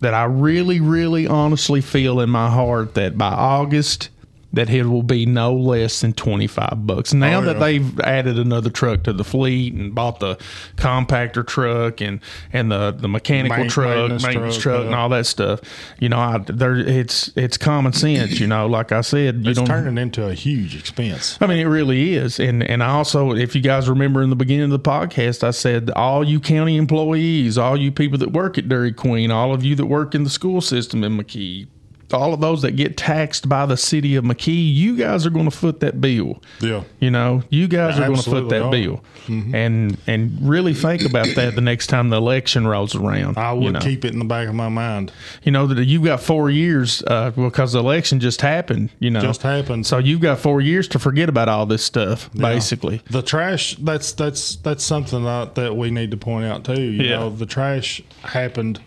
that 0.00 0.14
I 0.14 0.24
really, 0.24 0.80
really, 0.80 1.26
honestly 1.26 1.80
feel 1.80 2.20
in 2.20 2.28
my 2.30 2.50
heart 2.50 2.94
that 2.94 3.16
by 3.18 3.30
August. 3.32 4.08
That 4.54 4.68
it 4.68 4.84
will 4.84 5.02
be 5.02 5.24
no 5.24 5.54
less 5.54 6.02
than 6.02 6.12
twenty 6.12 6.46
five 6.46 6.86
bucks. 6.86 7.14
Now 7.14 7.38
Oh, 7.38 7.42
that 7.46 7.58
they've 7.58 7.98
added 8.00 8.38
another 8.38 8.68
truck 8.68 9.02
to 9.04 9.12
the 9.14 9.24
fleet 9.24 9.72
and 9.72 9.94
bought 9.94 10.20
the 10.20 10.36
compactor 10.76 11.46
truck 11.46 12.00
and 12.00 12.20
and 12.52 12.70
the 12.70 12.90
the 12.92 13.08
mechanical 13.08 13.56
Main- 13.58 13.68
truck, 13.70 13.88
maintenance 13.96 14.22
maintenance 14.24 14.54
truck, 14.56 14.62
truck, 14.62 14.80
yeah. 14.80 14.86
and 14.86 14.94
all 14.94 15.08
that 15.08 15.24
stuff. 15.26 15.60
You 16.00 16.08
know, 16.10 16.18
I, 16.18 16.38
there 16.46 16.76
it's 16.76 17.32
it's 17.36 17.56
common 17.56 17.92
sense. 17.92 18.40
You 18.40 18.46
know, 18.46 18.66
like 18.66 18.92
I 18.92 19.00
said, 19.00 19.44
you 19.44 19.50
It's 19.50 19.58
don't. 19.58 19.66
turning 19.66 19.96
into 19.98 20.26
a 20.26 20.34
huge 20.34 20.76
expense. 20.76 21.38
I 21.40 21.46
mean, 21.46 21.58
it 21.58 21.64
really 21.68 22.14
is, 22.14 22.38
and 22.38 22.62
and 22.62 22.82
I 22.82 22.88
also, 22.88 23.32
if 23.32 23.54
you 23.54 23.60
guys 23.62 23.88
remember 23.88 24.22
in 24.22 24.30
the 24.30 24.36
beginning 24.36 24.64
of 24.64 24.70
the 24.70 24.80
podcast, 24.80 25.42
I 25.44 25.50
said 25.52 25.90
all 25.96 26.22
you 26.28 26.40
county 26.40 26.76
employees, 26.76 27.56
all 27.56 27.76
you 27.76 27.90
people 27.90 28.18
that 28.18 28.32
work 28.32 28.58
at 28.58 28.68
Dairy 28.68 28.92
Queen, 28.92 29.30
all 29.30 29.54
of 29.54 29.64
you 29.64 29.74
that 29.76 29.86
work 29.86 30.14
in 30.14 30.24
the 30.24 30.30
school 30.30 30.60
system 30.60 31.02
in 31.04 31.16
McKee, 31.16 31.68
all 32.14 32.32
of 32.34 32.40
those 32.40 32.62
that 32.62 32.72
get 32.72 32.96
taxed 32.96 33.48
by 33.48 33.66
the 33.66 33.76
city 33.76 34.16
of 34.16 34.24
McKee, 34.24 34.74
you 34.74 34.96
guys 34.96 35.26
are 35.26 35.30
going 35.30 35.44
to 35.44 35.56
foot 35.56 35.80
that 35.80 36.00
bill. 36.00 36.42
Yeah. 36.60 36.84
You 37.00 37.10
know, 37.10 37.42
you 37.50 37.68
guys 37.68 37.98
are 37.98 38.06
going 38.06 38.18
to 38.18 38.30
foot 38.30 38.48
that 38.50 38.62
are. 38.62 38.70
bill, 38.70 39.02
and 39.28 39.96
and 40.06 40.38
really 40.48 40.74
think 40.74 41.02
about 41.04 41.28
that 41.36 41.54
the 41.54 41.60
next 41.60 41.86
time 41.88 42.10
the 42.10 42.16
election 42.16 42.66
rolls 42.66 42.94
around. 42.94 43.38
I 43.38 43.52
would 43.52 43.64
you 43.64 43.70
know? 43.72 43.80
keep 43.80 44.04
it 44.04 44.12
in 44.12 44.18
the 44.18 44.24
back 44.24 44.48
of 44.48 44.54
my 44.54 44.68
mind. 44.68 45.12
you 45.42 45.52
know 45.52 45.66
that 45.66 45.84
you've 45.84 46.04
got 46.04 46.20
four 46.20 46.50
years 46.50 47.02
uh, 47.06 47.30
because 47.30 47.72
the 47.72 47.78
election 47.78 48.20
just 48.20 48.40
happened. 48.40 48.90
You 48.98 49.10
know, 49.10 49.20
Just 49.20 49.42
happened. 49.42 49.86
so 49.86 49.98
you've 49.98 50.20
got 50.20 50.38
four 50.38 50.60
years 50.60 50.88
to 50.88 50.98
forget 50.98 51.28
about 51.28 51.48
all 51.48 51.66
this 51.66 51.84
stuff, 51.84 52.30
basically. 52.34 53.02
The 53.10 53.22
trash 53.22 53.76
that's 53.76 54.12
that's 54.12 54.56
that's 54.56 54.84
something 54.84 55.24
that, 55.24 55.54
that 55.56 55.76
we 55.76 55.90
need 55.90 56.10
to 56.12 56.16
point 56.16 56.44
out 56.46 56.64
too. 56.64 56.80
You 56.80 57.02
Yeah. 57.02 57.16
know, 57.20 57.30
the 57.30 57.46
trash 57.46 58.02
happened 58.22 58.80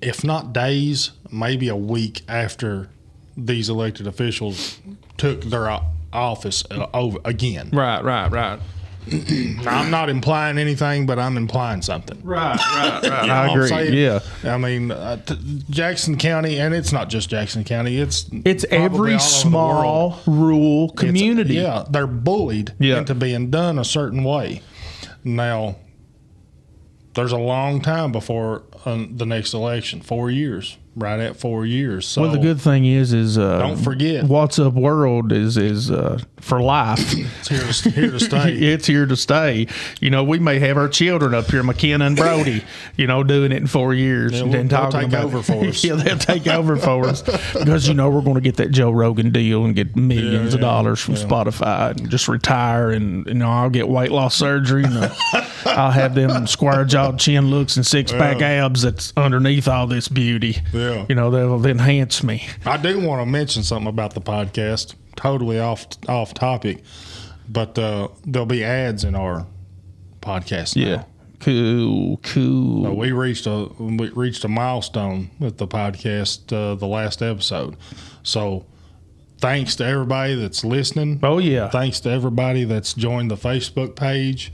if 0.00 0.22
not 0.24 0.52
days, 0.52 1.10
maybe 1.30 1.68
a 1.68 1.76
week 1.76 2.22
after 2.28 2.88
these 3.36 3.68
elected 3.68 4.06
officials 4.06 4.78
took 5.16 5.42
their 5.42 5.80
office 6.12 6.64
uh, 6.70 6.86
over 6.94 7.18
again. 7.24 7.70
Right, 7.72 8.02
right, 8.02 8.28
right, 8.30 8.58
I'm 9.66 9.90
not 9.90 10.08
implying 10.10 10.58
anything, 10.58 11.06
but 11.06 11.18
I'm 11.18 11.36
implying 11.36 11.80
something. 11.82 12.20
right, 12.22 12.56
right, 12.58 13.02
right. 13.02 13.02
You 13.22 13.26
know 13.28 13.32
I 13.34 13.50
agree. 13.52 13.68
saying? 13.68 13.94
Yeah, 13.94 14.20
I 14.44 14.58
mean, 14.58 14.90
uh, 14.90 15.16
t- 15.24 15.62
Jackson 15.70 16.16
County, 16.18 16.58
and 16.60 16.74
it's 16.74 16.92
not 16.92 17.08
just 17.08 17.30
Jackson 17.30 17.64
County. 17.64 17.98
It's 17.98 18.26
it's 18.44 18.64
every 18.70 18.80
all 18.80 18.84
over 18.84 19.02
the 19.04 19.10
world. 19.10 19.20
small 19.22 20.20
rural 20.26 20.84
It's- 20.86 20.98
community. 21.06 21.54
yeah, 21.54 21.84
they're 21.90 22.06
bullied 22.06 22.72
Yeah. 22.78 22.98
into 22.98 23.14
being 23.14 23.50
done 23.50 23.78
a 23.78 23.84
certain 23.84 24.24
way. 24.24 24.62
Now, 25.24 25.76
there's 27.18 27.32
a 27.32 27.36
long 27.36 27.80
time 27.80 28.12
before 28.12 28.62
uh, 28.84 29.04
the 29.10 29.26
next 29.26 29.52
election. 29.52 30.00
Four 30.00 30.30
years, 30.30 30.78
right 30.98 31.20
at 31.20 31.36
four 31.36 31.64
years. 31.64 32.06
So 32.06 32.22
Well, 32.22 32.32
the 32.32 32.38
good 32.38 32.60
thing 32.60 32.84
is, 32.84 33.12
is 33.12 33.38
uh, 33.38 33.58
Don't 33.58 33.76
forget. 33.76 34.24
what's 34.24 34.58
up 34.58 34.74
world 34.74 35.32
is 35.32 35.56
is 35.56 35.90
uh, 35.90 36.18
for 36.40 36.60
life. 36.60 37.14
it's 37.16 37.48
here 37.48 37.60
to, 37.60 37.90
here 37.90 38.10
to 38.10 38.20
stay. 38.20 38.52
it's 38.72 38.86
here 38.86 39.06
to 39.06 39.16
stay. 39.16 39.66
You 40.00 40.10
know, 40.10 40.24
we 40.24 40.38
may 40.38 40.58
have 40.58 40.76
our 40.76 40.88
children 40.88 41.34
up 41.34 41.46
here, 41.50 41.62
McKenna 41.62 42.06
and 42.06 42.16
Brody, 42.16 42.64
you 42.96 43.06
know, 43.06 43.22
doing 43.22 43.52
it 43.52 43.56
in 43.56 43.66
four 43.66 43.94
years 43.94 44.32
Yeah, 44.32 44.40
and 44.40 44.48
we'll- 44.50 44.58
then 44.58 44.68
talking 44.68 45.00
take 45.00 45.08
about 45.08 45.24
over 45.24 45.42
for 45.42 45.64
us. 45.68 45.84
yeah, 45.84 45.94
they'll 45.94 46.18
take 46.18 46.46
over 46.46 46.76
for 46.76 47.06
us 47.06 47.22
because 47.54 47.86
you 47.88 47.94
know 47.94 48.10
we're 48.10 48.22
going 48.22 48.34
to 48.34 48.40
get 48.40 48.56
that 48.56 48.70
Joe 48.70 48.90
Rogan 48.90 49.30
deal 49.30 49.64
and 49.64 49.74
get 49.74 49.94
millions 49.96 50.54
of 50.54 50.60
Yeah, 50.60 50.66
yeah, 50.66 50.72
dollars 50.72 51.00
from 51.00 51.14
Spotify 51.14 51.90
and 51.98 52.10
just 52.10 52.28
retire 52.28 52.90
and 52.90 53.26
you 53.26 53.34
know 53.34 53.48
I'll 53.50 53.70
get 53.70 53.88
weight 53.88 54.10
loss 54.10 54.34
surgery 54.34 54.84
and 54.84 54.96
uh, 54.96 55.14
I'll 55.66 55.90
have 55.90 56.14
them 56.14 56.46
square 56.46 56.84
jawed 56.84 57.18
chin 57.18 57.50
looks 57.50 57.76
and 57.76 57.86
six 57.86 58.10
pack 58.12 58.40
abs 58.42 58.82
that's 58.82 59.12
underneath 59.16 59.68
all 59.68 59.86
this 59.86 60.08
beauty. 60.08 60.58
Yeah. 60.72 60.87
You 61.08 61.14
know, 61.14 61.30
they'll 61.30 61.64
enhance 61.66 62.22
me. 62.22 62.46
I 62.64 62.76
do 62.76 63.00
want 63.04 63.22
to 63.22 63.26
mention 63.26 63.62
something 63.62 63.88
about 63.88 64.14
the 64.14 64.20
podcast. 64.20 64.94
Totally 65.16 65.58
off 65.58 65.86
off 66.08 66.34
topic, 66.34 66.82
but 67.48 67.78
uh, 67.78 68.08
there'll 68.24 68.46
be 68.46 68.64
ads 68.64 69.04
in 69.04 69.14
our 69.14 69.46
podcast. 70.20 70.76
now. 70.76 70.82
Yeah. 70.82 71.04
Cool, 71.40 72.16
cool. 72.24 72.86
Uh, 72.86 72.90
we 72.90 73.12
reached 73.12 73.46
a 73.46 73.68
we 73.78 74.08
reached 74.10 74.44
a 74.44 74.48
milestone 74.48 75.30
with 75.38 75.58
the 75.58 75.66
podcast, 75.68 76.52
uh, 76.52 76.74
the 76.74 76.86
last 76.86 77.22
episode. 77.22 77.76
So, 78.24 78.66
thanks 79.38 79.76
to 79.76 79.84
everybody 79.84 80.34
that's 80.34 80.64
listening. 80.64 81.20
Oh 81.22 81.38
yeah. 81.38 81.68
Thanks 81.68 82.00
to 82.00 82.10
everybody 82.10 82.64
that's 82.64 82.92
joined 82.92 83.30
the 83.30 83.36
Facebook 83.36 83.94
page. 83.94 84.52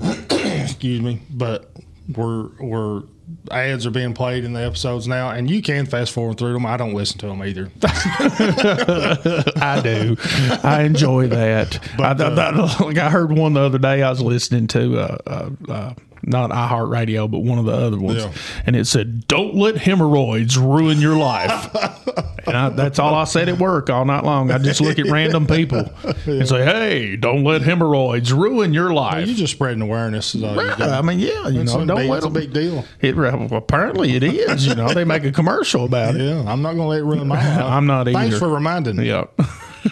Excuse 0.30 1.00
me, 1.00 1.20
but 1.30 1.70
we're 2.16 2.48
we're 2.60 3.02
ads 3.50 3.86
are 3.86 3.90
being 3.90 4.14
played 4.14 4.44
in 4.44 4.52
the 4.52 4.60
episodes 4.60 5.06
now, 5.08 5.30
and 5.30 5.50
you 5.50 5.62
can 5.62 5.86
fast 5.86 6.12
forward 6.12 6.38
through 6.38 6.52
them. 6.54 6.66
I 6.66 6.76
don't 6.76 6.94
listen 6.94 7.18
to 7.18 7.26
them 7.26 7.42
either. 7.42 7.70
I 7.82 9.80
do. 9.82 10.16
I 10.62 10.82
enjoy 10.82 11.28
that. 11.28 11.78
But, 11.96 12.20
I, 12.20 12.24
uh, 12.24 12.52
I- 12.80 12.84
like 12.84 12.98
I 12.98 13.10
heard 13.10 13.32
one 13.32 13.54
the 13.54 13.60
other 13.60 13.78
day. 13.78 14.02
I 14.02 14.10
was 14.10 14.20
listening 14.20 14.66
to 14.68 14.98
uh, 15.00 15.18
uh, 15.26 15.50
uh, 15.68 15.94
not 16.26 16.50
iHeartRadio, 16.50 17.30
but 17.30 17.40
one 17.40 17.58
of 17.58 17.64
the 17.64 17.72
other 17.72 17.98
ones, 17.98 18.22
Yeah. 18.22 18.32
and 18.66 18.76
it 18.76 18.86
said, 18.86 19.26
"Don't 19.28 19.54
let 19.54 19.76
hemorrhoids 19.78 20.56
ruin 20.58 21.00
your 21.00 21.16
life." 21.16 21.74
and 22.46 22.56
I, 22.56 22.68
that's 22.70 22.98
all 22.98 23.14
I 23.14 23.24
said 23.24 23.48
at 23.48 23.58
work 23.58 23.90
all 23.90 24.04
night 24.04 24.24
long. 24.24 24.50
I 24.50 24.58
just 24.58 24.80
look 24.80 24.98
at 24.98 25.06
random 25.06 25.46
people 25.46 25.88
and 26.26 26.48
say, 26.48 26.64
"Hey, 26.64 27.16
don't 27.16 27.44
let 27.44 27.62
hemorrhoids 27.62 28.32
ruin 28.32 28.72
your 28.74 28.92
life." 28.92 29.26
you're 29.26 29.36
just 29.36 29.52
spreading 29.54 29.82
awareness. 29.82 30.34
Is 30.34 30.42
all 30.42 30.54
do. 30.54 30.60
I 30.84 31.02
mean, 31.02 31.18
yeah, 31.18 31.48
you 31.48 31.60
It's 31.62 31.72
know, 31.74 31.84
don't 31.84 31.96
big, 31.98 32.10
let 32.10 32.16
it's 32.18 32.26
a 32.26 32.30
big 32.30 32.52
deal. 32.52 32.84
It, 33.00 33.16
well, 33.16 33.48
apparently, 33.52 34.14
it 34.16 34.22
is. 34.22 34.66
You 34.66 34.74
know, 34.74 34.88
they 34.92 35.04
make 35.04 35.24
a 35.24 35.32
commercial 35.32 35.84
about 35.84 36.14
it. 36.16 36.20
Yeah, 36.22 36.44
I'm 36.50 36.62
not 36.62 36.74
going 36.74 36.84
to 36.84 36.88
let 36.88 37.00
it 37.00 37.04
ruin 37.04 37.28
my 37.28 37.36
life. 37.56 37.64
I'm 37.64 37.86
not 37.86 38.08
either. 38.08 38.18
Thanks 38.18 38.38
for 38.38 38.48
reminding 38.48 38.96
me. 38.96 39.08
Yeah. 39.08 39.24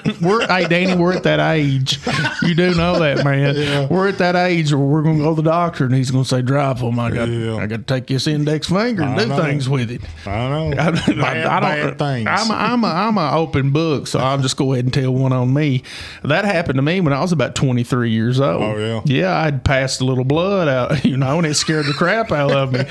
we're 0.22 0.46
hey 0.46 0.66
Danny, 0.68 0.94
we're 0.94 1.14
at 1.14 1.22
that 1.24 1.40
age. 1.40 1.98
You 2.42 2.54
do 2.54 2.74
know 2.74 2.98
that, 2.98 3.24
man. 3.24 3.88
We're 3.88 4.08
at 4.08 4.18
that 4.18 4.36
age 4.36 4.72
where 4.72 4.84
we're 4.84 5.02
gonna 5.02 5.18
go 5.18 5.34
to 5.34 5.42
the 5.42 5.50
doctor 5.50 5.84
and 5.84 5.94
he's 5.94 6.10
gonna 6.10 6.24
say, 6.24 6.42
Drive 6.42 6.78
home, 6.78 6.98
I 6.98 7.10
got 7.10 7.28
Yeah. 7.28 7.56
I 7.56 7.66
gotta 7.66 7.82
take 7.82 8.06
this 8.06 8.26
index 8.26 8.68
finger 8.68 9.02
and 9.02 9.14
I 9.14 9.18
do 9.24 9.28
know. 9.28 9.36
things 9.36 9.68
with 9.68 9.90
it. 9.90 10.02
I 10.26 10.48
don't 10.74 11.16
know. 11.16 11.24
I, 11.24 11.34
bad, 11.34 11.46
I 11.46 11.60
bad 11.60 11.98
things. 11.98 12.28
I'm 12.30 12.50
a, 12.50 12.54
I'm 12.54 12.84
a, 12.84 12.86
I'm 12.88 13.18
an 13.18 13.34
open 13.34 13.70
book, 13.70 14.06
so 14.06 14.18
I'll 14.18 14.38
just 14.38 14.56
go 14.56 14.72
ahead 14.72 14.84
and 14.86 14.94
tell 14.94 15.12
one 15.12 15.32
on 15.32 15.52
me. 15.52 15.82
That 16.22 16.44
happened 16.44 16.76
to 16.76 16.82
me 16.82 17.00
when 17.00 17.12
I 17.12 17.20
was 17.20 17.32
about 17.32 17.54
23 17.54 18.10
years 18.10 18.40
old. 18.40 18.62
Oh, 18.62 18.76
yeah? 18.76 19.00
yeah. 19.04 19.38
I'd 19.38 19.64
passed 19.64 20.00
a 20.00 20.04
little 20.04 20.24
blood 20.24 20.68
out, 20.68 21.04
you 21.04 21.16
know, 21.16 21.38
and 21.38 21.46
it 21.46 21.54
scared 21.54 21.86
the 21.86 21.92
crap 21.92 22.32
out 22.32 22.52
of 22.52 22.72
me. 22.72 22.84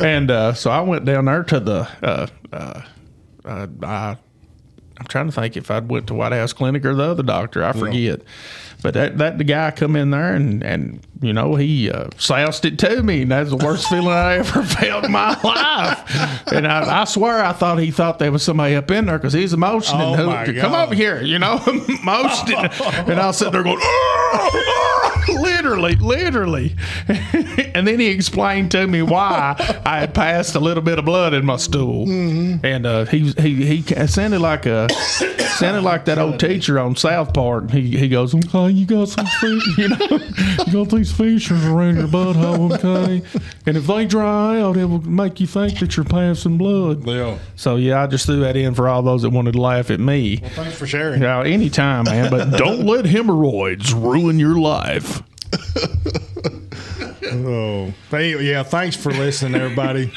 And 0.00 0.30
uh, 0.30 0.54
so 0.54 0.70
I 0.70 0.80
went 0.80 1.04
down 1.04 1.26
there 1.26 1.44
to 1.44 1.60
the. 1.60 1.88
Uh, 2.02 2.26
uh, 2.52 2.82
uh, 3.44 3.66
I 3.82 4.16
I'm 4.98 5.06
trying 5.06 5.26
to 5.26 5.32
think 5.32 5.56
if 5.56 5.70
I'd 5.70 5.88
went 5.88 6.06
to 6.08 6.14
White 6.14 6.32
House 6.32 6.52
Clinic 6.52 6.84
or 6.84 6.94
the 6.94 7.04
other 7.04 7.22
doctor. 7.22 7.64
I 7.64 7.72
forget. 7.72 8.22
But 8.82 8.94
that, 8.94 9.18
that 9.18 9.38
the 9.38 9.44
guy 9.44 9.70
come 9.72 9.96
in 9.96 10.10
there 10.10 10.34
and, 10.34 10.62
and 10.62 11.00
you 11.20 11.32
know 11.32 11.56
he 11.56 11.90
uh, 11.90 12.10
soused 12.16 12.64
it 12.64 12.78
to 12.78 13.02
me, 13.02 13.22
and 13.22 13.30
that's 13.32 13.50
the 13.50 13.56
worst 13.56 13.88
feeling 13.90 14.08
I 14.08 14.34
ever 14.38 14.62
felt 14.62 15.04
in 15.04 15.10
my 15.12 15.36
life. 15.42 16.52
And 16.52 16.64
I, 16.66 17.00
I 17.00 17.04
swear 17.04 17.44
I 17.44 17.52
thought 17.52 17.78
he 17.78 17.90
thought 17.90 18.20
there 18.20 18.30
was 18.30 18.44
somebody 18.44 18.76
up 18.76 18.88
in 18.92 19.06
there 19.06 19.18
because 19.18 19.32
he's 19.32 19.56
motioning. 19.56 20.00
Oh, 20.00 20.14
who- 20.44 20.60
come 20.60 20.74
over 20.74 20.94
here, 20.94 21.20
you 21.22 21.38
know, 21.40 21.56
motioning. 22.04 22.56
and 22.56 23.18
I 23.20 23.26
was 23.26 23.38
sitting 23.38 23.52
there 23.52 23.64
going, 23.64 23.78
"Oh, 23.80 24.50
oh," 25.28 25.38
literally, 25.42 25.96
literally. 25.96 26.76
and 27.74 27.86
then 27.86 27.98
he 27.98 28.06
explained 28.06 28.70
to 28.72 28.86
me 28.86 29.02
why 29.02 29.56
I 29.84 29.98
had 30.00 30.14
passed 30.14 30.54
a 30.54 30.60
little 30.60 30.82
bit 30.82 30.98
of 31.00 31.04
blood 31.04 31.34
in 31.34 31.44
my 31.44 31.56
stool, 31.56 32.06
Mm-hmm. 32.06 32.64
and 32.64 32.86
uh, 32.86 33.04
he 33.06 33.32
he 33.32 33.80
he 33.82 34.06
sounded 34.06 34.40
like 34.40 34.66
a 34.66 34.88
sounded 34.92 35.82
like 35.82 36.04
that 36.04 36.18
old 36.18 36.38
teacher 36.38 36.78
on 36.78 36.94
South 36.96 37.34
Park. 37.34 37.70
He 37.70 37.96
he 37.96 38.08
goes, 38.08 38.34
"Okay, 38.34 38.67
you 38.76 38.86
got 38.86 39.08
some 39.08 39.26
fish, 39.26 39.78
you 39.78 39.88
know, 39.88 39.96
you 40.66 40.72
got 40.72 40.90
these 40.90 41.12
fissures 41.12 41.64
around 41.64 41.96
your 41.96 42.08
butthole, 42.08 42.72
okay, 42.74 43.22
and 43.66 43.76
if 43.76 43.86
they 43.86 44.06
dry 44.06 44.60
out, 44.60 44.76
it 44.76 44.84
will 44.84 45.02
make 45.02 45.40
you 45.40 45.46
think 45.46 45.78
that 45.80 45.96
you're 45.96 46.04
passing 46.04 46.58
blood." 46.58 47.06
Yeah. 47.06 47.38
So 47.56 47.76
yeah, 47.76 48.02
I 48.02 48.06
just 48.06 48.26
threw 48.26 48.40
that 48.40 48.56
in 48.56 48.74
for 48.74 48.88
all 48.88 49.02
those 49.02 49.22
that 49.22 49.30
wanted 49.30 49.52
to 49.52 49.60
laugh 49.60 49.90
at 49.90 50.00
me. 50.00 50.36
Thanks 50.36 50.76
for 50.76 50.86
sharing. 50.86 51.22
Yeah, 51.22 51.42
anytime, 51.42 52.04
man. 52.04 52.30
But 52.30 52.50
don't 52.58 52.84
let 52.86 53.04
hemorrhoids 53.04 53.92
ruin 53.92 54.38
your 54.38 54.58
life. 54.58 55.22
Oh, 57.30 57.92
hey, 58.10 58.40
yeah. 58.42 58.62
Thanks 58.62 58.96
for 58.96 59.12
listening, 59.12 59.60
everybody. 59.60 60.10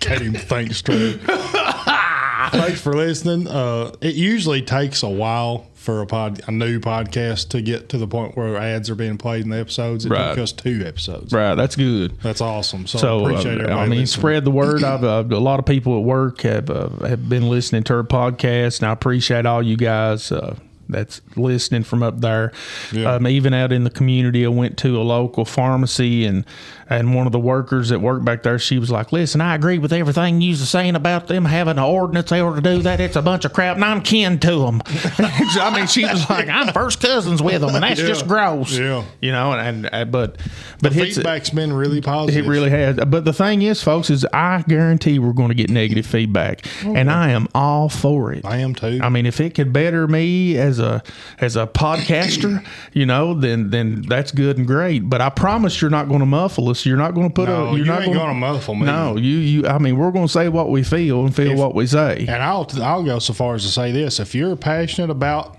Can't 0.00 0.20
even 0.20 0.34
think 0.34 0.74
straight. 0.74 1.20
thanks 1.22 2.80
for 2.82 2.92
listening. 2.92 3.48
Uh, 3.48 3.92
it 4.00 4.14
usually 4.14 4.60
takes 4.60 5.02
a 5.02 5.08
while 5.08 5.67
for 5.78 6.02
a 6.02 6.06
pod, 6.06 6.40
a 6.46 6.50
new 6.50 6.80
podcast 6.80 7.48
to 7.50 7.62
get 7.62 7.88
to 7.88 7.98
the 7.98 8.06
point 8.06 8.36
where 8.36 8.56
ads 8.58 8.90
are 8.90 8.94
being 8.94 9.16
played 9.16 9.44
in 9.44 9.50
the 9.50 9.58
episodes. 9.58 10.04
It 10.04 10.10
Right. 10.10 10.30
took 10.30 10.38
us 10.40 10.52
two 10.52 10.82
episodes. 10.84 11.32
Right, 11.32 11.54
that's 11.54 11.76
good. 11.76 12.20
That's 12.20 12.40
awesome. 12.40 12.86
So, 12.86 12.98
So 12.98 13.20
appreciate 13.20 13.46
uh, 13.58 13.62
everybody. 13.62 13.72
I 13.72 13.82
mean, 13.86 14.00
listening. 14.00 14.06
spread 14.20 14.44
the 14.44 14.50
word. 14.50 14.84
I've, 14.84 15.04
uh, 15.04 15.24
a 15.30 15.38
lot 15.40 15.58
of 15.60 15.66
people 15.66 15.96
at 15.96 16.04
work 16.04 16.42
have 16.42 16.68
uh, 16.68 16.88
have 17.06 17.28
been 17.28 17.48
listening 17.48 17.84
to 17.84 17.94
our 17.94 18.02
podcast, 18.02 18.80
and 18.80 18.88
I 18.88 18.92
appreciate 18.92 19.46
all 19.46 19.62
you 19.62 19.76
guys. 19.76 20.30
Uh, 20.32 20.56
that's 20.90 21.20
listening 21.36 21.82
from 21.82 22.02
up 22.02 22.22
there. 22.22 22.50
Yeah. 22.94 23.12
Um, 23.16 23.26
even 23.26 23.52
out 23.52 23.72
in 23.72 23.84
the 23.84 23.90
community, 23.90 24.46
I 24.46 24.48
went 24.48 24.78
to 24.78 24.98
a 24.98 25.04
local 25.04 25.44
pharmacy, 25.44 26.24
and 26.24 26.46
and 26.90 27.14
one 27.14 27.26
of 27.26 27.32
the 27.32 27.38
workers 27.38 27.90
that 27.90 28.00
worked 28.00 28.24
back 28.24 28.42
there, 28.42 28.58
she 28.58 28.78
was 28.78 28.90
like, 28.90 29.12
"Listen, 29.12 29.40
I 29.40 29.54
agree 29.54 29.78
with 29.78 29.92
everything 29.92 30.40
you 30.40 30.50
was 30.50 30.68
saying 30.68 30.96
about 30.96 31.26
them 31.26 31.44
having 31.44 31.72
an 31.72 31.78
ordinance 31.84 32.30
they 32.30 32.40
ought 32.40 32.54
to 32.54 32.60
do 32.60 32.78
that. 32.82 33.00
It's 33.00 33.16
a 33.16 33.22
bunch 33.22 33.44
of 33.44 33.52
crap, 33.52 33.76
and 33.76 33.84
I'm 33.84 34.00
kin 34.02 34.38
to 34.40 34.58
them." 34.64 34.82
I 34.86 35.72
mean, 35.74 35.86
she 35.86 36.04
was 36.04 36.28
like, 36.30 36.48
"I'm 36.48 36.72
first 36.72 37.00
cousins 37.00 37.42
with 37.42 37.60
them, 37.60 37.74
and 37.74 37.82
that's 37.82 38.00
just 38.00 38.26
gross." 38.26 38.76
Yeah. 38.78 39.04
you 39.20 39.32
know, 39.32 39.52
and, 39.52 39.88
and 39.92 40.10
but 40.10 40.38
but 40.80 40.96
it's- 40.96 41.16
feedback's 41.16 41.50
been 41.50 41.72
really 41.72 42.00
positive. 42.00 42.46
it 42.46 42.48
really 42.48 42.70
has. 42.70 42.96
But 42.96 43.24
the 43.24 43.32
thing 43.32 43.62
is, 43.62 43.82
folks, 43.82 44.10
is 44.10 44.24
I 44.32 44.64
guarantee 44.66 45.18
we're 45.18 45.32
going 45.32 45.48
to 45.48 45.54
get 45.54 45.70
negative 45.70 46.06
feedback, 46.06 46.64
and 46.84 47.10
I 47.10 47.30
am 47.30 47.48
all 47.54 47.88
for 47.88 48.32
it. 48.32 48.44
I 48.44 48.58
am 48.58 48.74
too. 48.74 49.00
I 49.02 49.08
mean, 49.08 49.26
if 49.26 49.40
it 49.40 49.54
could 49.54 49.72
better 49.72 50.06
me 50.08 50.56
as 50.56 50.78
a 50.78 51.02
as 51.40 51.56
a 51.56 51.66
podcaster, 51.66 52.64
you 52.92 53.06
know, 53.06 53.34
then 53.34 53.70
then 53.70 54.02
that's 54.02 54.32
good 54.32 54.58
and 54.58 54.66
great. 54.66 55.08
But 55.08 55.20
I 55.20 55.28
promise 55.30 55.80
you're 55.80 55.90
not 55.90 56.08
going 56.08 56.20
to 56.20 56.26
muffle 56.26 56.68
us. 56.70 56.77
You're 56.86 56.96
not 56.96 57.14
going 57.14 57.28
to 57.28 57.34
put 57.34 57.48
No, 57.48 57.66
a. 57.66 57.70
You're 57.70 57.78
you 57.78 57.84
not 57.86 58.02
ain't 58.02 58.12
gonna, 58.14 58.32
gonna 58.32 58.52
muffle 58.52 58.74
me. 58.74 58.86
No, 58.86 59.16
you 59.16 59.36
you. 59.38 59.66
I 59.66 59.78
mean, 59.78 59.96
we're 59.96 60.10
going 60.10 60.26
to 60.26 60.32
say 60.32 60.48
what 60.48 60.70
we 60.70 60.82
feel 60.82 61.24
and 61.24 61.34
feel 61.34 61.54
what 61.56 61.74
we 61.74 61.86
say. 61.86 62.20
And 62.28 62.42
I'll 62.42 62.68
I'll 62.82 63.02
go 63.04 63.18
so 63.18 63.32
far 63.32 63.54
as 63.54 63.64
to 63.64 63.70
say 63.70 63.92
this: 63.92 64.20
if 64.20 64.34
you're 64.34 64.56
passionate 64.56 65.10
about 65.10 65.56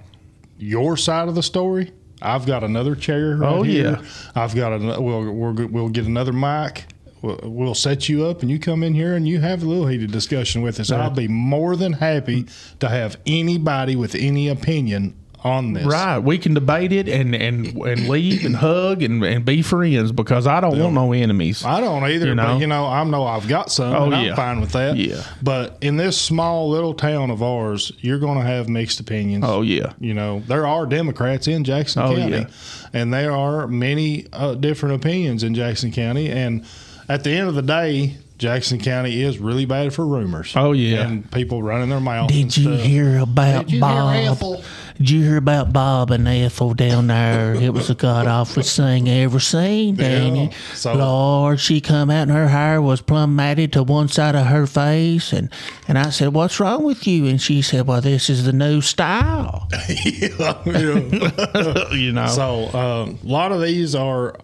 your 0.58 0.98
side 0.98 1.28
of 1.28 1.36
the 1.36 1.44
story, 1.44 1.92
I've 2.22 2.46
got 2.46 2.64
another 2.64 2.96
chair. 2.96 3.36
Right 3.38 3.48
Oh, 3.54 3.62
here. 3.64 4.00
yeah. 4.02 4.10
I've 4.36 4.56
got 4.56 4.74
a 4.74 5.02
we'll 5.02 5.32
we'll, 5.34 5.68
we'll 5.68 5.90
get 5.90 6.06
another 6.06 6.34
mic. 6.34 6.86
We'll, 7.22 7.40
we'll 7.44 7.76
set 7.76 8.08
you 8.08 8.26
up, 8.26 8.42
and 8.44 8.50
you 8.50 8.60
come 8.60 8.82
in 8.82 8.94
here 8.94 9.14
and 9.16 9.28
you 9.28 9.42
have 9.42 9.62
a 9.62 9.66
little 9.66 9.88
heated 9.88 10.10
discussion 10.12 10.62
with 10.62 10.80
us. 10.80 10.90
I'll 10.90 11.10
be 11.10 11.28
more 11.28 11.76
than 11.76 11.92
happy 11.92 12.46
to 12.80 12.88
have 12.88 13.18
anybody 13.26 13.98
with 13.98 14.16
any 14.16 14.48
opinion 14.48 15.16
on 15.44 15.74
this. 15.74 15.86
Right, 15.86 16.18
we 16.20 16.38
can 16.38 16.54
debate 16.54 16.92
it 16.92 17.08
and 17.08 17.34
and 17.34 17.68
and 17.68 18.10
leave 18.10 18.44
and 18.46 18.56
hug 18.56 19.02
and, 19.02 19.24
and 19.24 19.46
be 19.46 19.62
friends 19.62 20.12
because 20.12 20.46
I 20.48 20.60
don't 20.60 20.78
want 20.78 20.94
no 20.94 21.14
enemies. 21.14 21.64
I 21.64 21.80
don't 21.80 22.04
either, 22.04 22.28
You 22.28 22.36
know? 22.36 22.54
but 22.56 22.60
you 22.60 22.68
know, 22.68 22.86
I 22.86 23.04
know 23.06 23.24
I've 23.26 23.48
got 23.48 23.72
some. 23.72 23.94
Oh, 23.96 24.06
and 24.06 24.16
I'm 24.16 24.26
yeah. 24.26 24.36
fine 24.36 24.60
with 24.60 24.74
that. 24.74 24.98
Yeah. 24.98 25.24
But 25.42 25.78
in 25.82 25.96
this 25.98 26.20
small 26.20 26.70
little 26.70 26.94
town 26.94 27.32
of 27.32 27.42
ours, 27.42 27.92
you're 28.00 28.20
going 28.20 28.38
to 28.38 28.44
have 28.46 28.68
mixed 28.68 29.00
opinions. 29.00 29.46
Oh 29.48 29.62
yeah, 29.62 29.94
You 30.00 30.14
know, 30.14 30.42
there 30.48 30.68
are 30.68 30.86
Democrats 30.86 31.48
in 31.48 31.64
Jackson 31.64 32.02
Oh, 32.02 32.16
County, 32.16 32.32
yeah. 32.40 32.48
and 32.94 33.14
there 33.14 33.32
are 33.32 33.68
many 33.68 34.28
uh, 34.34 34.56
different 34.56 34.96
opinions 34.96 35.44
in 35.44 35.54
Jackson 35.54 35.92
County. 35.92 36.30
And 36.30 36.66
at 37.08 37.24
the 37.24 37.32
end 37.32 37.48
of 37.48 37.56
the 37.56 37.62
day, 37.62 38.18
Jackson 38.38 38.80
County 38.80 39.22
is 39.22 39.38
really 39.38 39.66
bad 39.66 39.94
for 39.94 40.06
rumors. 40.06 40.54
Oh, 40.56 40.72
yeah. 40.72 41.06
and 41.08 41.30
people 41.32 41.62
running 41.62 41.90
their 41.90 42.00
mouth. 42.00 42.30
and 42.32 42.50
Did 42.52 42.58
you 42.58 42.74
stuff. 42.76 42.86
hear 42.86 43.18
about 43.20 43.66
Did 43.66 43.74
you 43.76 43.82
Bob? 43.82 44.16
Ethel? 44.16 44.64
Did 45.00 45.10
you 45.12 45.24
hear 45.24 45.38
about 45.38 45.72
Bob 45.72 46.12
and 46.12 46.28
Ethel 46.28 46.74
down 46.74 47.08
there? 47.08 47.54
It 47.56 47.74
was 47.74 47.88
the 47.88 47.96
god 47.96 48.28
awfulest 48.28 48.76
thing 48.76 49.08
I 49.08 49.20
ever 49.20 49.40
seen, 49.40 49.96
Danny. 49.96 50.52
so- 50.74 50.94
Lord, 50.94 51.62
she 51.62 51.80
come 51.80 52.10
out 52.10 52.24
and 52.24 52.32
her 52.32 52.50
hair 52.50 52.82
was 52.82 53.00
plumb 53.00 53.34
matted 53.34 53.72
to 53.74 53.84
one 53.84 54.10
side 54.10 54.36
of 54.36 54.48
her 54.48 54.68
face, 54.68 55.32
and 55.32 55.50
and 55.88 55.98
I 55.98 56.10
said, 56.10 56.34
"What's 56.34 56.60
wrong 56.60 56.84
with 56.84 57.08
you?" 57.08 57.28
And 57.28 57.42
she 57.42 57.62
said, 57.62 57.88
"Well, 57.88 58.02
this 58.02 58.30
is 58.30 58.44
the 58.44 58.52
new 58.54 58.82
style." 58.82 59.70
Yeah. 59.90 60.64
you 61.94 62.12
know. 62.12 62.28
So 62.28 62.68
um, 62.78 63.20
a 63.24 63.28
lot 63.28 63.52
of 63.54 63.62
these 63.62 63.96
are 63.96 64.36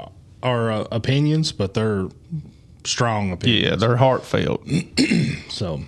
are 0.41 0.72
uh, 0.72 0.88
opinions, 0.91 1.51
but 1.51 1.74
they're 1.74 2.08
strong 2.86 3.32
opinions. 3.32 3.64
yeah, 3.66 3.76
they're 3.76 3.97
heartfelt. 3.97 4.66
So, 5.49 5.82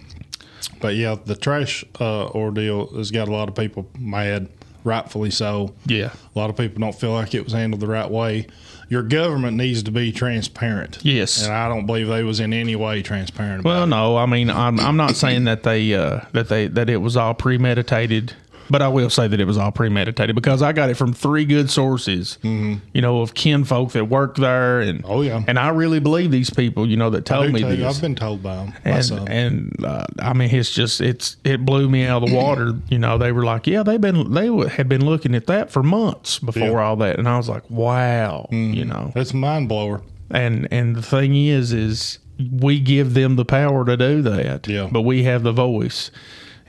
but 0.82 0.96
yeah, 0.96 1.16
the 1.24 1.36
trash 1.36 1.84
uh, 2.00 2.28
ordeal 2.28 2.88
has 2.98 3.12
got 3.12 3.28
a 3.28 3.32
lot 3.32 3.48
of 3.50 3.56
people 3.56 3.90
mad, 3.98 4.48
rightfully 4.88 5.30
so. 5.30 5.76
Yeah. 5.86 6.12
A 6.36 6.40
lot 6.40 6.50
of 6.50 6.58
people 6.58 6.80
don't 6.82 6.96
feel 6.96 7.12
like 7.12 7.36
it 7.36 7.44
was 7.44 7.54
handled 7.54 7.82
the 7.82 7.88
right 7.88 8.10
way. 8.10 8.48
Your 8.90 9.04
government 9.04 9.58
needs 9.58 9.84
to 9.84 9.92
be 9.92 10.14
transparent. 10.14 11.00
Yes. 11.02 11.44
And 11.44 11.54
I 11.54 11.68
don't 11.68 11.86
believe 11.86 12.08
they 12.08 12.24
was 12.24 12.40
in 12.40 12.54
any 12.54 12.76
way 12.76 13.02
transparent. 13.02 13.60
About 13.60 13.70
Well, 13.70 13.88
no, 13.88 14.18
I 14.18 14.26
mean, 14.26 14.50
I'm, 14.50 14.80
I'm 14.80 14.96
not 14.96 15.16
saying 15.18 15.44
that 15.44 15.64
they 15.64 15.94
uh, 15.94 16.22
that 16.32 16.48
they 16.48 16.68
that 16.68 16.90
it 16.90 16.98
was 16.98 17.18
all 17.18 17.34
premeditated, 17.34 18.34
but 18.70 18.82
I 18.82 18.88
will 18.88 19.10
say 19.10 19.28
that 19.28 19.40
it 19.40 19.46
was 19.46 19.58
all 19.58 19.72
premeditated 19.72 20.36
because 20.36 20.62
I 20.62 20.74
got 20.74 20.90
it 20.90 20.96
from 20.96 21.14
three 21.14 21.46
good 21.46 21.70
sources. 21.70 22.38
You 22.44 22.80
know, 23.02 23.22
of 23.22 23.34
kinfolk 23.34 23.92
that 23.94 24.06
work 24.06 24.36
there, 24.36 24.80
and 24.82 24.98
Mm-hmm. 25.04 25.12
Oh, 25.12 25.22
yeah. 25.22 25.44
and 25.48 25.58
I 25.60 25.70
really 25.70 26.00
believe 26.00 26.32
these 26.32 26.50
people. 26.50 26.88
You 26.88 26.98
know, 26.98 27.10
that 27.12 27.26
told 27.26 27.52
me 27.52 27.60
tell 27.62 27.72
you, 27.72 27.78
this. 27.78 27.96
I've 27.96 28.02
been 28.02 28.16
told 28.16 28.42
by 28.44 28.56
them. 28.56 28.74
and 28.84 29.12
and 29.30 29.86
uh, 29.86 30.06
I 30.20 30.34
mean, 30.34 30.54
it's 30.54 30.72
just 30.74 31.02
it's 31.02 31.38
it 31.44 31.66
blew 31.66 31.90
me 31.90 32.06
out 32.06 32.24
of 32.24 32.30
the 32.30 32.36
water. 32.36 32.74
You 32.90 33.00
know, 33.00 33.18
they 33.18 33.32
were 33.32 33.44
like, 33.44 33.68
yeah, 33.68 33.84
they've 33.84 34.00
been 34.02 34.34
they 34.34 34.48
had 34.70 34.88
been 34.90 35.06
looking 35.06 35.36
at 35.36 35.46
that 35.48 35.70
for 35.72 35.84
months 35.84 36.40
before 36.40 36.68
Yeah. 36.70 36.84
all 36.84 36.96
that, 36.98 37.20
and 37.20 37.28
I 37.28 37.38
was 37.38 37.48
like, 37.50 37.70
wow, 37.70 38.48
you 38.52 38.86
know. 38.86 39.12
It's 39.16 39.34
mind 39.34 39.68
blower. 39.70 40.02
And 40.32 40.68
and 40.72 40.96
the 40.96 41.02
thing 41.02 41.36
is, 41.36 41.74
is 41.74 42.20
we 42.52 42.80
give 42.80 43.14
them 43.14 43.36
the 43.36 43.46
power 43.46 43.86
to 43.86 43.96
do 43.98 44.22
that. 44.24 44.68
Yeah. 44.68 44.90
But 44.92 45.02
we 45.02 45.24
have 45.24 45.44
the 45.44 45.52
voice, 45.52 46.12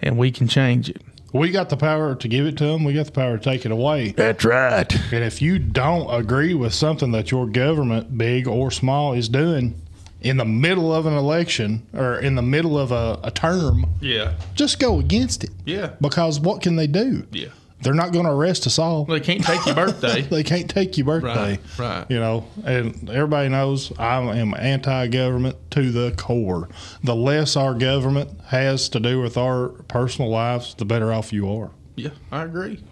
and 0.02 0.16
we 0.18 0.30
can 0.30 0.48
change 0.48 0.88
it. 0.90 1.02
We 1.32 1.50
got 1.50 1.68
the 1.68 1.76
power 1.76 2.14
to 2.14 2.28
give 2.28 2.46
it 2.46 2.56
to 2.58 2.64
them. 2.64 2.84
We 2.84 2.94
got 2.94 3.06
the 3.06 3.12
power 3.12 3.36
to 3.36 3.42
take 3.44 3.66
it 3.66 3.72
away. 3.72 4.12
That's 4.12 4.44
right. 4.44 4.90
And 5.12 5.22
if 5.24 5.42
you 5.42 5.58
don't 5.58 6.08
agree 6.12 6.54
with 6.54 6.72
something 6.72 7.12
that 7.12 7.30
your 7.30 7.46
government, 7.46 8.16
big 8.16 8.48
or 8.48 8.70
small, 8.70 9.12
is 9.12 9.28
doing 9.28 9.80
in 10.22 10.36
the 10.38 10.44
middle 10.44 10.92
of 10.92 11.06
an 11.06 11.12
election 11.12 11.86
or 11.92 12.18
in 12.18 12.34
the 12.34 12.42
middle 12.42 12.78
of 12.78 12.90
a, 12.92 13.20
a 13.22 13.30
term, 13.30 13.86
Yeah. 14.00 14.34
just 14.54 14.80
go 14.80 14.98
against 14.98 15.44
it. 15.44 15.50
Yeah. 15.64 15.90
Because 16.00 16.40
what 16.40 16.62
can 16.62 16.76
they 16.76 16.86
do? 16.86 17.26
Yeah. 17.30 17.48
They're 17.80 17.94
not 17.94 18.12
going 18.12 18.24
to 18.24 18.32
arrest 18.32 18.66
us 18.66 18.78
all. 18.78 19.04
They 19.04 19.20
can't 19.20 19.44
take 19.44 19.64
your 19.64 19.74
birthday. 19.74 20.22
They 20.30 20.42
can't 20.42 20.68
take 20.68 20.98
your 20.98 21.06
birthday. 21.06 21.60
Right, 21.78 21.78
right. 21.78 22.06
You 22.10 22.18
know, 22.18 22.44
and 22.64 23.08
everybody 23.08 23.48
knows 23.48 23.92
I 23.98 24.18
am 24.36 24.52
anti 24.54 25.06
government 25.08 25.56
to 25.72 25.92
the 25.92 26.12
core. 26.16 26.68
The 27.04 27.14
less 27.14 27.56
our 27.56 27.74
government 27.74 28.30
has 28.46 28.88
to 28.90 29.00
do 29.00 29.20
with 29.20 29.36
our 29.36 29.68
personal 29.68 30.28
lives, 30.30 30.74
the 30.74 30.84
better 30.84 31.12
off 31.12 31.32
you 31.32 31.48
are. 31.52 31.70
yeah, 31.96 32.10
I 32.32 32.42
agree. 32.44 32.82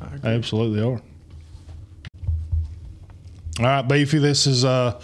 I 0.00 0.14
agree. 0.14 0.30
Absolutely 0.30 0.80
are. 0.80 1.00
All 3.58 3.64
right, 3.64 3.82
Beefy, 3.82 4.18
this 4.18 4.46
is 4.46 4.64
uh 4.64 5.00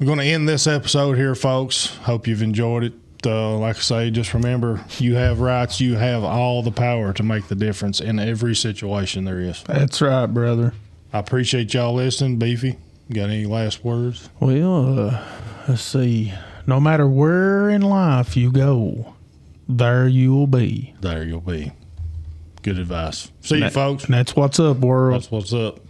we're 0.00 0.06
gonna 0.06 0.24
end 0.24 0.48
this 0.48 0.66
episode 0.66 1.16
here, 1.16 1.34
folks. 1.34 1.86
Hope 1.98 2.26
you've 2.26 2.42
enjoyed 2.42 2.84
it. 2.84 2.94
Uh, 3.24 3.56
like 3.58 3.76
I 3.76 3.80
say, 3.80 4.10
just 4.10 4.34
remember 4.34 4.84
you 4.98 5.14
have 5.14 5.40
rights, 5.40 5.80
you 5.80 5.94
have 5.94 6.24
all 6.24 6.62
the 6.62 6.72
power 6.72 7.12
to 7.12 7.22
make 7.22 7.48
the 7.48 7.54
difference 7.54 8.00
in 8.00 8.18
every 8.18 8.54
situation 8.54 9.24
there 9.24 9.40
is. 9.40 9.62
That's 9.64 10.00
right, 10.02 10.26
brother. 10.26 10.74
I 11.12 11.18
appreciate 11.18 11.72
y'all 11.74 11.94
listening, 11.94 12.38
Beefy. 12.38 12.78
Got 13.12 13.30
any 13.30 13.46
last 13.46 13.84
words? 13.84 14.28
Well, 14.40 14.98
uh, 14.98 15.24
let's 15.68 15.82
see. 15.82 16.32
No 16.66 16.80
matter 16.80 17.06
where 17.06 17.68
in 17.68 17.82
life 17.82 18.36
you 18.36 18.50
go, 18.50 19.14
there 19.68 20.08
you 20.08 20.32
will 20.32 20.46
be. 20.46 20.94
There 21.00 21.22
you'll 21.22 21.40
be. 21.40 21.72
Good 22.62 22.78
advice. 22.78 23.30
See 23.40 23.58
you, 23.58 23.70
folks. 23.70 24.06
That's 24.06 24.36
what's 24.36 24.60
up, 24.60 24.78
world. 24.78 25.14
That's 25.14 25.30
what's 25.30 25.52
up. 25.52 25.80